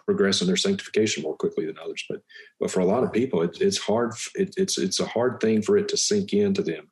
progress 0.08 0.40
in 0.40 0.46
their 0.46 0.56
sanctification 0.56 1.22
more 1.22 1.36
quickly 1.36 1.66
than 1.66 1.78
others 1.84 2.02
but 2.08 2.20
but 2.58 2.70
for 2.70 2.80
a 2.80 2.86
lot 2.86 3.04
of 3.04 3.12
people 3.12 3.42
it, 3.42 3.56
it's 3.60 3.78
hard 3.78 4.12
it, 4.34 4.54
it's 4.56 4.78
it's 4.78 5.00
a 5.00 5.06
hard 5.06 5.38
thing 5.40 5.60
for 5.60 5.76
it 5.76 5.88
to 5.88 5.96
sink 5.96 6.32
into 6.32 6.62
them 6.62 6.90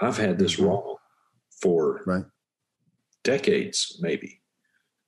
i've 0.00 0.16
had 0.16 0.38
this 0.38 0.54
mm-hmm. 0.54 0.66
wrong 0.66 0.96
for 1.60 2.00
right 2.06 2.24
decades, 3.24 3.98
maybe, 4.00 4.40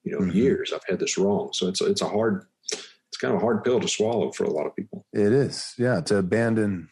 you 0.03 0.13
know, 0.13 0.21
mm-hmm. 0.21 0.37
years. 0.37 0.73
I've 0.73 0.85
had 0.89 0.99
this 0.99 1.19
wrong. 1.19 1.51
So 1.53 1.69
it's, 1.69 1.81
it's 1.81 2.03
a 2.03 2.09
hard, 2.09 2.47
it's 2.73 3.17
kind 3.21 3.35
of 3.35 3.41
a 3.41 3.45
hard 3.45 3.65
pill 3.65 3.81
to 3.81 3.89
swallow 3.89 4.33
for 4.33 4.45
a 4.45 4.51
lot 4.51 4.67
of 4.67 4.77
people. 4.77 5.07
It 5.13 5.33
is. 5.33 5.75
Yeah. 5.79 6.01
To 6.03 6.19
abandon. 6.19 6.89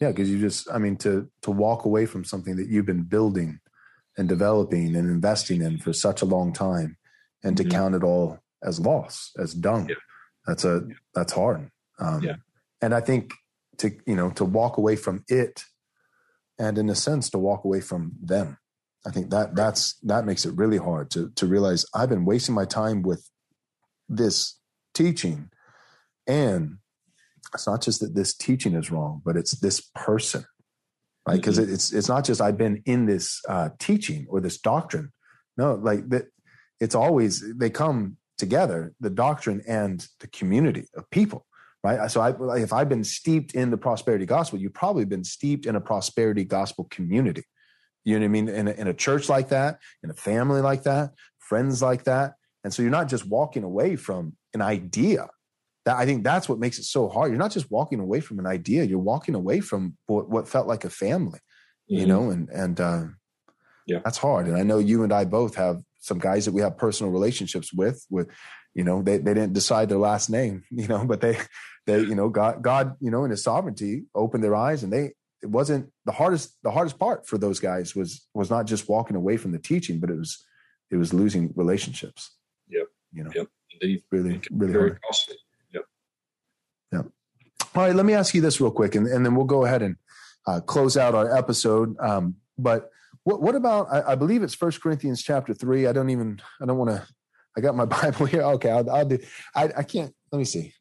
Yeah. 0.00 0.12
Cause 0.12 0.28
you 0.28 0.38
just, 0.38 0.70
I 0.70 0.78
mean, 0.78 0.96
to, 0.98 1.28
to 1.42 1.50
walk 1.50 1.84
away 1.84 2.06
from 2.06 2.24
something 2.24 2.56
that 2.56 2.68
you've 2.68 2.86
been 2.86 3.02
building 3.02 3.60
and 4.18 4.28
developing 4.28 4.96
and 4.96 5.10
investing 5.10 5.62
in 5.62 5.78
for 5.78 5.92
such 5.92 6.22
a 6.22 6.26
long 6.26 6.52
time 6.52 6.96
and 7.44 7.56
to 7.56 7.62
mm-hmm. 7.62 7.72
count 7.72 7.94
it 7.94 8.02
all 8.02 8.38
as 8.62 8.80
loss, 8.80 9.32
as 9.38 9.54
dung. 9.54 9.88
Yeah. 9.88 9.96
That's 10.46 10.64
a, 10.64 10.82
yeah. 10.88 10.94
that's 11.14 11.32
hard. 11.32 11.70
Um, 11.98 12.22
yeah. 12.22 12.36
And 12.80 12.94
I 12.94 13.00
think 13.00 13.32
to, 13.78 13.90
you 14.06 14.16
know, 14.16 14.30
to 14.30 14.44
walk 14.44 14.76
away 14.78 14.96
from 14.96 15.24
it 15.28 15.64
and 16.58 16.78
in 16.78 16.88
a 16.88 16.94
sense 16.94 17.30
to 17.30 17.38
walk 17.38 17.64
away 17.64 17.80
from 17.80 18.12
them 18.22 18.58
I 19.06 19.10
think 19.10 19.30
that 19.30 19.54
that's 19.54 19.94
that 20.02 20.26
makes 20.26 20.44
it 20.44 20.56
really 20.56 20.78
hard 20.78 21.10
to 21.12 21.30
to 21.36 21.46
realize 21.46 21.86
I've 21.94 22.08
been 22.08 22.24
wasting 22.24 22.54
my 22.54 22.64
time 22.64 23.02
with 23.02 23.30
this 24.08 24.58
teaching, 24.94 25.50
and 26.26 26.78
it's 27.54 27.68
not 27.68 27.82
just 27.82 28.00
that 28.00 28.16
this 28.16 28.34
teaching 28.34 28.74
is 28.74 28.90
wrong, 28.90 29.22
but 29.24 29.36
it's 29.36 29.60
this 29.60 29.80
person, 29.94 30.44
right? 31.26 31.36
Because 31.36 31.58
mm-hmm. 31.58 31.72
it's 31.72 31.92
it's 31.92 32.08
not 32.08 32.24
just 32.24 32.40
I've 32.40 32.58
been 32.58 32.82
in 32.84 33.06
this 33.06 33.40
uh, 33.48 33.70
teaching 33.78 34.26
or 34.28 34.40
this 34.40 34.58
doctrine. 34.58 35.12
No, 35.56 35.74
like 35.74 36.08
that, 36.08 36.26
it's 36.80 36.96
always 36.96 37.44
they 37.56 37.70
come 37.70 38.16
together, 38.38 38.92
the 39.00 39.10
doctrine 39.10 39.62
and 39.66 40.06
the 40.20 40.26
community 40.28 40.86
of 40.94 41.08
people 41.10 41.46
right? 41.86 42.10
So 42.10 42.20
I, 42.20 42.56
if 42.58 42.72
I've 42.72 42.88
been 42.88 43.04
steeped 43.04 43.54
in 43.54 43.70
the 43.70 43.76
prosperity 43.76 44.26
gospel, 44.26 44.58
you've 44.58 44.74
probably 44.74 45.04
been 45.04 45.24
steeped 45.24 45.66
in 45.66 45.76
a 45.76 45.80
prosperity 45.80 46.44
gospel 46.44 46.88
community. 46.90 47.44
You 48.04 48.14
know 48.14 48.20
what 48.20 48.24
I 48.24 48.28
mean? 48.28 48.48
In 48.48 48.68
a, 48.68 48.70
in 48.72 48.88
a 48.88 48.94
church 48.94 49.28
like 49.28 49.48
that, 49.50 49.78
in 50.02 50.10
a 50.10 50.14
family 50.14 50.60
like 50.60 50.84
that, 50.84 51.12
friends 51.38 51.82
like 51.82 52.04
that. 52.04 52.34
And 52.64 52.72
so 52.74 52.82
you're 52.82 52.90
not 52.90 53.08
just 53.08 53.26
walking 53.26 53.62
away 53.62 53.96
from 53.96 54.36
an 54.54 54.62
idea. 54.62 55.28
That 55.84 55.96
I 55.96 56.04
think 56.06 56.24
that's 56.24 56.48
what 56.48 56.58
makes 56.58 56.78
it 56.78 56.84
so 56.84 57.08
hard. 57.08 57.30
You're 57.30 57.38
not 57.38 57.52
just 57.52 57.70
walking 57.70 58.00
away 58.00 58.20
from 58.20 58.40
an 58.40 58.46
idea. 58.46 58.82
You're 58.82 58.98
walking 58.98 59.36
away 59.36 59.60
from 59.60 59.96
what, 60.06 60.28
what 60.28 60.48
felt 60.48 60.66
like 60.66 60.84
a 60.84 60.90
family, 60.90 61.38
mm-hmm. 61.38 62.00
you 62.00 62.06
know, 62.06 62.30
and, 62.30 62.48
and, 62.48 62.80
uh, 62.80 63.04
yeah, 63.86 64.00
that's 64.04 64.18
hard. 64.18 64.48
And 64.48 64.56
I 64.56 64.64
know 64.64 64.78
you 64.78 65.04
and 65.04 65.12
I 65.12 65.24
both 65.24 65.54
have 65.54 65.80
some 66.06 66.18
guys 66.18 66.44
that 66.44 66.52
we 66.52 66.62
have 66.62 66.78
personal 66.78 67.12
relationships 67.12 67.72
with, 67.72 68.04
with, 68.10 68.28
you 68.74 68.84
know, 68.84 69.02
they, 69.02 69.18
they 69.18 69.34
didn't 69.34 69.52
decide 69.52 69.88
their 69.88 69.98
last 69.98 70.30
name, 70.30 70.64
you 70.70 70.86
know, 70.86 71.04
but 71.04 71.20
they, 71.20 71.38
they, 71.86 72.00
you 72.00 72.14
know, 72.14 72.28
God, 72.28 72.62
God, 72.62 72.96
you 73.00 73.10
know, 73.10 73.24
in 73.24 73.30
his 73.30 73.42
sovereignty 73.42 74.04
opened 74.14 74.44
their 74.44 74.54
eyes 74.54 74.82
and 74.82 74.92
they, 74.92 75.12
it 75.42 75.50
wasn't 75.50 75.92
the 76.04 76.12
hardest 76.12 76.56
the 76.62 76.70
hardest 76.70 76.98
part 76.98 77.26
for 77.26 77.38
those 77.38 77.60
guys 77.60 77.94
was 77.94 78.26
was 78.34 78.50
not 78.50 78.66
just 78.66 78.88
walking 78.88 79.16
away 79.16 79.36
from 79.36 79.52
the 79.52 79.58
teaching 79.58 80.00
but 80.00 80.10
it 80.10 80.18
was 80.18 80.44
it 80.90 80.96
was 80.96 81.12
losing 81.12 81.52
relationships. 81.54 82.32
Yep. 82.68 82.86
You 83.12 83.24
know? 83.24 83.30
Yep. 83.34 83.46
Indeed 83.72 84.02
really 84.10 84.40
really 84.50 84.72
very 84.72 84.88
hard. 84.90 85.00
costly. 85.06 85.36
Yep. 85.72 85.84
Yep. 86.92 87.06
All 87.74 87.82
right 87.82 87.94
let 87.94 88.06
me 88.06 88.14
ask 88.14 88.34
you 88.34 88.40
this 88.40 88.60
real 88.60 88.70
quick 88.70 88.94
and, 88.94 89.06
and 89.06 89.24
then 89.24 89.34
we'll 89.34 89.44
go 89.44 89.64
ahead 89.64 89.82
and 89.82 89.96
uh, 90.46 90.60
close 90.60 90.96
out 90.96 91.14
our 91.14 91.36
episode. 91.36 91.96
Um, 92.00 92.36
but 92.58 92.90
what, 93.26 93.42
what 93.42 93.56
about 93.56 93.88
I, 93.92 94.12
I, 94.12 94.14
believe 94.14 94.44
it's 94.44 94.54
first 94.54 94.80
corinthians 94.80 95.22
chapter 95.22 95.52
3 95.52 95.88
i 95.88 95.92
don't 95.92 96.10
even 96.10 96.40
i 96.62 96.64
don't 96.64 96.78
want 96.78 96.90
to 96.90 97.06
i 97.56 97.60
got 97.60 97.74
my 97.74 97.84
bible 98.02 98.26
here 98.26 98.42
okay 98.42 98.70
i'll, 98.70 98.88
I'll 98.88 99.04
do 99.04 99.18
I, 99.54 99.64
I 99.76 99.82
can't 99.82 100.14
let 100.32 100.38
me 100.38 100.44
see 100.44 100.72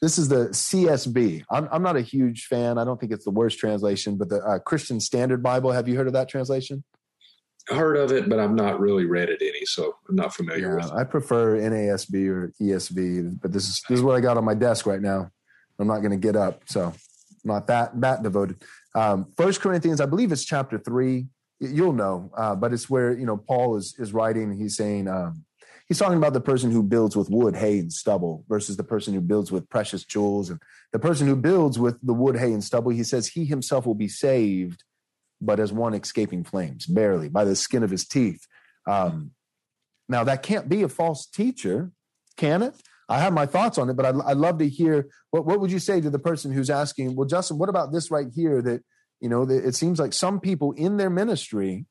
this 0.00 0.18
is 0.18 0.26
the 0.26 0.48
CSB. 0.48 1.44
I'm, 1.48 1.68
I'm 1.70 1.82
not 1.84 1.94
a 1.94 2.00
huge 2.00 2.46
fan. 2.46 2.76
I 2.76 2.84
don't 2.84 2.98
think 2.98 3.12
it's 3.12 3.24
the 3.24 3.30
worst 3.30 3.60
translation, 3.60 4.16
but 4.16 4.28
the 4.28 4.42
uh, 4.42 4.58
Christian 4.58 4.98
Standard 4.98 5.44
Bible. 5.44 5.70
Have 5.70 5.86
you 5.86 5.96
heard 5.96 6.08
of 6.08 6.12
that 6.14 6.28
translation? 6.28 6.82
Heard 7.68 7.96
of 7.96 8.10
it, 8.10 8.28
but 8.28 8.40
I've 8.40 8.50
not 8.50 8.80
really 8.80 9.04
read 9.04 9.28
it 9.28 9.40
any, 9.40 9.64
so 9.64 9.94
I'm 10.08 10.16
not 10.16 10.34
familiar 10.34 10.70
yeah, 10.70 10.74
with 10.74 10.86
it. 10.86 10.92
I 10.92 11.04
prefer 11.04 11.56
NASB 11.56 12.28
or 12.28 12.52
ESV, 12.60 13.40
but 13.40 13.52
this 13.52 13.68
is 13.68 13.80
this 13.88 14.00
is 14.00 14.02
what 14.02 14.16
I 14.16 14.20
got 14.20 14.36
on 14.36 14.44
my 14.44 14.54
desk 14.54 14.86
right 14.86 15.00
now. 15.00 15.30
I'm 15.78 15.86
not 15.86 16.00
going 16.00 16.10
to 16.10 16.16
get 16.16 16.34
up, 16.34 16.62
so 16.66 16.86
I'm 16.86 16.94
not 17.44 17.68
that 17.68 18.00
that 18.00 18.24
devoted. 18.24 18.56
Um, 18.96 19.28
First 19.36 19.60
Corinthians, 19.60 20.00
I 20.00 20.06
believe 20.06 20.32
it's 20.32 20.44
chapter 20.44 20.78
three. 20.78 21.26
You'll 21.62 21.92
know, 21.92 22.30
uh, 22.36 22.54
but 22.54 22.72
it's 22.72 22.90
where 22.90 23.16
you 23.16 23.24
know 23.24 23.36
Paul 23.36 23.76
is 23.76 23.94
is 23.98 24.12
writing. 24.12 24.56
He's 24.56 24.76
saying. 24.76 25.08
Um, 25.08 25.44
he's 25.86 25.98
talking 25.98 26.18
about 26.18 26.32
the 26.32 26.40
person 26.40 26.70
who 26.70 26.82
builds 26.82 27.16
with 27.16 27.30
wood, 27.30 27.56
hay, 27.56 27.78
and 27.78 27.92
stubble 27.92 28.44
versus 28.48 28.76
the 28.76 28.84
person 28.84 29.14
who 29.14 29.20
builds 29.20 29.52
with 29.52 29.68
precious 29.68 30.04
jewels. 30.04 30.50
And 30.50 30.60
the 30.92 30.98
person 30.98 31.26
who 31.26 31.36
builds 31.36 31.78
with 31.78 31.98
the 32.02 32.14
wood, 32.14 32.36
hay, 32.36 32.52
and 32.52 32.64
stubble, 32.64 32.90
he 32.90 33.04
says 33.04 33.28
he 33.28 33.44
himself 33.44 33.86
will 33.86 33.94
be 33.94 34.08
saved, 34.08 34.84
but 35.40 35.60
as 35.60 35.72
one 35.72 35.94
escaping 35.94 36.44
flames, 36.44 36.86
barely 36.86 37.28
by 37.28 37.44
the 37.44 37.56
skin 37.56 37.82
of 37.82 37.90
his 37.90 38.06
teeth. 38.06 38.46
Um, 38.86 39.32
now, 40.08 40.24
that 40.24 40.42
can't 40.42 40.68
be 40.68 40.82
a 40.82 40.88
false 40.88 41.26
teacher 41.26 41.92
can 42.36 42.62
it? 42.62 42.74
I 43.08 43.18
have 43.18 43.32
my 43.32 43.46
thoughts 43.46 43.78
on 43.78 43.90
it, 43.90 43.94
but 43.94 44.06
I'd, 44.06 44.20
I'd 44.24 44.36
love 44.36 44.58
to 44.58 44.68
hear 44.68 45.08
what 45.30 45.44
what 45.44 45.60
would 45.60 45.70
you 45.70 45.78
say 45.78 46.00
to 46.00 46.10
the 46.10 46.18
person 46.18 46.50
who's 46.50 46.70
asking? 46.70 47.14
Well, 47.14 47.28
Justin, 47.28 47.58
what 47.58 47.68
about 47.68 47.92
this 47.92 48.10
right 48.10 48.28
here? 48.34 48.62
That 48.62 48.82
you 49.22 49.28
know, 49.28 49.42
it 49.42 49.76
seems 49.76 50.00
like 50.00 50.12
some 50.12 50.40
people 50.40 50.72
in 50.72 50.96
their 50.96 51.08
ministry 51.08 51.86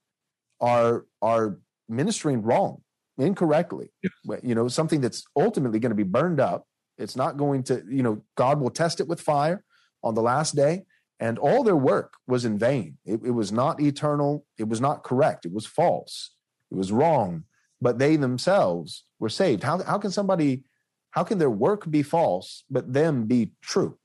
are 0.60 1.06
are 1.22 1.60
ministering 1.88 2.42
wrong, 2.42 2.82
incorrectly. 3.18 3.90
Yeah. 4.04 4.36
You 4.44 4.54
know, 4.54 4.68
something 4.68 5.00
that's 5.00 5.24
ultimately 5.38 5.80
going 5.80 5.92
to 5.92 5.96
be 5.96 6.04
burned 6.04 6.42
up. 6.42 6.68
It's 6.98 7.16
not 7.16 7.38
going 7.38 7.64
to, 7.64 7.84
you 7.90 8.04
know, 8.04 8.24
God 8.36 8.60
will 8.60 8.70
test 8.70 9.00
it 9.00 9.08
with 9.08 9.22
fire 9.22 9.64
on 10.04 10.14
the 10.14 10.22
last 10.22 10.58
day, 10.58 10.84
and 11.22 11.40
all 11.40 11.64
their 11.64 11.78
work 11.78 12.16
was 12.28 12.44
in 12.44 12.60
vain. 12.60 12.98
It, 13.06 13.22
it 13.24 13.32
was 13.32 13.50
not 13.54 13.80
eternal. 13.80 14.46
It 14.58 14.68
was 14.68 14.82
not 14.82 15.04
correct. 15.04 15.46
It 15.46 15.54
was 15.54 15.66
false. 15.66 16.32
It 16.70 16.76
was 16.76 16.92
wrong. 16.92 17.46
But 17.80 17.98
they 17.98 18.18
themselves 18.18 19.06
were 19.20 19.30
saved. 19.30 19.64
How 19.64 19.82
how 19.84 20.00
can 20.00 20.12
somebody 20.12 20.66
how 21.12 21.24
can 21.24 21.38
their 21.38 21.50
work 21.50 21.90
be 21.90 22.04
false 22.04 22.66
but 22.70 22.92
them 22.92 23.26
be 23.26 23.54
true? 23.62 23.98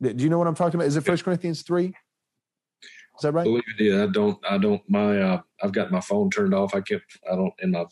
Do 0.00 0.24
you 0.24 0.30
know 0.30 0.38
what 0.38 0.48
I'm 0.48 0.54
talking 0.54 0.76
about? 0.76 0.88
Is 0.88 0.96
it 0.96 1.04
First 1.04 1.24
Corinthians 1.24 1.60
three? 1.60 1.94
Is 3.16 3.22
that 3.22 3.32
right? 3.32 3.44
believe 3.44 3.62
it. 3.78 3.84
Yeah, 3.84 4.04
I 4.04 4.06
don't. 4.06 4.38
I 4.48 4.58
don't. 4.58 4.82
My 4.88 5.18
uh, 5.20 5.40
I've 5.62 5.72
got 5.72 5.90
my 5.92 6.00
phone 6.00 6.30
turned 6.30 6.54
off. 6.54 6.74
I 6.74 6.80
kept. 6.80 7.18
I 7.30 7.36
don't. 7.36 7.52
In 7.60 7.70
my. 7.70 7.84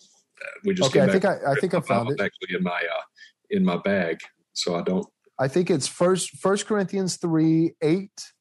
We 0.65 0.75
just. 0.75 0.91
Okay, 0.91 1.05
I 1.05 1.09
think 1.09 1.25
I, 1.25 1.37
I 1.47 1.55
think 1.55 1.75
I 1.75 1.81
found 1.81 2.11
it. 2.11 2.21
Actually, 2.21 2.57
in 2.57 2.63
my 2.63 2.71
uh, 2.71 3.03
in 3.51 3.65
my 3.65 3.77
bag, 3.77 4.19
so 4.53 4.75
I 4.75 4.83
don't. 4.83 5.07
I 5.39 5.49
think 5.49 5.71
it's 5.71 5.87
first 5.87 6.39
First 6.39 6.67
Corinthians 6.67 7.17
three 7.17 7.75
eight. 7.81 8.33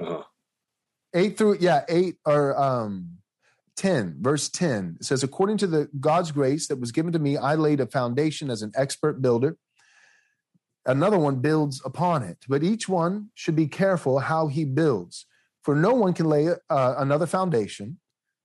Uh-huh. 0.00 0.22
Eight 1.14 1.38
through 1.38 1.58
yeah 1.60 1.84
eight 1.88 2.16
or 2.24 2.60
um 2.60 3.18
10 3.76 4.16
verse 4.20 4.48
10 4.48 4.96
it 5.00 5.04
says 5.04 5.22
according 5.22 5.56
to 5.56 5.66
the 5.66 5.88
god's 5.98 6.30
grace 6.30 6.68
that 6.68 6.78
was 6.78 6.92
given 6.92 7.12
to 7.12 7.18
me 7.18 7.36
i 7.36 7.54
laid 7.54 7.80
a 7.80 7.86
foundation 7.86 8.50
as 8.50 8.62
an 8.62 8.70
expert 8.74 9.22
builder 9.22 9.56
another 10.86 11.18
one 11.18 11.36
builds 11.36 11.80
upon 11.84 12.22
it 12.22 12.38
but 12.48 12.62
each 12.62 12.88
one 12.88 13.30
should 13.34 13.56
be 13.56 13.66
careful 13.66 14.18
how 14.18 14.46
he 14.46 14.64
builds 14.64 15.26
for 15.62 15.74
no 15.74 15.94
one 15.94 16.12
can 16.12 16.26
lay 16.26 16.48
uh, 16.48 16.94
another 16.98 17.26
foundation 17.26 17.98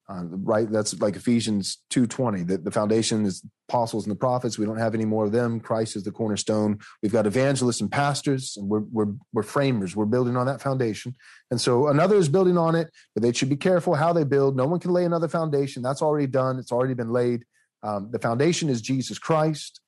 uh, 0.09 0.23
right? 0.23 0.71
That's 0.71 0.99
like 1.01 1.17
ephesians 1.17 1.79
2.20 1.91 2.47
that 2.47 2.63
the 2.63 2.71
foundation 2.71 3.25
is 3.25 3.43
apostles 3.67 4.05
and 4.05 4.11
the 4.11 4.17
prophets. 4.17 4.57
We 4.57 4.65
don't 4.65 4.77
have 4.77 4.95
any 4.95 5.03
more 5.03 5.25
of 5.25 5.33
them. 5.33 5.59
Christ 5.59 5.97
is 5.97 6.03
the 6.03 6.11
cornerstone. 6.11 6.79
We've 7.03 7.11
got 7.11 7.27
evangelists 7.27 7.81
and 7.81 7.91
pastors 7.91 8.55
and 8.55 8.69
we're, 8.69 8.85
we're, 8.91 9.13
we're 9.33 9.43
framers. 9.43 9.97
We're 9.97 10.05
building 10.05 10.37
on 10.37 10.45
that 10.45 10.61
foundation. 10.61 11.13
And 11.51 11.59
so 11.59 11.87
another 11.87 12.15
is 12.15 12.29
building 12.29 12.57
on 12.57 12.75
it 12.75 12.89
but 13.13 13.21
they 13.21 13.33
should 13.33 13.49
be 13.49 13.57
careful 13.57 13.95
how 13.95 14.13
they 14.13 14.23
build. 14.23 14.55
No 14.55 14.65
one 14.65 14.79
can 14.79 14.91
lay 14.91 15.03
another 15.03 15.27
foundation. 15.27 15.83
That's 15.83 16.01
already 16.01 16.27
done. 16.27 16.57
It's 16.57 16.71
already 16.71 16.93
been 16.93 17.11
laid. 17.11 17.43
Um, 17.83 18.09
the 18.11 18.19
foundation 18.19 18.69
is 18.69 18.81
jesus 18.81 19.19
christ. 19.19 19.81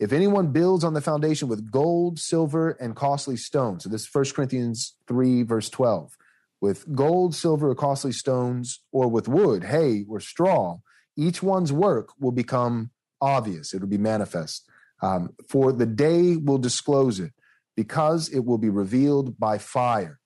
If 0.00 0.12
anyone 0.12 0.48
builds 0.48 0.82
on 0.82 0.94
the 0.94 1.00
foundation 1.00 1.46
with 1.46 1.70
gold 1.70 2.18
silver 2.18 2.70
and 2.72 2.96
costly 2.96 3.36
stones 3.36 3.84
so 3.84 3.88
this 3.88 4.02
is 4.02 4.14
1 4.14 4.24
corinthians 4.34 4.96
3 5.06 5.44
verse 5.44 5.70
12 5.70 6.16
with 6.60 6.94
gold, 6.94 7.34
silver, 7.34 7.70
or 7.70 7.74
costly 7.74 8.12
stones, 8.12 8.82
or 8.92 9.08
with 9.08 9.28
wood, 9.28 9.64
hay, 9.64 10.04
or 10.08 10.20
straw, 10.20 10.78
each 11.16 11.42
one's 11.42 11.72
work 11.72 12.10
will 12.18 12.32
become 12.32 12.90
obvious. 13.20 13.72
It 13.72 13.80
will 13.80 13.88
be 13.88 13.98
manifest. 13.98 14.68
Um, 15.02 15.30
for 15.48 15.72
the 15.72 15.86
day 15.86 16.36
will 16.36 16.58
disclose 16.58 17.20
it, 17.20 17.32
because 17.76 18.28
it 18.28 18.44
will 18.44 18.58
be 18.58 18.68
revealed 18.68 19.38
by 19.38 19.58
fire. 19.58 20.20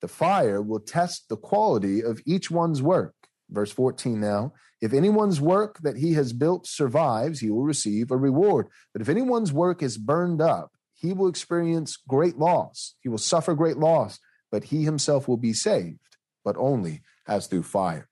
The 0.00 0.08
fire 0.08 0.60
will 0.60 0.80
test 0.80 1.28
the 1.28 1.36
quality 1.36 2.02
of 2.02 2.20
each 2.26 2.50
one's 2.50 2.82
work. 2.82 3.14
Verse 3.50 3.72
14 3.72 4.20
now. 4.20 4.52
If 4.80 4.92
anyone's 4.92 5.40
work 5.40 5.78
that 5.82 5.96
he 5.96 6.12
has 6.12 6.32
built 6.32 6.66
survives, 6.66 7.40
he 7.40 7.50
will 7.50 7.64
receive 7.64 8.10
a 8.10 8.16
reward. 8.16 8.68
But 8.92 9.02
if 9.02 9.08
anyone's 9.08 9.52
work 9.52 9.82
is 9.82 9.98
burned 9.98 10.40
up, 10.40 10.70
he 10.92 11.12
will 11.12 11.28
experience 11.28 11.96
great 11.96 12.36
loss. 12.38 12.94
He 13.00 13.08
will 13.08 13.18
suffer 13.18 13.54
great 13.54 13.78
loss 13.78 14.20
but 14.50 14.64
he 14.64 14.84
himself 14.84 15.28
will 15.28 15.36
be 15.36 15.52
saved, 15.52 15.98
but 16.44 16.56
only 16.58 17.02
as 17.26 17.46
through 17.46 17.62
fire. 17.62 18.08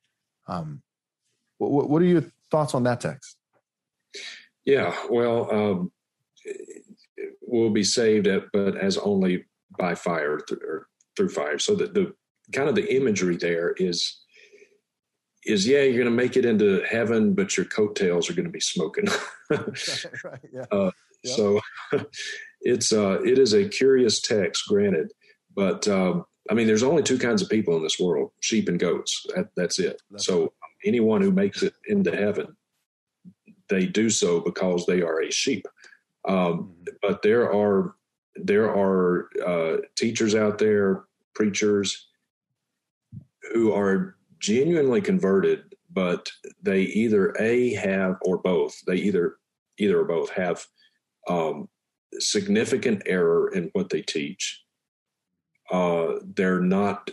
Um, 0.46 0.82
what, 1.58 1.88
what, 1.88 2.02
are 2.02 2.06
your 2.06 2.24
thoughts 2.50 2.74
on 2.74 2.84
that 2.84 3.00
text? 3.00 3.36
Yeah, 4.64 4.94
well, 5.10 5.50
um, 5.52 5.92
we'll 7.42 7.70
be 7.70 7.84
saved, 7.84 8.26
at, 8.26 8.44
but 8.52 8.76
as 8.76 8.98
only 8.98 9.44
by 9.78 9.94
fire 9.94 10.40
or 10.60 10.86
through 11.16 11.28
fire. 11.28 11.58
So 11.58 11.74
that 11.76 11.94
the 11.94 12.14
kind 12.52 12.68
of 12.68 12.74
the 12.74 12.94
imagery 12.94 13.36
there 13.36 13.72
is 13.72 14.20
is 15.44 15.66
yeah, 15.66 15.82
you're 15.82 15.92
going 15.94 16.04
to 16.06 16.10
make 16.10 16.36
it 16.36 16.44
into 16.44 16.82
heaven, 16.88 17.32
but 17.32 17.56
your 17.56 17.66
coattails 17.66 18.28
are 18.28 18.34
going 18.34 18.46
to 18.46 18.50
be 18.50 18.60
smoking. 18.60 19.06
right, 19.50 20.40
yeah. 20.52 20.64
uh, 20.72 20.90
yep. 21.22 21.36
So 21.36 21.60
it's 22.60 22.92
uh, 22.92 23.20
it 23.24 23.38
is 23.38 23.54
a 23.54 23.68
curious 23.68 24.20
text, 24.20 24.64
granted, 24.68 25.12
but 25.56 25.88
um, 25.88 26.26
I 26.50 26.54
mean, 26.54 26.66
there's 26.66 26.82
only 26.82 27.02
two 27.02 27.18
kinds 27.18 27.42
of 27.42 27.48
people 27.48 27.76
in 27.76 27.82
this 27.82 27.98
world: 27.98 28.30
sheep 28.40 28.68
and 28.68 28.78
goats. 28.78 29.26
That, 29.34 29.48
that's 29.56 29.78
it. 29.78 30.00
That's 30.10 30.26
so 30.26 30.52
anyone 30.84 31.22
who 31.22 31.32
makes 31.32 31.62
it 31.62 31.72
into 31.88 32.14
heaven, 32.14 32.56
they 33.68 33.86
do 33.86 34.10
so 34.10 34.40
because 34.40 34.86
they 34.86 35.02
are 35.02 35.22
a 35.22 35.32
sheep. 35.32 35.66
Um, 36.28 36.36
mm-hmm. 36.36 36.94
But 37.02 37.22
there 37.22 37.52
are 37.52 37.94
there 38.36 38.70
are 38.70 39.28
uh, 39.44 39.76
teachers 39.96 40.34
out 40.34 40.58
there, 40.58 41.04
preachers 41.34 42.06
who 43.54 43.72
are 43.72 44.16
genuinely 44.38 45.00
converted, 45.00 45.74
but 45.90 46.30
they 46.62 46.82
either 46.82 47.34
a 47.40 47.72
have 47.74 48.16
or 48.20 48.36
both. 48.36 48.76
They 48.86 48.96
either 48.96 49.36
either 49.78 50.00
or 50.00 50.04
both 50.04 50.30
have 50.30 50.66
um, 51.28 51.68
significant 52.18 53.02
error 53.06 53.50
in 53.52 53.70
what 53.72 53.88
they 53.88 54.02
teach 54.02 54.65
uh, 55.70 56.14
they're 56.34 56.60
not 56.60 57.10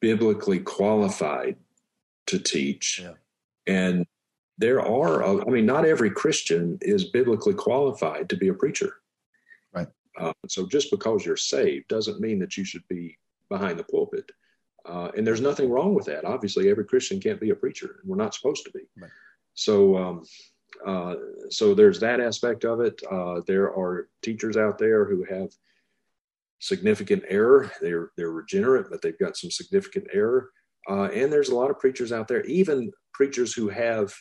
biblically 0.00 0.58
qualified 0.58 1.56
to 2.26 2.38
teach. 2.38 3.00
Yeah. 3.02 3.14
And 3.66 4.06
there 4.58 4.80
are, 4.80 5.24
I 5.24 5.50
mean, 5.50 5.66
not 5.66 5.84
every 5.84 6.10
Christian 6.10 6.78
is 6.80 7.04
biblically 7.04 7.54
qualified 7.54 8.28
to 8.30 8.36
be 8.36 8.48
a 8.48 8.54
preacher. 8.54 8.96
Right. 9.72 9.88
Uh, 10.18 10.32
so 10.48 10.66
just 10.66 10.90
because 10.90 11.24
you're 11.24 11.36
saved 11.36 11.88
doesn't 11.88 12.20
mean 12.20 12.38
that 12.40 12.56
you 12.56 12.64
should 12.64 12.86
be 12.88 13.18
behind 13.48 13.78
the 13.78 13.84
pulpit. 13.84 14.30
Uh, 14.84 15.10
and 15.16 15.26
there's 15.26 15.40
nothing 15.40 15.70
wrong 15.70 15.94
with 15.94 16.06
that. 16.06 16.24
Obviously, 16.24 16.68
every 16.68 16.84
Christian 16.84 17.20
can't 17.20 17.40
be 17.40 17.50
a 17.50 17.54
preacher, 17.54 18.00
and 18.00 18.10
we're 18.10 18.16
not 18.16 18.34
supposed 18.34 18.64
to 18.64 18.72
be. 18.72 18.80
Right. 19.00 19.10
So, 19.54 19.96
um, 19.96 20.24
uh, 20.84 21.14
so 21.50 21.74
there's 21.74 22.00
that 22.00 22.20
aspect 22.20 22.64
of 22.64 22.80
it. 22.80 23.00
Uh, 23.08 23.40
there 23.46 23.66
are 23.66 24.08
teachers 24.22 24.56
out 24.56 24.78
there 24.78 25.04
who 25.04 25.24
have 25.24 25.50
significant 26.62 27.24
error. 27.28 27.70
They're 27.80 28.10
they're 28.16 28.30
regenerate, 28.30 28.86
but 28.88 29.02
they've 29.02 29.18
got 29.18 29.36
some 29.36 29.50
significant 29.50 30.06
error. 30.12 30.50
Uh, 30.88 31.08
and 31.12 31.32
there's 31.32 31.50
a 31.50 31.54
lot 31.54 31.70
of 31.70 31.78
preachers 31.78 32.12
out 32.12 32.28
there, 32.28 32.44
even 32.44 32.90
preachers 33.12 33.52
who 33.52 33.68
have 33.68 34.14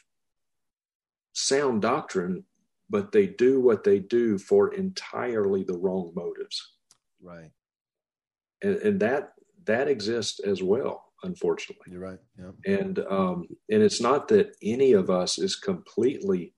sound 1.34 1.82
doctrine, 1.82 2.44
but 2.90 3.12
they 3.12 3.28
do 3.28 3.62
what 3.62 3.84
they 3.84 4.00
do 4.00 4.38
for 4.38 4.74
entirely 4.74 5.64
the 5.64 5.78
wrong 5.78 6.12
motives. 6.16 6.74
Right. 7.22 7.52
And, 8.62 8.76
and 8.78 9.00
that 9.00 9.30
that 9.66 9.88
exists 9.88 10.40
as 10.40 10.64
well, 10.64 11.06
unfortunately. 11.24 11.86
You're 11.92 12.02
right. 12.02 12.20
Yeah. 12.38 12.76
And 12.78 13.00
um, 13.10 13.48
and 13.70 13.84
it's 13.84 14.02
not 14.02 14.28
that 14.30 14.56
any 14.64 14.94
of 14.94 15.10
us 15.10 15.38
is 15.38 15.56
completely 15.56 16.54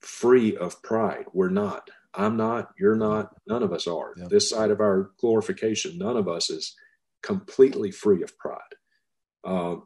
free 0.00 0.56
of 0.56 0.82
pride. 0.82 1.26
We're 1.32 1.50
not. 1.50 1.88
I'm 2.16 2.36
not, 2.36 2.70
you're 2.78 2.96
not, 2.96 3.34
none 3.46 3.62
of 3.62 3.72
us 3.72 3.86
are. 3.86 4.14
Yep. 4.16 4.28
This 4.30 4.50
side 4.50 4.70
of 4.70 4.80
our 4.80 5.10
glorification, 5.18 5.98
none 5.98 6.16
of 6.16 6.28
us 6.28 6.50
is 6.50 6.74
completely 7.22 7.90
free 7.90 8.22
of 8.22 8.36
pride. 8.38 8.58
Uh, 9.44 9.76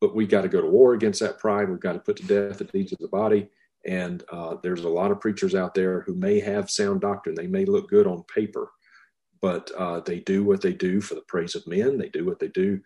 but 0.00 0.14
we 0.14 0.26
got 0.26 0.42
to 0.42 0.48
go 0.48 0.60
to 0.60 0.68
war 0.68 0.94
against 0.94 1.20
that 1.20 1.38
pride. 1.38 1.68
We've 1.68 1.80
got 1.80 1.94
to 1.94 1.98
put 1.98 2.16
to 2.16 2.26
death 2.26 2.58
the 2.58 2.64
deeds 2.64 2.92
of 2.92 2.98
the 2.98 3.08
body. 3.08 3.48
And 3.84 4.22
uh, 4.30 4.56
there's 4.62 4.84
a 4.84 4.88
lot 4.88 5.10
of 5.10 5.20
preachers 5.20 5.54
out 5.54 5.74
there 5.74 6.02
who 6.02 6.14
may 6.14 6.38
have 6.40 6.70
sound 6.70 7.00
doctrine. 7.00 7.34
They 7.34 7.48
may 7.48 7.64
look 7.64 7.88
good 7.88 8.06
on 8.06 8.22
paper, 8.32 8.70
but 9.40 9.70
uh, 9.76 10.00
they 10.00 10.20
do 10.20 10.44
what 10.44 10.60
they 10.60 10.72
do 10.72 11.00
for 11.00 11.16
the 11.16 11.22
praise 11.22 11.56
of 11.56 11.66
men. 11.66 11.98
They 11.98 12.08
do 12.08 12.24
what 12.24 12.38
they 12.38 12.48
do. 12.48 12.80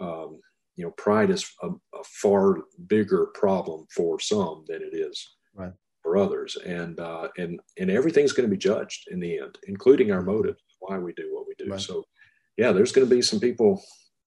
Um, 0.00 0.40
you 0.76 0.84
know, 0.84 0.90
pride 0.92 1.30
is 1.30 1.48
a, 1.62 1.68
a, 1.68 2.04
far 2.04 2.58
bigger 2.86 3.26
problem 3.34 3.86
for 3.94 4.18
some 4.18 4.64
than 4.66 4.80
it 4.80 4.94
is 4.94 5.36
right 5.54 5.72
for 6.10 6.16
others, 6.16 6.56
and 6.56 6.98
uh, 6.98 7.28
and 7.38 7.60
and 7.78 7.88
everything's 7.88 8.32
going 8.32 8.48
to 8.48 8.56
be 8.56 8.58
judged 8.58 9.08
in 9.10 9.20
the 9.20 9.38
end, 9.38 9.58
including 9.68 10.10
our 10.10 10.18
mm-hmm. 10.18 10.32
motives, 10.32 10.60
why 10.80 10.98
we 10.98 11.12
do 11.12 11.28
what 11.32 11.46
we 11.46 11.54
do. 11.56 11.70
Right. 11.70 11.80
So, 11.80 12.04
yeah, 12.56 12.72
there's 12.72 12.90
going 12.90 13.08
to 13.08 13.14
be 13.14 13.22
some 13.22 13.38
people, 13.38 13.80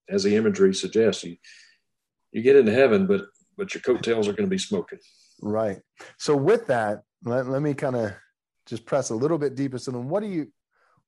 as 0.09 0.23
the 0.23 0.35
imagery 0.35 0.73
suggests, 0.73 1.25
you 1.25 1.35
you 2.31 2.41
get 2.41 2.55
into 2.55 2.71
heaven, 2.71 3.05
but 3.05 3.25
but 3.57 3.73
your 3.73 3.81
coattails 3.81 4.29
are 4.29 4.33
going 4.33 4.47
to 4.47 4.55
be 4.55 4.57
smoking. 4.57 4.99
Right. 5.41 5.79
So 6.17 6.37
with 6.37 6.67
that, 6.67 7.03
let, 7.25 7.47
let 7.47 7.61
me 7.61 7.73
kind 7.73 7.97
of 7.97 8.13
just 8.65 8.85
press 8.85 9.09
a 9.09 9.15
little 9.15 9.37
bit 9.37 9.55
deeper. 9.55 9.77
So 9.77 9.91
then, 9.91 10.07
what 10.07 10.23
do 10.23 10.29
you 10.29 10.47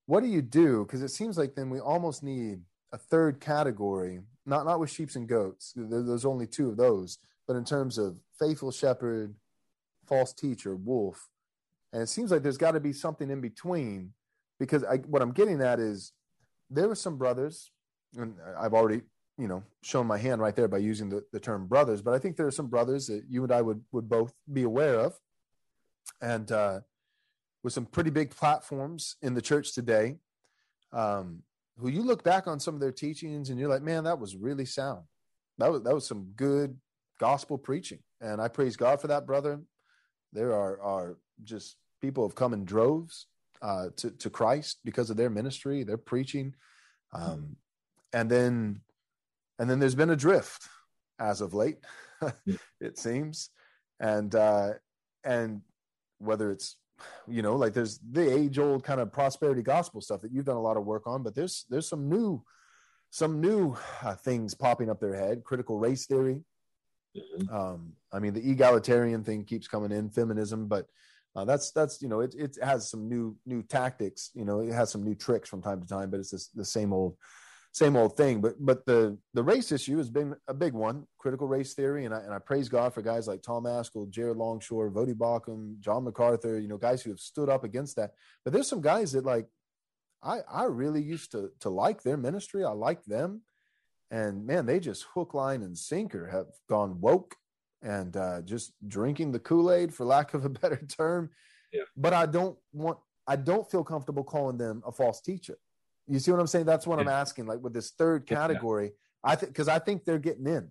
what 0.07 0.23
do 0.23 0.27
you 0.27 0.41
do? 0.41 0.83
Because 0.85 1.03
it 1.03 1.09
seems 1.09 1.37
like 1.37 1.55
then 1.55 1.69
we 1.69 1.79
almost 1.79 2.21
need 2.21 2.59
a 2.91 2.97
third 2.97 3.39
category, 3.39 4.19
not 4.45 4.65
not 4.65 4.81
with 4.81 4.91
sheep 4.91 5.09
and 5.15 5.27
goats. 5.27 5.71
There's 5.77 6.25
only 6.25 6.47
two 6.47 6.69
of 6.69 6.75
those, 6.75 7.19
but 7.47 7.55
in 7.55 7.63
terms 7.63 7.97
of 7.97 8.19
faithful 8.37 8.71
shepherd 8.71 9.35
false 10.07 10.33
teacher, 10.33 10.75
wolf, 10.75 11.29
and 11.93 12.01
it 12.01 12.09
seems 12.09 12.31
like 12.31 12.43
there's 12.43 12.57
got 12.57 12.71
to 12.71 12.79
be 12.79 12.93
something 12.93 13.29
in 13.29 13.41
between 13.41 14.13
because 14.59 14.83
I, 14.83 14.97
what 14.97 15.21
I'm 15.21 15.31
getting 15.31 15.61
at 15.61 15.79
is 15.79 16.13
there 16.69 16.87
were 16.87 16.95
some 16.95 17.17
brothers, 17.17 17.71
and 18.17 18.35
I've 18.59 18.73
already 18.73 19.01
you 19.37 19.47
know 19.47 19.63
shown 19.81 20.07
my 20.07 20.17
hand 20.17 20.41
right 20.41 20.55
there 20.55 20.67
by 20.67 20.77
using 20.77 21.09
the, 21.09 21.23
the 21.31 21.39
term 21.39 21.67
brothers, 21.67 22.01
but 22.01 22.13
I 22.13 22.19
think 22.19 22.35
there 22.35 22.47
are 22.47 22.51
some 22.51 22.67
brothers 22.67 23.07
that 23.07 23.23
you 23.29 23.43
and 23.43 23.51
I 23.51 23.61
would 23.61 23.81
would 23.91 24.09
both 24.09 24.33
be 24.51 24.63
aware 24.63 24.99
of, 24.99 25.13
and 26.21 26.51
uh, 26.51 26.79
with 27.63 27.73
some 27.73 27.85
pretty 27.85 28.09
big 28.09 28.29
platforms 28.29 29.15
in 29.21 29.33
the 29.33 29.41
church 29.41 29.73
today, 29.73 30.17
um, 30.93 31.41
who 31.77 31.89
you 31.89 32.03
look 32.03 32.23
back 32.23 32.47
on 32.47 32.59
some 32.59 32.75
of 32.75 32.81
their 32.81 32.91
teachings 32.91 33.49
and 33.49 33.59
you're 33.59 33.69
like, 33.69 33.81
man, 33.81 34.03
that 34.03 34.19
was 34.19 34.35
really 34.35 34.65
sound. 34.65 35.03
That 35.57 35.71
was 35.71 35.81
that 35.83 35.93
was 35.93 36.05
some 36.05 36.31
good 36.35 36.77
gospel 37.19 37.57
preaching, 37.57 37.99
and 38.19 38.41
I 38.41 38.49
praise 38.49 38.75
God 38.75 38.99
for 38.99 39.07
that, 39.07 39.25
brother. 39.25 39.61
There 40.35 40.53
are 40.53 40.79
are 40.81 41.17
just 41.43 41.77
people 42.01 42.27
have 42.27 42.35
come 42.35 42.53
in 42.53 42.65
droves 42.65 43.27
uh, 43.61 43.87
to 43.97 44.11
to 44.11 44.29
Christ 44.29 44.79
because 44.83 45.09
of 45.09 45.17
their 45.17 45.29
ministry, 45.29 45.83
their 45.83 45.97
preaching, 45.97 46.53
um, 47.13 47.55
and 48.13 48.29
then 48.29 48.81
and 49.57 49.69
then 49.69 49.79
there's 49.79 49.95
been 49.95 50.09
a 50.09 50.15
drift 50.15 50.67
as 51.19 51.39
of 51.39 51.53
late, 51.53 51.77
it 52.81 52.97
seems, 52.97 53.49
and 53.99 54.35
uh, 54.35 54.73
and 55.23 55.61
whether 56.19 56.51
it's 56.51 56.77
you 57.27 57.41
know 57.41 57.55
like 57.55 57.73
there's 57.73 57.99
the 58.11 58.31
age 58.31 58.59
old 58.59 58.83
kind 58.83 59.01
of 59.01 59.11
prosperity 59.11 59.61
gospel 59.61 60.01
stuff 60.01 60.21
that 60.21 60.31
you've 60.31 60.45
done 60.45 60.57
a 60.57 60.61
lot 60.61 60.77
of 60.77 60.85
work 60.85 61.07
on, 61.07 61.23
but 61.23 61.33
there's 61.33 61.65
there's 61.69 61.87
some 61.87 62.09
new 62.09 62.43
some 63.09 63.39
new 63.39 63.75
uh, 64.03 64.15
things 64.15 64.53
popping 64.53 64.89
up 64.89 64.99
their 64.99 65.15
head. 65.15 65.43
Critical 65.43 65.79
race 65.79 66.05
theory 66.05 66.43
mm-hmm. 67.15 67.55
um, 67.55 67.93
i 68.11 68.19
mean 68.19 68.33
the 68.33 68.51
egalitarian 68.51 69.23
thing 69.23 69.43
keeps 69.43 69.67
coming 69.67 69.91
in 69.91 70.09
feminism 70.09 70.67
but 70.67 70.87
uh, 71.35 71.43
that's 71.43 71.71
that's 71.71 72.01
you 72.01 72.07
know 72.07 72.21
it, 72.21 72.33
it 72.37 72.57
has 72.61 72.89
some 72.89 73.09
new 73.09 73.35
new 73.45 73.61
tactics 73.63 74.31
you 74.33 74.45
know 74.45 74.59
it 74.61 74.71
has 74.71 74.91
some 74.91 75.03
new 75.03 75.15
tricks 75.15 75.49
from 75.49 75.61
time 75.61 75.81
to 75.81 75.87
time 75.87 76.09
but 76.09 76.19
it's 76.19 76.49
the 76.53 76.65
same 76.65 76.93
old 76.93 77.17
same 77.73 77.97
old 77.97 78.15
thing 78.15 78.39
but 78.39 78.53
but 78.59 78.85
the 78.85 79.17
the 79.33 79.43
race 79.43 79.73
issue 79.73 79.97
has 79.97 80.09
been 80.09 80.33
a 80.47 80.53
big 80.53 80.71
one 80.71 81.05
critical 81.17 81.45
race 81.45 81.73
theory 81.73 82.05
and 82.05 82.13
I, 82.13 82.19
and 82.19 82.33
I 82.33 82.39
praise 82.39 82.69
God 82.69 82.93
for 82.93 83.01
guys 83.01 83.27
like 83.27 83.41
Tom 83.41 83.65
Ascol, 83.65 84.09
Jared 84.09 84.37
Longshore, 84.37 84.89
Voddie 84.91 85.13
Baucham, 85.13 85.77
John 85.81 86.05
MacArthur 86.05 86.57
you 86.57 86.69
know 86.69 86.77
guys 86.77 87.01
who 87.01 87.09
have 87.09 87.19
stood 87.19 87.49
up 87.49 87.65
against 87.65 87.97
that 87.97 88.11
but 88.45 88.53
there's 88.53 88.69
some 88.69 88.79
guys 88.79 89.11
that 89.11 89.25
like 89.25 89.47
I 90.25 90.39
I 90.51 90.63
really 90.65 91.01
used 91.01 91.31
to 91.31 91.51
to 91.61 91.69
like 91.69 92.01
their 92.01 92.17
ministry. 92.17 92.65
I 92.65 92.71
like 92.71 93.03
them, 93.05 93.41
and 94.15 94.47
man, 94.47 94.65
they 94.65 94.79
just 94.79 95.03
hook, 95.13 95.33
line, 95.33 95.61
and 95.61 95.77
sinker 95.77 96.25
have 96.27 96.47
gone 96.69 97.01
woke 97.01 97.35
and 97.81 98.15
uh, 98.15 98.41
just 98.43 98.71
drinking 98.87 99.33
the 99.33 99.39
Kool 99.39 99.73
Aid, 99.73 99.93
for 99.93 100.05
lack 100.05 100.33
of 100.33 100.45
a 100.45 100.49
better 100.61 100.79
term. 100.87 101.29
Yeah. 101.73 101.81
But 101.97 102.13
I 102.13 102.25
don't 102.25 102.57
want. 102.71 102.97
I 103.27 103.35
don't 103.35 103.69
feel 103.69 103.83
comfortable 103.83 104.23
calling 104.23 104.57
them 104.57 104.81
a 104.85 104.91
false 104.91 105.19
teacher. 105.19 105.57
You 106.07 106.19
see 106.19 106.31
what 106.31 106.39
I'm 106.39 106.47
saying? 106.47 106.65
That's 106.65 106.87
what 106.87 106.97
yeah. 106.97 107.01
I'm 107.01 107.09
asking. 107.09 107.45
Like 107.45 107.59
with 107.59 107.73
this 107.73 107.91
third 107.91 108.25
category, 108.25 108.85
yeah. 108.85 109.31
I 109.31 109.35
think 109.35 109.51
because 109.51 109.67
I 109.67 109.79
think 109.79 110.05
they're 110.05 110.17
getting 110.17 110.47
in 110.47 110.69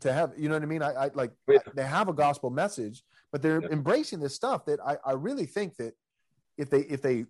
to 0.00 0.10
have. 0.10 0.32
You 0.38 0.48
know 0.48 0.54
what 0.54 0.62
I 0.62 0.66
mean? 0.66 0.82
I, 0.82 0.92
I 0.92 1.10
like 1.12 1.32
I, 1.50 1.58
they 1.74 1.84
have 1.84 2.08
a 2.08 2.14
gospel 2.14 2.48
message, 2.48 3.02
but 3.30 3.42
they're 3.42 3.60
embracing 3.60 4.20
this 4.20 4.34
stuff 4.34 4.64
that 4.64 4.80
I, 4.80 4.96
I 5.04 5.12
really 5.12 5.44
think 5.44 5.76
that 5.76 5.92
if 6.56 6.70
they 6.70 6.80
if 6.80 7.02
they 7.02 7.26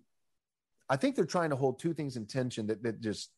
I 0.89 0.95
think 0.95 1.17
they're 1.17 1.25
trying 1.25 1.49
to 1.49 1.57
hold 1.57 1.77
two 1.77 1.93
things 1.93 2.15
in 2.15 2.25
tension 2.25 2.67
that, 2.67 2.81
that 2.83 3.01
just 3.01 3.31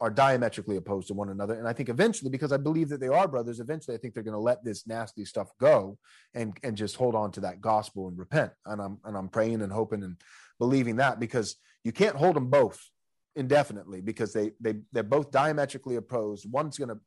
are 0.00 0.10
diametrically 0.10 0.76
opposed 0.76 1.08
to 1.08 1.14
one 1.14 1.28
another. 1.28 1.54
And 1.54 1.68
I 1.68 1.72
think 1.72 1.88
eventually, 1.88 2.30
because 2.30 2.52
I 2.52 2.56
believe 2.56 2.88
that 2.88 3.00
they 3.00 3.08
are 3.08 3.28
brothers, 3.28 3.60
eventually 3.60 3.96
I 3.96 4.00
think 4.00 4.14
they're 4.14 4.22
going 4.22 4.34
to 4.34 4.40
let 4.40 4.64
this 4.64 4.86
nasty 4.86 5.24
stuff 5.24 5.50
go 5.60 5.98
and 6.34 6.56
and 6.62 6.76
just 6.76 6.96
hold 6.96 7.14
on 7.14 7.30
to 7.32 7.40
that 7.40 7.60
gospel 7.60 8.08
and 8.08 8.18
repent. 8.18 8.52
And 8.66 8.80
I'm 8.80 8.98
and 9.04 9.16
I'm 9.16 9.28
praying 9.28 9.62
and 9.62 9.72
hoping 9.72 10.02
and 10.02 10.16
believing 10.58 10.96
that 10.96 11.20
because 11.20 11.56
you 11.84 11.92
can't 11.92 12.16
hold 12.16 12.36
them 12.36 12.50
both 12.50 12.80
indefinitely 13.36 14.00
because 14.00 14.32
they 14.32 14.52
they 14.60 14.74
they're 14.92 15.02
both 15.02 15.30
diametrically 15.30 15.96
opposed. 15.96 16.50
One's 16.50 16.78
gonna 16.78 16.98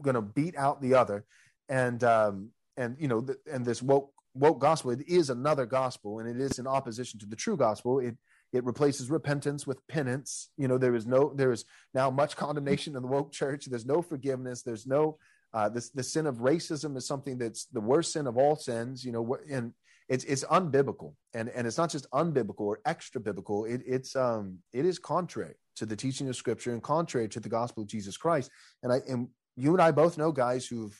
gonna 0.00 0.22
beat 0.22 0.56
out 0.56 0.80
the 0.80 0.94
other, 0.94 1.24
and 1.68 2.02
um 2.04 2.50
and 2.76 2.96
you 2.98 3.08
know 3.08 3.20
the, 3.20 3.36
and 3.50 3.64
this 3.64 3.82
woke 3.82 4.12
woke 4.34 4.60
gospel 4.60 4.90
it 4.90 5.06
is 5.06 5.28
another 5.28 5.66
gospel 5.66 6.18
and 6.18 6.26
it 6.26 6.40
is 6.40 6.58
in 6.58 6.66
opposition 6.66 7.20
to 7.20 7.26
the 7.26 7.36
true 7.36 7.56
gospel. 7.56 7.98
It 7.98 8.16
it 8.52 8.64
replaces 8.64 9.10
repentance 9.10 9.66
with 9.66 9.86
penance. 9.88 10.50
You 10.56 10.68
know, 10.68 10.78
there 10.78 10.94
is 10.94 11.06
no, 11.06 11.32
there 11.34 11.52
is 11.52 11.64
now 11.94 12.10
much 12.10 12.36
condemnation 12.36 12.96
in 12.96 13.02
the 13.02 13.08
woke 13.08 13.32
church. 13.32 13.66
There's 13.66 13.86
no 13.86 14.02
forgiveness. 14.02 14.62
There's 14.62 14.86
no, 14.86 15.18
uh, 15.54 15.68
this, 15.68 15.90
the 15.90 16.02
sin 16.02 16.26
of 16.26 16.36
racism 16.36 16.96
is 16.96 17.06
something 17.06 17.38
that's 17.38 17.66
the 17.66 17.80
worst 17.80 18.12
sin 18.12 18.26
of 18.26 18.36
all 18.36 18.56
sins, 18.56 19.04
you 19.04 19.12
know, 19.12 19.36
and 19.50 19.72
it's, 20.08 20.24
it's 20.24 20.44
unbiblical 20.44 21.14
and, 21.32 21.48
and 21.48 21.66
it's 21.66 21.78
not 21.78 21.90
just 21.90 22.10
unbiblical 22.10 22.60
or 22.60 22.80
extra 22.84 23.20
biblical. 23.20 23.64
It, 23.64 23.82
it's, 23.86 24.14
um, 24.16 24.58
it 24.72 24.84
is 24.84 24.98
contrary 24.98 25.54
to 25.76 25.86
the 25.86 25.96
teaching 25.96 26.28
of 26.28 26.36
scripture 26.36 26.72
and 26.72 26.82
contrary 26.82 27.28
to 27.30 27.40
the 27.40 27.48
gospel 27.48 27.82
of 27.82 27.88
Jesus 27.88 28.16
Christ. 28.16 28.50
And 28.82 28.92
I, 28.92 29.00
and 29.08 29.28
you 29.56 29.72
and 29.72 29.80
I 29.80 29.90
both 29.90 30.18
know 30.18 30.32
guys 30.32 30.66
who've, 30.66 30.94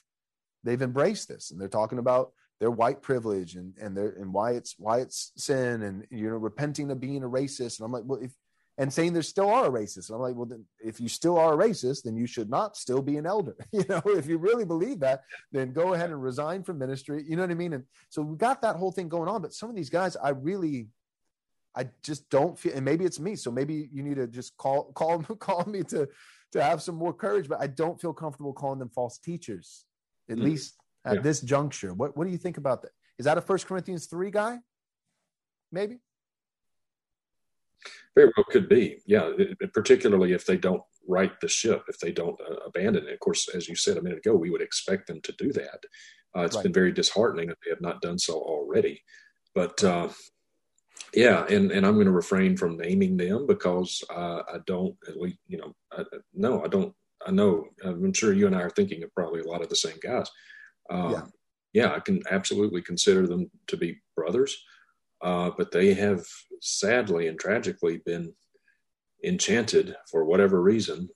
they've 0.65 0.81
embraced 0.81 1.29
this 1.29 1.51
and 1.51 1.61
they're 1.61 1.69
talking 1.69 1.99
about 1.99 2.33
their 2.63 2.71
white 2.71 3.03
privilege 3.03 3.57
and 3.57 3.77
and 3.81 3.97
their 3.97 4.11
and 4.11 4.33
why 4.33 4.53
it's 4.53 4.77
why 4.79 5.01
it's 5.01 5.33
sin 5.37 5.83
and 5.83 6.07
you 6.11 6.31
know 6.31 6.37
repenting 6.37 6.93
of 6.93 7.01
being 7.01 7.25
a 7.25 7.29
racist. 7.29 7.81
And 7.81 7.85
I'm 7.85 7.91
like 7.91 8.05
well 8.07 8.21
if 8.23 8.31
and 8.79 8.93
saying 8.93 9.15
there 9.15 9.23
still 9.23 9.51
are 9.51 9.67
a 9.67 9.71
racist 9.71 10.09
and 10.09 10.15
I'm 10.15 10.23
like 10.23 10.37
well 10.37 10.47
then 10.47 10.65
if 10.79 11.01
you 11.01 11.09
still 11.09 11.37
are 11.39 11.55
a 11.55 11.57
racist 11.57 12.05
then 12.05 12.17
you 12.17 12.29
should 12.29 12.49
not 12.49 12.77
still 12.77 13.03
be 13.03 13.17
an 13.17 13.27
elder. 13.27 13.57
You 13.73 13.85
know 13.89 14.01
if 14.07 14.29
you 14.29 14.39
really 14.39 14.65
believe 14.65 15.01
that 15.01 15.25
then 15.51 15.73
go 15.73 15.95
ahead 15.95 16.11
and 16.11 16.23
resign 16.23 16.63
from 16.63 16.79
ministry. 16.79 17.25
You 17.29 17.35
know 17.35 17.43
what 17.43 17.51
I 17.51 17.55
mean? 17.55 17.73
And 17.73 17.83
so 18.11 18.23
we 18.23 18.37
got 18.37 18.63
that 18.63 18.77
whole 18.77 18.93
thing 18.93 19.09
going 19.09 19.29
on. 19.29 19.43
But 19.43 19.55
some 19.55 19.69
of 19.69 19.75
these 19.75 19.91
guys 19.91 20.17
I 20.17 20.29
really 20.29 20.87
I 21.75 21.89
just 22.05 22.31
don't 22.31 22.57
feel 22.57 22.75
and 22.77 22.85
maybe 22.85 23.05
it's 23.05 23.19
me. 23.19 23.35
So 23.35 23.51
maybe 23.51 23.89
you 23.93 24.05
need 24.05 24.19
to 24.19 24.29
just 24.29 24.57
call 24.57 24.93
call 24.93 25.19
call 25.47 25.65
me 25.65 25.83
to 25.95 26.09
to 26.53 26.63
have 26.63 26.81
some 26.81 26.95
more 26.95 27.13
courage. 27.13 27.49
But 27.49 27.61
I 27.61 27.67
don't 27.67 28.01
feel 28.01 28.13
comfortable 28.13 28.53
calling 28.53 28.79
them 28.79 28.91
false 28.95 29.19
teachers 29.19 29.85
at 30.31 30.37
mm-hmm. 30.37 30.45
least 30.45 30.77
at 31.05 31.17
yeah. 31.17 31.21
this 31.21 31.41
juncture. 31.41 31.93
What 31.95 32.17
what 32.17 32.27
do 32.27 32.33
you 32.33 32.39
think 32.39 32.59
about 32.59 32.83
that? 32.83 32.93
Is 33.19 33.25
that 33.25 33.39
a 33.39 33.41
First 33.41 33.67
Corinthians 33.67 34.07
three 34.07 34.31
guy? 34.31 34.59
Maybe. 35.71 35.99
Very 38.15 38.31
well 38.37 38.45
could 38.51 38.69
be, 38.69 38.99
yeah. 39.07 39.31
Particularly 39.73 40.33
if 40.33 40.45
they 40.45 40.57
don't 40.57 40.83
right 41.09 41.33
the 41.41 41.49
ship, 41.49 41.85
if 41.89 41.99
they 41.99 42.13
don't 42.13 42.39
uh, 42.41 42.57
abandon 42.67 43.09
it. 43.09 43.15
Of 43.15 43.21
course, 43.21 43.49
as 43.55 43.69
you 43.69 43.75
said 43.75 43.97
a 43.97 44.03
minute 44.03 44.19
ago, 44.19 44.35
we 44.37 44.51
would 44.51 44.63
expect 44.63 45.07
them 45.07 45.21
to 45.23 45.33
do 45.33 45.53
that. 45.53 45.81
Uh, 46.37 46.43
it's 46.43 46.57
right. 46.57 46.65
been 46.65 46.73
very 46.73 46.93
disheartening 46.93 47.49
that 47.49 47.59
they 47.65 47.71
have 47.71 47.81
not 47.81 48.01
done 48.01 48.19
so 48.19 48.35
already. 48.35 49.03
But 49.55 49.83
uh, 49.83 50.09
yeah, 51.15 51.45
and, 51.47 51.71
and 51.73 51.85
I'm 51.85 51.95
going 51.95 52.07
to 52.07 52.13
refrain 52.13 52.57
from 52.57 52.77
naming 52.77 53.17
them 53.17 53.47
because 53.47 54.03
uh, 54.11 54.43
I 54.53 54.59
don't. 54.67 54.97
We, 55.19 55.39
you 55.49 55.59
know, 55.59 55.75
I, 55.93 56.05
no, 56.35 56.65
I 56.65 56.69
don't. 56.69 56.95
I 57.27 57.31
know. 57.31 57.67
I'm 57.85 58.13
sure 58.13 58.33
you 58.33 58.47
and 58.47 58.57
I 58.57 58.63
are 58.63 58.71
thinking 58.71 59.03
of 59.03 59.15
probably 59.15 59.41
a 59.41 59.47
lot 59.47 59.63
of 59.63 59.69
the 59.69 59.77
same 59.77 59.97
guys. 60.03 60.29
Um, 60.93 61.13
yeah. 61.13 61.23
yeah, 61.73 61.93
I 61.95 62.01
can 62.01 62.23
absolutely 62.31 62.83
consider 62.83 63.27
them 63.27 63.51
to 63.69 63.77
be 63.77 64.01
brothers, 64.15 64.63
uh, 65.23 65.51
but 65.57 65.73
they 65.73 65.95
have 65.95 66.27
sadly 66.61 67.29
and 67.29 67.39
tragically 67.39 68.03
been 68.05 68.35
enchanted 69.25 69.97
for 70.11 70.25
whatever 70.25 70.61
reason 70.61 71.09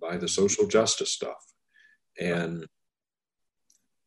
by 0.00 0.16
the 0.16 0.28
social 0.28 0.66
justice 0.66 1.12
stuff, 1.12 1.44
and 2.18 2.66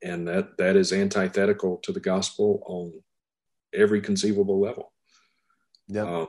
and 0.02 0.28
that 0.28 0.58
that 0.58 0.76
is 0.76 0.92
antithetical 0.92 1.78
to 1.84 1.94
the 1.94 2.02
gospel 2.02 2.62
on 2.66 2.92
every 3.74 4.02
conceivable 4.02 4.60
level. 4.60 4.92
Yeah. 5.88 6.04
Um, 6.04 6.28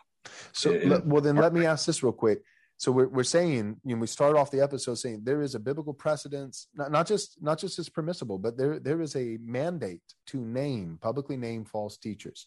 so, 0.53 0.73
and, 0.73 1.11
well, 1.11 1.21
then 1.21 1.37
let 1.37 1.53
me 1.53 1.67
ask 1.67 1.87
this 1.87 2.03
real 2.03 2.13
quick. 2.13 2.43
So 2.77 2.91
we're, 2.91 3.09
we're 3.09 3.22
saying, 3.22 3.77
you 3.85 3.95
know, 3.95 4.01
we 4.01 4.07
start 4.07 4.37
off 4.37 4.51
the 4.51 4.61
episode 4.61 4.97
saying 4.97 5.20
there 5.22 5.43
is 5.43 5.55
a 5.55 5.61
biblical 5.61 5.95
precedence, 5.95 6.68
not, 6.75 6.91
not 6.91 7.07
just 7.07 7.41
not 7.41 7.59
just 7.59 7.79
as 7.79 7.89
permissible, 7.89 8.39
but 8.39 8.57
there 8.57 8.79
there 8.81 9.01
is 9.01 9.14
a 9.16 9.39
mandate 9.41 10.03
to 10.29 10.39
name 10.39 10.99
publicly 11.01 11.37
name 11.37 11.64
false 11.64 11.97
teachers. 11.97 12.47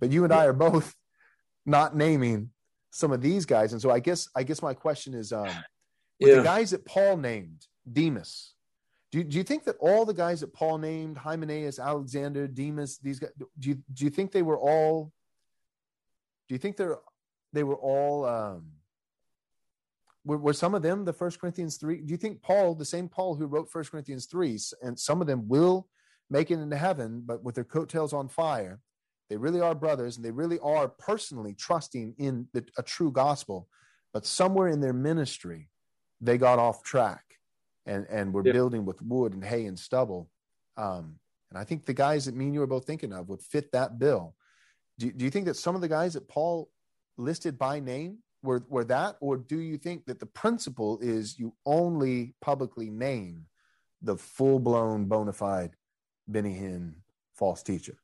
But 0.00 0.10
you 0.10 0.24
and 0.24 0.32
I 0.32 0.46
are 0.46 0.52
both 0.52 0.94
not 1.66 1.94
naming 1.94 2.50
some 2.90 3.12
of 3.12 3.20
these 3.20 3.44
guys, 3.44 3.72
and 3.72 3.82
so 3.82 3.90
I 3.90 4.00
guess 4.00 4.28
I 4.34 4.42
guess 4.42 4.62
my 4.62 4.72
question 4.72 5.14
is, 5.14 5.32
um, 5.32 5.50
yeah. 6.18 6.36
the 6.36 6.42
guys 6.42 6.70
that 6.70 6.86
Paul 6.86 7.18
named, 7.18 7.66
Demas. 7.90 8.54
Do, 9.12 9.22
do 9.22 9.36
you 9.36 9.44
think 9.44 9.64
that 9.64 9.76
all 9.78 10.04
the 10.04 10.12
guys 10.12 10.40
that 10.40 10.52
Paul 10.52 10.78
named, 10.78 11.16
Hymenaeus, 11.16 11.78
Alexander, 11.78 12.48
Demas, 12.48 12.98
these 12.98 13.20
guys, 13.20 13.30
do 13.58 13.68
you 13.68 13.78
do 13.92 14.04
you 14.04 14.10
think 14.10 14.32
they 14.32 14.42
were 14.42 14.58
all? 14.58 15.12
Do 16.48 16.54
you 16.54 16.58
think 16.58 16.76
they're 16.76 16.98
they 17.52 17.62
were 17.62 17.76
all 17.76 18.24
um, 18.24 18.64
were, 20.26 20.36
were 20.38 20.52
some 20.52 20.74
of 20.74 20.82
them 20.82 21.04
the 21.04 21.12
First 21.12 21.40
Corinthians 21.40 21.76
three? 21.76 21.98
Do 22.00 22.10
you 22.10 22.18
think 22.18 22.42
Paul, 22.42 22.74
the 22.74 22.84
same 22.84 23.08
Paul 23.08 23.36
who 23.36 23.46
wrote 23.46 23.70
First 23.70 23.92
Corinthians 23.92 24.26
three, 24.26 24.58
and 24.82 24.98
some 24.98 25.20
of 25.20 25.26
them 25.26 25.48
will 25.48 25.88
make 26.28 26.50
it 26.50 26.58
into 26.58 26.76
heaven, 26.76 27.22
but 27.24 27.42
with 27.44 27.54
their 27.54 27.64
coattails 27.64 28.12
on 28.12 28.28
fire? 28.28 28.80
They 29.30 29.36
really 29.36 29.60
are 29.60 29.74
brothers, 29.74 30.16
and 30.16 30.24
they 30.24 30.30
really 30.30 30.58
are 30.58 30.88
personally 30.88 31.54
trusting 31.54 32.14
in 32.18 32.48
the, 32.52 32.64
a 32.76 32.82
true 32.82 33.10
gospel. 33.10 33.68
But 34.12 34.26
somewhere 34.26 34.68
in 34.68 34.80
their 34.80 34.92
ministry, 34.92 35.68
they 36.20 36.38
got 36.38 36.58
off 36.58 36.82
track, 36.82 37.24
and 37.86 38.06
and 38.10 38.32
were 38.32 38.44
yeah. 38.44 38.52
building 38.52 38.84
with 38.84 39.02
wood 39.02 39.32
and 39.32 39.44
hay 39.44 39.66
and 39.66 39.78
stubble. 39.78 40.28
Um, 40.76 41.18
and 41.50 41.58
I 41.58 41.64
think 41.64 41.84
the 41.84 41.94
guys 41.94 42.24
that 42.24 42.34
me 42.34 42.46
and 42.46 42.54
you 42.54 42.62
are 42.62 42.66
both 42.66 42.86
thinking 42.86 43.12
of 43.12 43.28
would 43.28 43.42
fit 43.42 43.70
that 43.72 43.98
bill. 43.98 44.34
Do, 44.98 45.12
do 45.12 45.24
you 45.24 45.30
think 45.30 45.46
that 45.46 45.56
some 45.56 45.74
of 45.74 45.80
the 45.80 45.88
guys 45.88 46.14
that 46.14 46.28
Paul 46.28 46.68
listed 47.16 47.58
by 47.58 47.80
name 47.80 48.18
were, 48.46 48.64
were 48.68 48.84
that, 48.84 49.16
or 49.20 49.36
do 49.36 49.58
you 49.58 49.76
think 49.78 50.06
that 50.06 50.20
the 50.20 50.26
principle 50.26 50.98
is 51.02 51.38
you 51.38 51.54
only 51.66 52.34
publicly 52.40 52.90
name 52.90 53.46
the 54.02 54.16
full 54.16 54.58
blown 54.60 55.06
bona 55.06 55.32
fide 55.32 55.72
Benny 56.28 56.54
Hinn 56.54 56.94
false 57.34 57.62
teacher? 57.62 57.98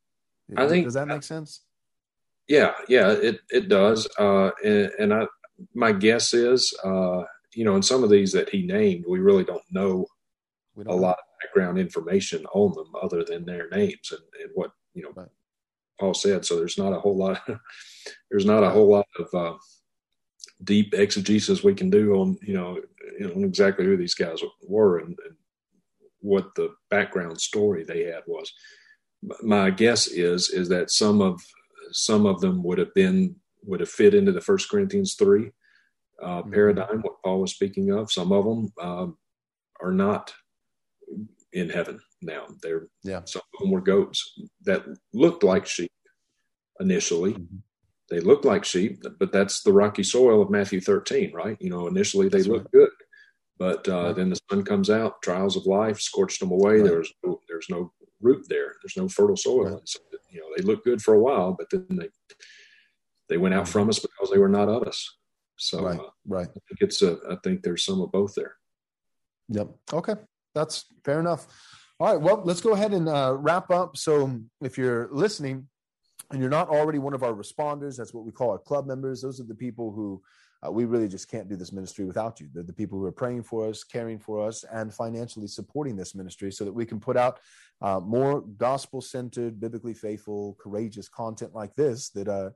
I 0.56 0.68
think 0.68 0.84
does 0.84 0.94
that 0.94 1.08
make 1.08 1.22
sense? 1.22 1.62
Yeah, 2.48 2.72
yeah, 2.88 3.12
it 3.12 3.40
it 3.50 3.68
does. 3.68 4.08
Uh, 4.18 4.50
and, 4.64 4.90
and 4.98 5.14
I, 5.14 5.26
my 5.74 5.92
guess 5.92 6.34
is, 6.34 6.74
uh, 6.84 7.22
you 7.54 7.64
know, 7.64 7.76
in 7.76 7.82
some 7.82 8.04
of 8.04 8.10
these 8.10 8.32
that 8.32 8.50
he 8.50 8.66
named, 8.66 9.04
we 9.08 9.20
really 9.20 9.44
don't 9.44 9.62
know 9.70 10.06
a 10.84 10.84
don't 10.84 10.96
know. 10.96 11.02
lot 11.02 11.18
of 11.18 11.24
background 11.42 11.78
information 11.78 12.44
on 12.54 12.74
them 12.74 12.92
other 13.02 13.24
than 13.24 13.44
their 13.44 13.68
names 13.70 14.10
and, 14.12 14.20
and 14.42 14.50
what 14.54 14.72
you 14.94 15.02
know 15.02 15.12
Right. 15.14 15.28
Paul 16.00 16.14
said. 16.14 16.44
So 16.44 16.56
there's 16.56 16.78
not 16.78 16.92
a 16.92 17.00
whole 17.00 17.16
lot. 17.16 17.40
there's 18.30 18.46
not 18.46 18.64
a 18.64 18.70
whole 18.70 18.88
lot 18.90 19.06
of 19.18 19.28
uh, 19.34 19.56
deep 20.64 20.94
exegesis 20.94 21.62
we 21.64 21.74
can 21.74 21.90
do 21.90 22.14
on 22.14 22.36
you 22.42 22.54
know 22.54 22.78
on 23.34 23.44
exactly 23.44 23.84
who 23.84 23.96
these 23.96 24.14
guys 24.14 24.38
were 24.62 24.98
and, 24.98 25.16
and 25.26 25.36
what 26.20 26.54
the 26.54 26.68
background 26.90 27.40
story 27.40 27.84
they 27.84 28.04
had 28.04 28.22
was. 28.26 28.52
My 29.42 29.70
guess 29.70 30.06
is 30.06 30.50
is 30.50 30.68
that 30.68 30.90
some 30.90 31.20
of 31.20 31.40
some 31.92 32.26
of 32.26 32.40
them 32.40 32.62
would 32.62 32.78
have 32.78 32.94
been 32.94 33.36
would 33.64 33.80
have 33.80 33.88
fit 33.88 34.14
into 34.14 34.32
the 34.32 34.40
First 34.40 34.68
Corinthians 34.70 35.14
three 35.14 35.50
uh, 36.22 36.42
Mhm. 36.42 36.52
paradigm, 36.52 37.00
what 37.02 37.20
Paul 37.24 37.40
was 37.40 37.52
speaking 37.52 37.90
of. 37.90 38.10
Some 38.12 38.32
of 38.32 38.44
them 38.44 38.72
um, 38.80 39.18
are 39.80 39.92
not 39.92 40.32
in 41.52 41.68
heaven 41.68 42.00
now. 42.22 42.46
They're 42.62 42.88
Yeah. 43.04 43.22
some 43.24 43.42
of 43.54 43.60
them 43.60 43.70
were 43.72 43.80
goats 43.80 44.38
that 44.64 44.84
looked 45.12 45.42
like 45.42 45.66
sheep 45.66 45.90
initially. 46.80 47.34
Mhm. 47.34 47.62
They 48.12 48.20
look 48.20 48.44
like 48.44 48.62
sheep, 48.66 49.02
but 49.18 49.32
that's 49.32 49.62
the 49.62 49.72
rocky 49.72 50.02
soil 50.02 50.42
of 50.42 50.50
Matthew 50.50 50.82
13, 50.82 51.32
right? 51.32 51.56
You 51.60 51.70
know, 51.70 51.86
initially 51.86 52.28
they 52.28 52.38
That's 52.40 52.48
look 52.48 52.70
good, 52.70 52.90
but 53.58 53.88
uh, 53.88 54.08
Right. 54.08 54.16
then 54.16 54.28
the 54.28 54.38
sun 54.50 54.64
comes 54.66 54.90
out, 54.90 55.22
trials 55.22 55.56
of 55.56 55.64
life 55.64 55.98
scorched 55.98 56.38
them 56.40 56.50
away. 56.50 56.80
Right. 56.80 56.84
There's 56.90 57.10
no, 57.24 57.40
there's 57.48 57.68
no 57.70 57.90
root 58.20 58.44
there. 58.50 58.74
There's 58.82 58.98
no 58.98 59.08
fertile 59.08 59.38
soil. 59.38 59.64
Right. 59.76 59.80
So, 59.88 59.98
you 60.30 60.40
know, 60.40 60.46
they 60.54 60.62
look 60.62 60.84
good 60.84 61.00
for 61.00 61.14
a 61.14 61.18
while, 61.18 61.54
but 61.58 61.70
then 61.70 61.86
they 61.88 62.10
they 63.30 63.38
went 63.38 63.54
out 63.54 63.64
Mhm. 63.64 63.68
from 63.72 63.88
us 63.88 63.98
because 63.98 64.28
they 64.30 64.36
were 64.38 64.48
not 64.50 64.68
of 64.68 64.82
us. 64.82 65.16
So 65.56 65.82
Right. 65.82 65.98
uh, 65.98 66.10
Right. 66.26 66.48
I 66.48 66.60
think 66.68 66.80
it's 66.82 67.00
a, 67.00 67.18
I 67.30 67.36
think 67.42 67.62
there's 67.62 67.82
some 67.82 68.02
of 68.02 68.12
both 68.12 68.34
there. 68.34 68.56
Yep. 69.48 69.68
Okay. 69.94 70.16
That's 70.54 70.84
fair 71.02 71.18
enough. 71.18 71.46
All 71.98 72.08
right. 72.12 72.20
Well, 72.20 72.42
let's 72.44 72.60
go 72.60 72.72
ahead 72.74 72.92
and 72.92 73.08
uh, 73.08 73.34
wrap 73.38 73.70
up. 73.70 73.96
So, 73.96 74.38
if 74.60 74.76
you're 74.76 75.08
listening 75.12 75.68
and 76.32 76.40
you're 76.40 76.50
not 76.50 76.68
already 76.68 76.98
one 76.98 77.14
of 77.14 77.22
our 77.22 77.32
responders, 77.32 77.96
that's 77.96 78.14
what 78.14 78.24
we 78.24 78.32
call 78.32 78.50
our 78.50 78.58
club 78.58 78.86
members. 78.86 79.22
Those 79.22 79.38
are 79.40 79.44
the 79.44 79.54
people 79.54 79.92
who 79.92 80.22
uh, 80.66 80.70
we 80.70 80.84
really 80.84 81.08
just 81.08 81.28
can't 81.28 81.48
do 81.48 81.56
this 81.56 81.72
ministry 81.72 82.04
without 82.04 82.40
you. 82.40 82.48
They're 82.52 82.62
the 82.62 82.72
people 82.72 82.98
who 82.98 83.04
are 83.06 83.12
praying 83.12 83.42
for 83.42 83.68
us, 83.68 83.82
caring 83.82 84.18
for 84.18 84.46
us, 84.46 84.64
and 84.72 84.94
financially 84.94 85.48
supporting 85.48 85.96
this 85.96 86.14
ministry 86.14 86.52
so 86.52 86.64
that 86.64 86.72
we 86.72 86.86
can 86.86 87.00
put 87.00 87.16
out 87.16 87.40
uh, 87.80 87.98
more 88.00 88.42
gospel 88.42 89.00
centered, 89.00 89.60
biblically 89.60 89.94
faithful, 89.94 90.56
courageous 90.60 91.08
content 91.08 91.52
like 91.52 91.74
this 91.74 92.10
that, 92.10 92.28
uh, 92.28 92.50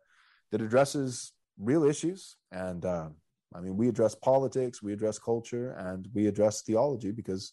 that 0.53 0.61
addresses 0.61 1.33
real 1.59 1.85
issues 1.85 2.37
and, 2.53 2.85
uh, 2.85 3.09
I 3.55 3.61
mean, 3.61 3.77
we 3.77 3.89
address 3.89 4.15
politics, 4.15 4.83
we 4.83 4.93
address 4.93 5.19
culture, 5.19 5.71
and 5.79 6.09
we 6.13 6.27
address 6.27 6.63
theology 6.63 7.11
because 7.11 7.53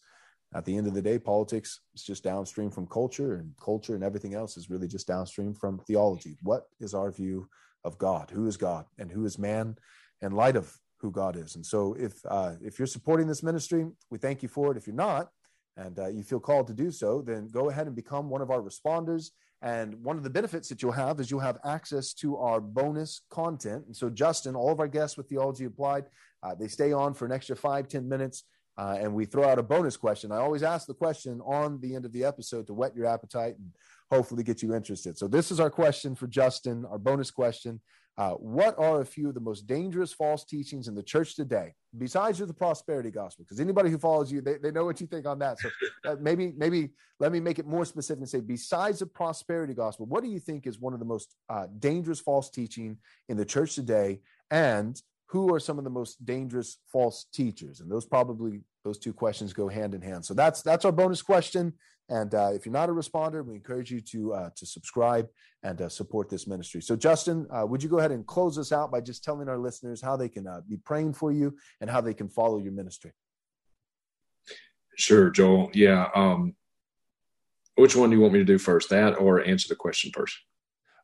at 0.54 0.64
the 0.64 0.76
end 0.76 0.86
of 0.86 0.94
the 0.94 1.02
day, 1.02 1.18
politics 1.18 1.80
is 1.94 2.04
just 2.04 2.22
downstream 2.22 2.70
from 2.70 2.86
culture, 2.86 3.34
and 3.34 3.52
culture 3.60 3.94
and 3.96 4.04
everything 4.04 4.34
else 4.34 4.56
is 4.56 4.70
really 4.70 4.86
just 4.86 5.06
downstream 5.06 5.52
from 5.52 5.80
theology. 5.80 6.36
What 6.42 6.66
is 6.80 6.94
our 6.94 7.10
view 7.10 7.48
of 7.84 7.98
God? 7.98 8.30
Who 8.30 8.46
is 8.46 8.56
God? 8.56 8.86
And 8.98 9.10
who 9.10 9.24
is 9.24 9.38
man 9.38 9.76
in 10.22 10.32
light 10.32 10.56
of 10.56 10.72
who 10.98 11.10
God 11.10 11.36
is? 11.36 11.56
And 11.56 11.66
so, 11.66 11.94
if 11.98 12.14
uh, 12.28 12.54
if 12.62 12.78
you're 12.78 12.86
supporting 12.86 13.26
this 13.26 13.42
ministry, 13.42 13.86
we 14.10 14.18
thank 14.18 14.42
you 14.42 14.48
for 14.48 14.70
it. 14.70 14.76
If 14.76 14.86
you're 14.86 14.94
not, 14.94 15.30
and 15.76 15.98
uh, 15.98 16.06
you 16.06 16.22
feel 16.22 16.40
called 16.40 16.68
to 16.68 16.74
do 16.74 16.90
so, 16.92 17.20
then 17.20 17.48
go 17.48 17.68
ahead 17.68 17.86
and 17.86 17.96
become 17.96 18.30
one 18.30 18.40
of 18.40 18.50
our 18.50 18.62
responders. 18.62 19.30
And 19.60 19.94
one 20.04 20.18
of 20.18 20.22
the 20.22 20.30
benefits 20.30 20.68
that 20.68 20.82
you'll 20.82 20.92
have 20.92 21.18
is 21.20 21.30
you'll 21.30 21.40
have 21.40 21.58
access 21.64 22.12
to 22.14 22.36
our 22.36 22.60
bonus 22.60 23.22
content. 23.30 23.86
And 23.86 23.96
so, 23.96 24.10
Justin, 24.10 24.54
all 24.54 24.70
of 24.70 24.78
our 24.78 24.88
guests 24.88 25.16
with 25.16 25.28
Theology 25.28 25.64
Applied, 25.64 26.04
uh, 26.42 26.54
they 26.54 26.68
stay 26.68 26.92
on 26.92 27.14
for 27.14 27.24
an 27.24 27.32
extra 27.32 27.56
five, 27.56 27.88
10 27.88 28.06
minutes, 28.06 28.44
uh, 28.76 28.96
and 29.00 29.14
we 29.14 29.24
throw 29.24 29.48
out 29.48 29.58
a 29.58 29.62
bonus 29.62 29.96
question. 29.96 30.32
I 30.32 30.38
always 30.38 30.62
ask 30.62 30.86
the 30.86 30.94
question 30.94 31.40
on 31.42 31.80
the 31.80 31.94
end 31.94 32.04
of 32.04 32.12
the 32.12 32.24
episode 32.24 32.66
to 32.66 32.74
whet 32.74 32.96
your 32.96 33.06
appetite 33.06 33.56
and 33.56 33.70
hopefully 34.10 34.42
get 34.42 34.62
you 34.62 34.74
interested. 34.74 35.16
So, 35.16 35.28
this 35.28 35.50
is 35.50 35.60
our 35.60 35.70
question 35.70 36.14
for 36.14 36.26
Justin, 36.26 36.84
our 36.86 36.98
bonus 36.98 37.30
question. 37.30 37.80
Uh, 38.16 38.30
what 38.32 38.78
are 38.78 39.00
a 39.00 39.04
few 39.04 39.28
of 39.28 39.34
the 39.34 39.40
most 39.40 39.66
dangerous 39.66 40.12
false 40.12 40.44
teachings 40.44 40.86
in 40.86 40.94
the 40.94 41.02
church 41.02 41.34
today, 41.34 41.74
besides 41.98 42.38
the 42.38 42.54
prosperity 42.54 43.10
gospel? 43.10 43.44
Because 43.44 43.58
anybody 43.58 43.90
who 43.90 43.98
follows 43.98 44.30
you, 44.30 44.40
they, 44.40 44.56
they 44.56 44.70
know 44.70 44.84
what 44.84 45.00
you 45.00 45.08
think 45.08 45.26
on 45.26 45.40
that. 45.40 45.58
So 45.58 45.68
uh, 46.06 46.16
maybe 46.20 46.52
maybe 46.56 46.90
let 47.18 47.32
me 47.32 47.40
make 47.40 47.58
it 47.58 47.66
more 47.66 47.84
specific 47.84 48.20
and 48.20 48.28
say, 48.28 48.38
besides 48.38 49.00
the 49.00 49.06
prosperity 49.06 49.74
gospel, 49.74 50.06
what 50.06 50.22
do 50.22 50.30
you 50.30 50.38
think 50.38 50.66
is 50.68 50.78
one 50.78 50.92
of 50.92 51.00
the 51.00 51.04
most 51.04 51.34
uh, 51.48 51.66
dangerous 51.80 52.20
false 52.20 52.50
teaching 52.50 52.98
in 53.28 53.36
the 53.36 53.44
church 53.44 53.74
today? 53.74 54.20
And 54.48 55.00
who 55.26 55.52
are 55.52 55.60
some 55.60 55.78
of 55.78 55.84
the 55.84 55.90
most 55.90 56.24
dangerous 56.24 56.78
false 56.92 57.26
teachers? 57.32 57.80
And 57.80 57.90
those 57.90 58.04
probably 58.04 58.60
those 58.84 58.98
two 58.98 59.12
questions 59.12 59.52
go 59.52 59.68
hand 59.68 59.94
in 59.94 60.02
hand. 60.02 60.24
So 60.24 60.34
that's 60.34 60.62
that's 60.62 60.84
our 60.84 60.92
bonus 60.92 61.22
question. 61.22 61.72
And 62.10 62.34
uh, 62.34 62.50
if 62.52 62.66
you're 62.66 62.72
not 62.72 62.90
a 62.90 62.92
responder, 62.92 63.44
we 63.44 63.54
encourage 63.54 63.90
you 63.90 64.00
to 64.02 64.34
uh, 64.34 64.50
to 64.56 64.66
subscribe 64.66 65.26
and 65.62 65.80
uh, 65.80 65.88
support 65.88 66.28
this 66.28 66.46
ministry. 66.46 66.82
So, 66.82 66.96
Justin, 66.96 67.46
uh, 67.50 67.64
would 67.66 67.82
you 67.82 67.88
go 67.88 67.98
ahead 67.98 68.10
and 68.10 68.26
close 68.26 68.58
us 68.58 68.72
out 68.72 68.92
by 68.92 69.00
just 69.00 69.24
telling 69.24 69.48
our 69.48 69.58
listeners 69.58 70.02
how 70.02 70.16
they 70.16 70.28
can 70.28 70.46
uh, 70.46 70.60
be 70.68 70.76
praying 70.76 71.14
for 71.14 71.32
you 71.32 71.56
and 71.80 71.88
how 71.88 72.02
they 72.02 72.12
can 72.12 72.28
follow 72.28 72.58
your 72.58 72.72
ministry? 72.72 73.12
Sure, 74.96 75.30
Joel. 75.30 75.70
Yeah. 75.72 76.08
Um, 76.14 76.54
which 77.76 77.96
one 77.96 78.10
do 78.10 78.16
you 78.16 78.22
want 78.22 78.34
me 78.34 78.38
to 78.40 78.44
do 78.44 78.58
first? 78.58 78.90
That 78.90 79.18
or 79.18 79.42
answer 79.42 79.68
the 79.68 79.74
question 79.74 80.12
first? 80.14 80.36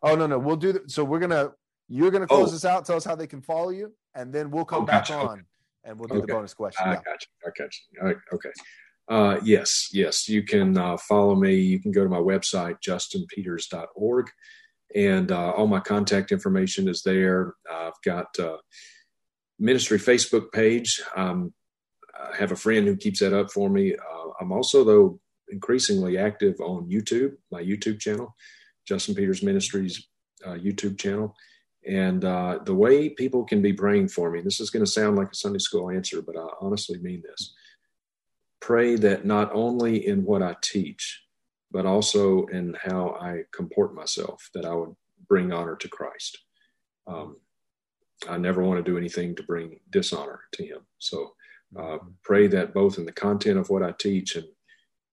Oh 0.03 0.15
no, 0.15 0.27
no, 0.27 0.39
we'll 0.39 0.57
do. 0.57 0.81
So 0.87 1.03
we're 1.03 1.19
gonna 1.19 1.53
you're 1.91 2.11
gonna 2.11 2.27
close 2.27 2.53
Oh. 2.53 2.57
us 2.57 2.65
out, 2.65 2.87
tell 2.87 2.97
us 2.97 3.05
how 3.05 3.15
they 3.17 3.27
can 3.27 3.43
follow 3.43 3.69
you, 3.71 3.93
and 4.15 4.33
then 4.33 4.51
we'll 4.51 4.65
come 4.65 4.85
Oh, 4.85 4.87
back 4.87 5.09
gotcha. 5.09 5.15
on 5.29 5.45
and 5.85 5.99
we'll 5.99 6.09
do 6.09 6.21
the 6.21 6.27
bonus 6.27 6.55
question. 6.55 6.87
I 6.87 6.93
Yeah. 6.95 7.03
got 7.05 7.21
you. 7.23 7.29
I 7.47 7.51
got 7.59 7.71
you. 7.75 8.01
All 8.01 8.07
right. 8.07 8.17
Okay. 8.33 8.51
Uh, 9.09 9.41
yes, 9.45 9.89
yes. 9.93 10.29
You 10.29 10.43
can 10.45 10.79
uh, 10.79 10.97
follow 10.97 11.35
me. 11.35 11.57
You 11.57 11.81
can 11.81 11.91
go 11.91 12.05
to 12.05 12.09
my 12.09 12.19
website, 12.19 12.77
justinpeters.org, 12.81 14.31
and 14.95 15.33
uh, 15.33 15.51
all 15.51 15.67
my 15.67 15.81
contact 15.81 16.31
information 16.33 16.89
is 16.89 17.03
there. 17.03 17.55
I've 17.71 18.01
got 18.05 18.39
uh, 18.39 18.59
ministry 19.59 19.99
Facebook 19.99 20.53
page. 20.53 21.03
Um, 21.17 21.53
I 22.15 22.37
have 22.37 22.53
a 22.53 22.57
friend 22.57 22.87
who 22.87 22.97
keeps 22.97 23.21
that 23.21 23.33
up 23.33 23.51
for 23.51 23.69
me. 23.69 23.95
Uh, 23.95 24.29
I'm 24.41 24.53
also, 24.53 24.85
though, 24.85 25.19
increasingly 25.49 26.17
active 26.17 26.61
on 26.61 26.89
YouTube, 26.89 27.33
my 27.51 27.63
YouTube 27.63 27.99
channel, 27.99 28.35
Justin 28.87 29.15
Peters 29.17 29.43
Ministries 29.43 30.07
uh, 30.45 30.51
YouTube 30.55 30.99
channel. 30.99 31.35
And 31.87 32.25
uh, 32.25 32.59
the 32.65 32.75
way 32.75 33.09
people 33.09 33.45
can 33.45 33.63
be 33.63 33.73
praying 33.73 34.09
for 34.09 34.31
me, 34.31 34.43
this 34.43 34.61
is 34.61 34.71
going 34.71 34.85
to 34.85 34.91
sound 34.91 35.17
like 35.17 35.33
a 35.33 35.35
Sunday 35.35 35.59
school 35.59 35.91
answer, 35.91 36.21
but 36.23 36.37
I 36.37 36.47
honestly 36.61 36.99
mean 36.99 37.23
this. 37.23 37.55
Pray 38.61 38.97
that 38.97 39.25
not 39.25 39.51
only 39.55 40.07
in 40.07 40.25
what 40.25 40.43
I 40.43 40.57
teach, 40.61 41.23
but 41.71 41.87
also 41.87 42.47
in 42.47 42.77
how 42.83 43.17
I 43.21 43.45
comport 43.53 43.95
myself, 43.95 44.51
that 44.55 44.67
I 44.67 44.75
would 44.75 44.95
bring 45.29 45.53
honor 45.53 45.77
to 45.77 45.89
Christ. 45.89 46.39
Um, 47.07 47.37
I 48.29 48.37
never 48.37 48.63
want 48.63 48.85
to 48.85 48.91
do 48.91 48.99
anything 48.99 49.35
to 49.37 49.43
bring 49.43 49.81
dishonor 49.89 50.41
to 50.53 50.65
Him. 50.65 50.81
So 50.99 51.33
uh, 51.79 51.99
pray 52.23 52.49
that 52.49 52.75
both 52.75 52.99
in 52.99 53.07
the 53.07 53.13
content 53.13 53.59
of 53.59 53.71
what 53.71 53.83
I 53.83 53.93
teach 53.99 54.37
and 54.37 54.47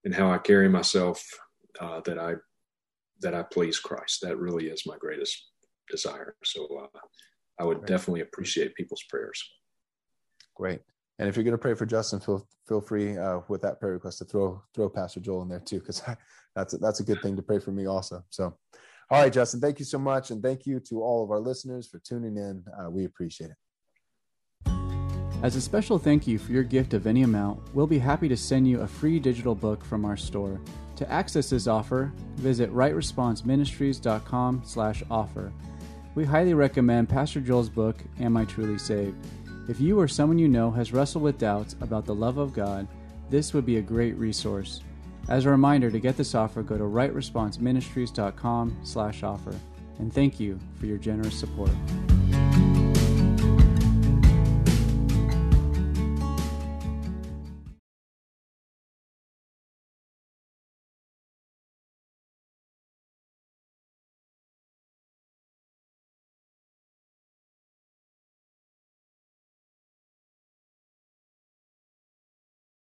and 0.04 0.14
how 0.14 0.30
I 0.30 0.38
carry 0.38 0.68
myself, 0.68 1.24
uh, 1.80 2.00
that 2.04 2.18
I 2.18 2.34
that 3.20 3.34
I 3.34 3.42
please 3.42 3.78
Christ. 3.78 4.20
That 4.22 4.38
really 4.38 4.68
is 4.68 4.86
my 4.86 4.96
greatest 4.98 5.44
desire. 5.90 6.34
So 6.44 6.66
uh, 6.66 6.98
I 7.58 7.64
would 7.64 7.78
Great. 7.78 7.88
definitely 7.88 8.20
appreciate 8.22 8.74
people's 8.74 9.02
prayers. 9.08 9.42
Great. 10.54 10.80
And 11.18 11.28
if 11.28 11.36
you're 11.36 11.44
going 11.44 11.52
to 11.52 11.58
pray 11.58 11.74
for 11.74 11.86
Justin, 11.86 12.20
feel 12.20 12.46
feel 12.66 12.80
free 12.80 13.16
uh, 13.16 13.40
with 13.48 13.62
that 13.62 13.80
prayer 13.80 13.94
request 13.94 14.18
to 14.18 14.24
throw 14.24 14.62
throw 14.74 14.88
Pastor 14.88 15.20
Joel 15.20 15.42
in 15.42 15.48
there 15.48 15.60
too, 15.60 15.80
because 15.80 16.02
that's 16.54 16.74
a, 16.74 16.78
that's 16.78 17.00
a 17.00 17.04
good 17.04 17.20
thing 17.22 17.36
to 17.36 17.42
pray 17.42 17.58
for 17.58 17.72
me 17.72 17.86
also. 17.86 18.22
So, 18.30 18.56
all 19.10 19.22
right, 19.22 19.32
Justin, 19.32 19.60
thank 19.60 19.78
you 19.78 19.84
so 19.84 19.98
much, 19.98 20.30
and 20.30 20.42
thank 20.42 20.66
you 20.66 20.80
to 20.80 21.02
all 21.02 21.24
of 21.24 21.30
our 21.30 21.40
listeners 21.40 21.88
for 21.88 21.98
tuning 22.00 22.36
in. 22.36 22.64
Uh, 22.78 22.90
we 22.90 23.04
appreciate 23.04 23.50
it. 23.50 23.56
As 25.40 25.54
a 25.54 25.60
special 25.60 26.00
thank 26.00 26.26
you 26.26 26.36
for 26.36 26.50
your 26.50 26.64
gift 26.64 26.94
of 26.94 27.06
any 27.06 27.22
amount, 27.22 27.60
we'll 27.72 27.86
be 27.86 28.00
happy 28.00 28.28
to 28.28 28.36
send 28.36 28.66
you 28.66 28.80
a 28.80 28.88
free 28.88 29.20
digital 29.20 29.54
book 29.54 29.84
from 29.84 30.04
our 30.04 30.16
store. 30.16 30.60
To 30.96 31.08
access 31.10 31.50
this 31.50 31.68
offer, 31.68 32.12
visit 32.36 32.72
rightresponseministries.com/offer. 32.72 35.52
We 36.18 36.24
highly 36.24 36.52
recommend 36.52 37.08
Pastor 37.08 37.40
Joel's 37.40 37.68
book, 37.68 38.02
Am 38.18 38.36
I 38.36 38.44
Truly 38.44 38.76
Saved? 38.76 39.24
If 39.68 39.80
you 39.80 40.00
or 40.00 40.08
someone 40.08 40.36
you 40.36 40.48
know 40.48 40.68
has 40.72 40.92
wrestled 40.92 41.22
with 41.22 41.38
doubts 41.38 41.76
about 41.80 42.06
the 42.06 42.14
love 42.16 42.38
of 42.38 42.52
God, 42.52 42.88
this 43.30 43.54
would 43.54 43.64
be 43.64 43.76
a 43.76 43.80
great 43.80 44.16
resource. 44.16 44.80
As 45.28 45.44
a 45.46 45.50
reminder, 45.50 45.92
to 45.92 46.00
get 46.00 46.16
this 46.16 46.34
offer, 46.34 46.64
go 46.64 46.76
to 46.76 46.82
rightresponseministries.com 46.82 48.80
slash 48.82 49.22
offer. 49.22 49.54
And 50.00 50.12
thank 50.12 50.40
you 50.40 50.58
for 50.80 50.86
your 50.86 50.98
generous 50.98 51.38
support. 51.38 51.70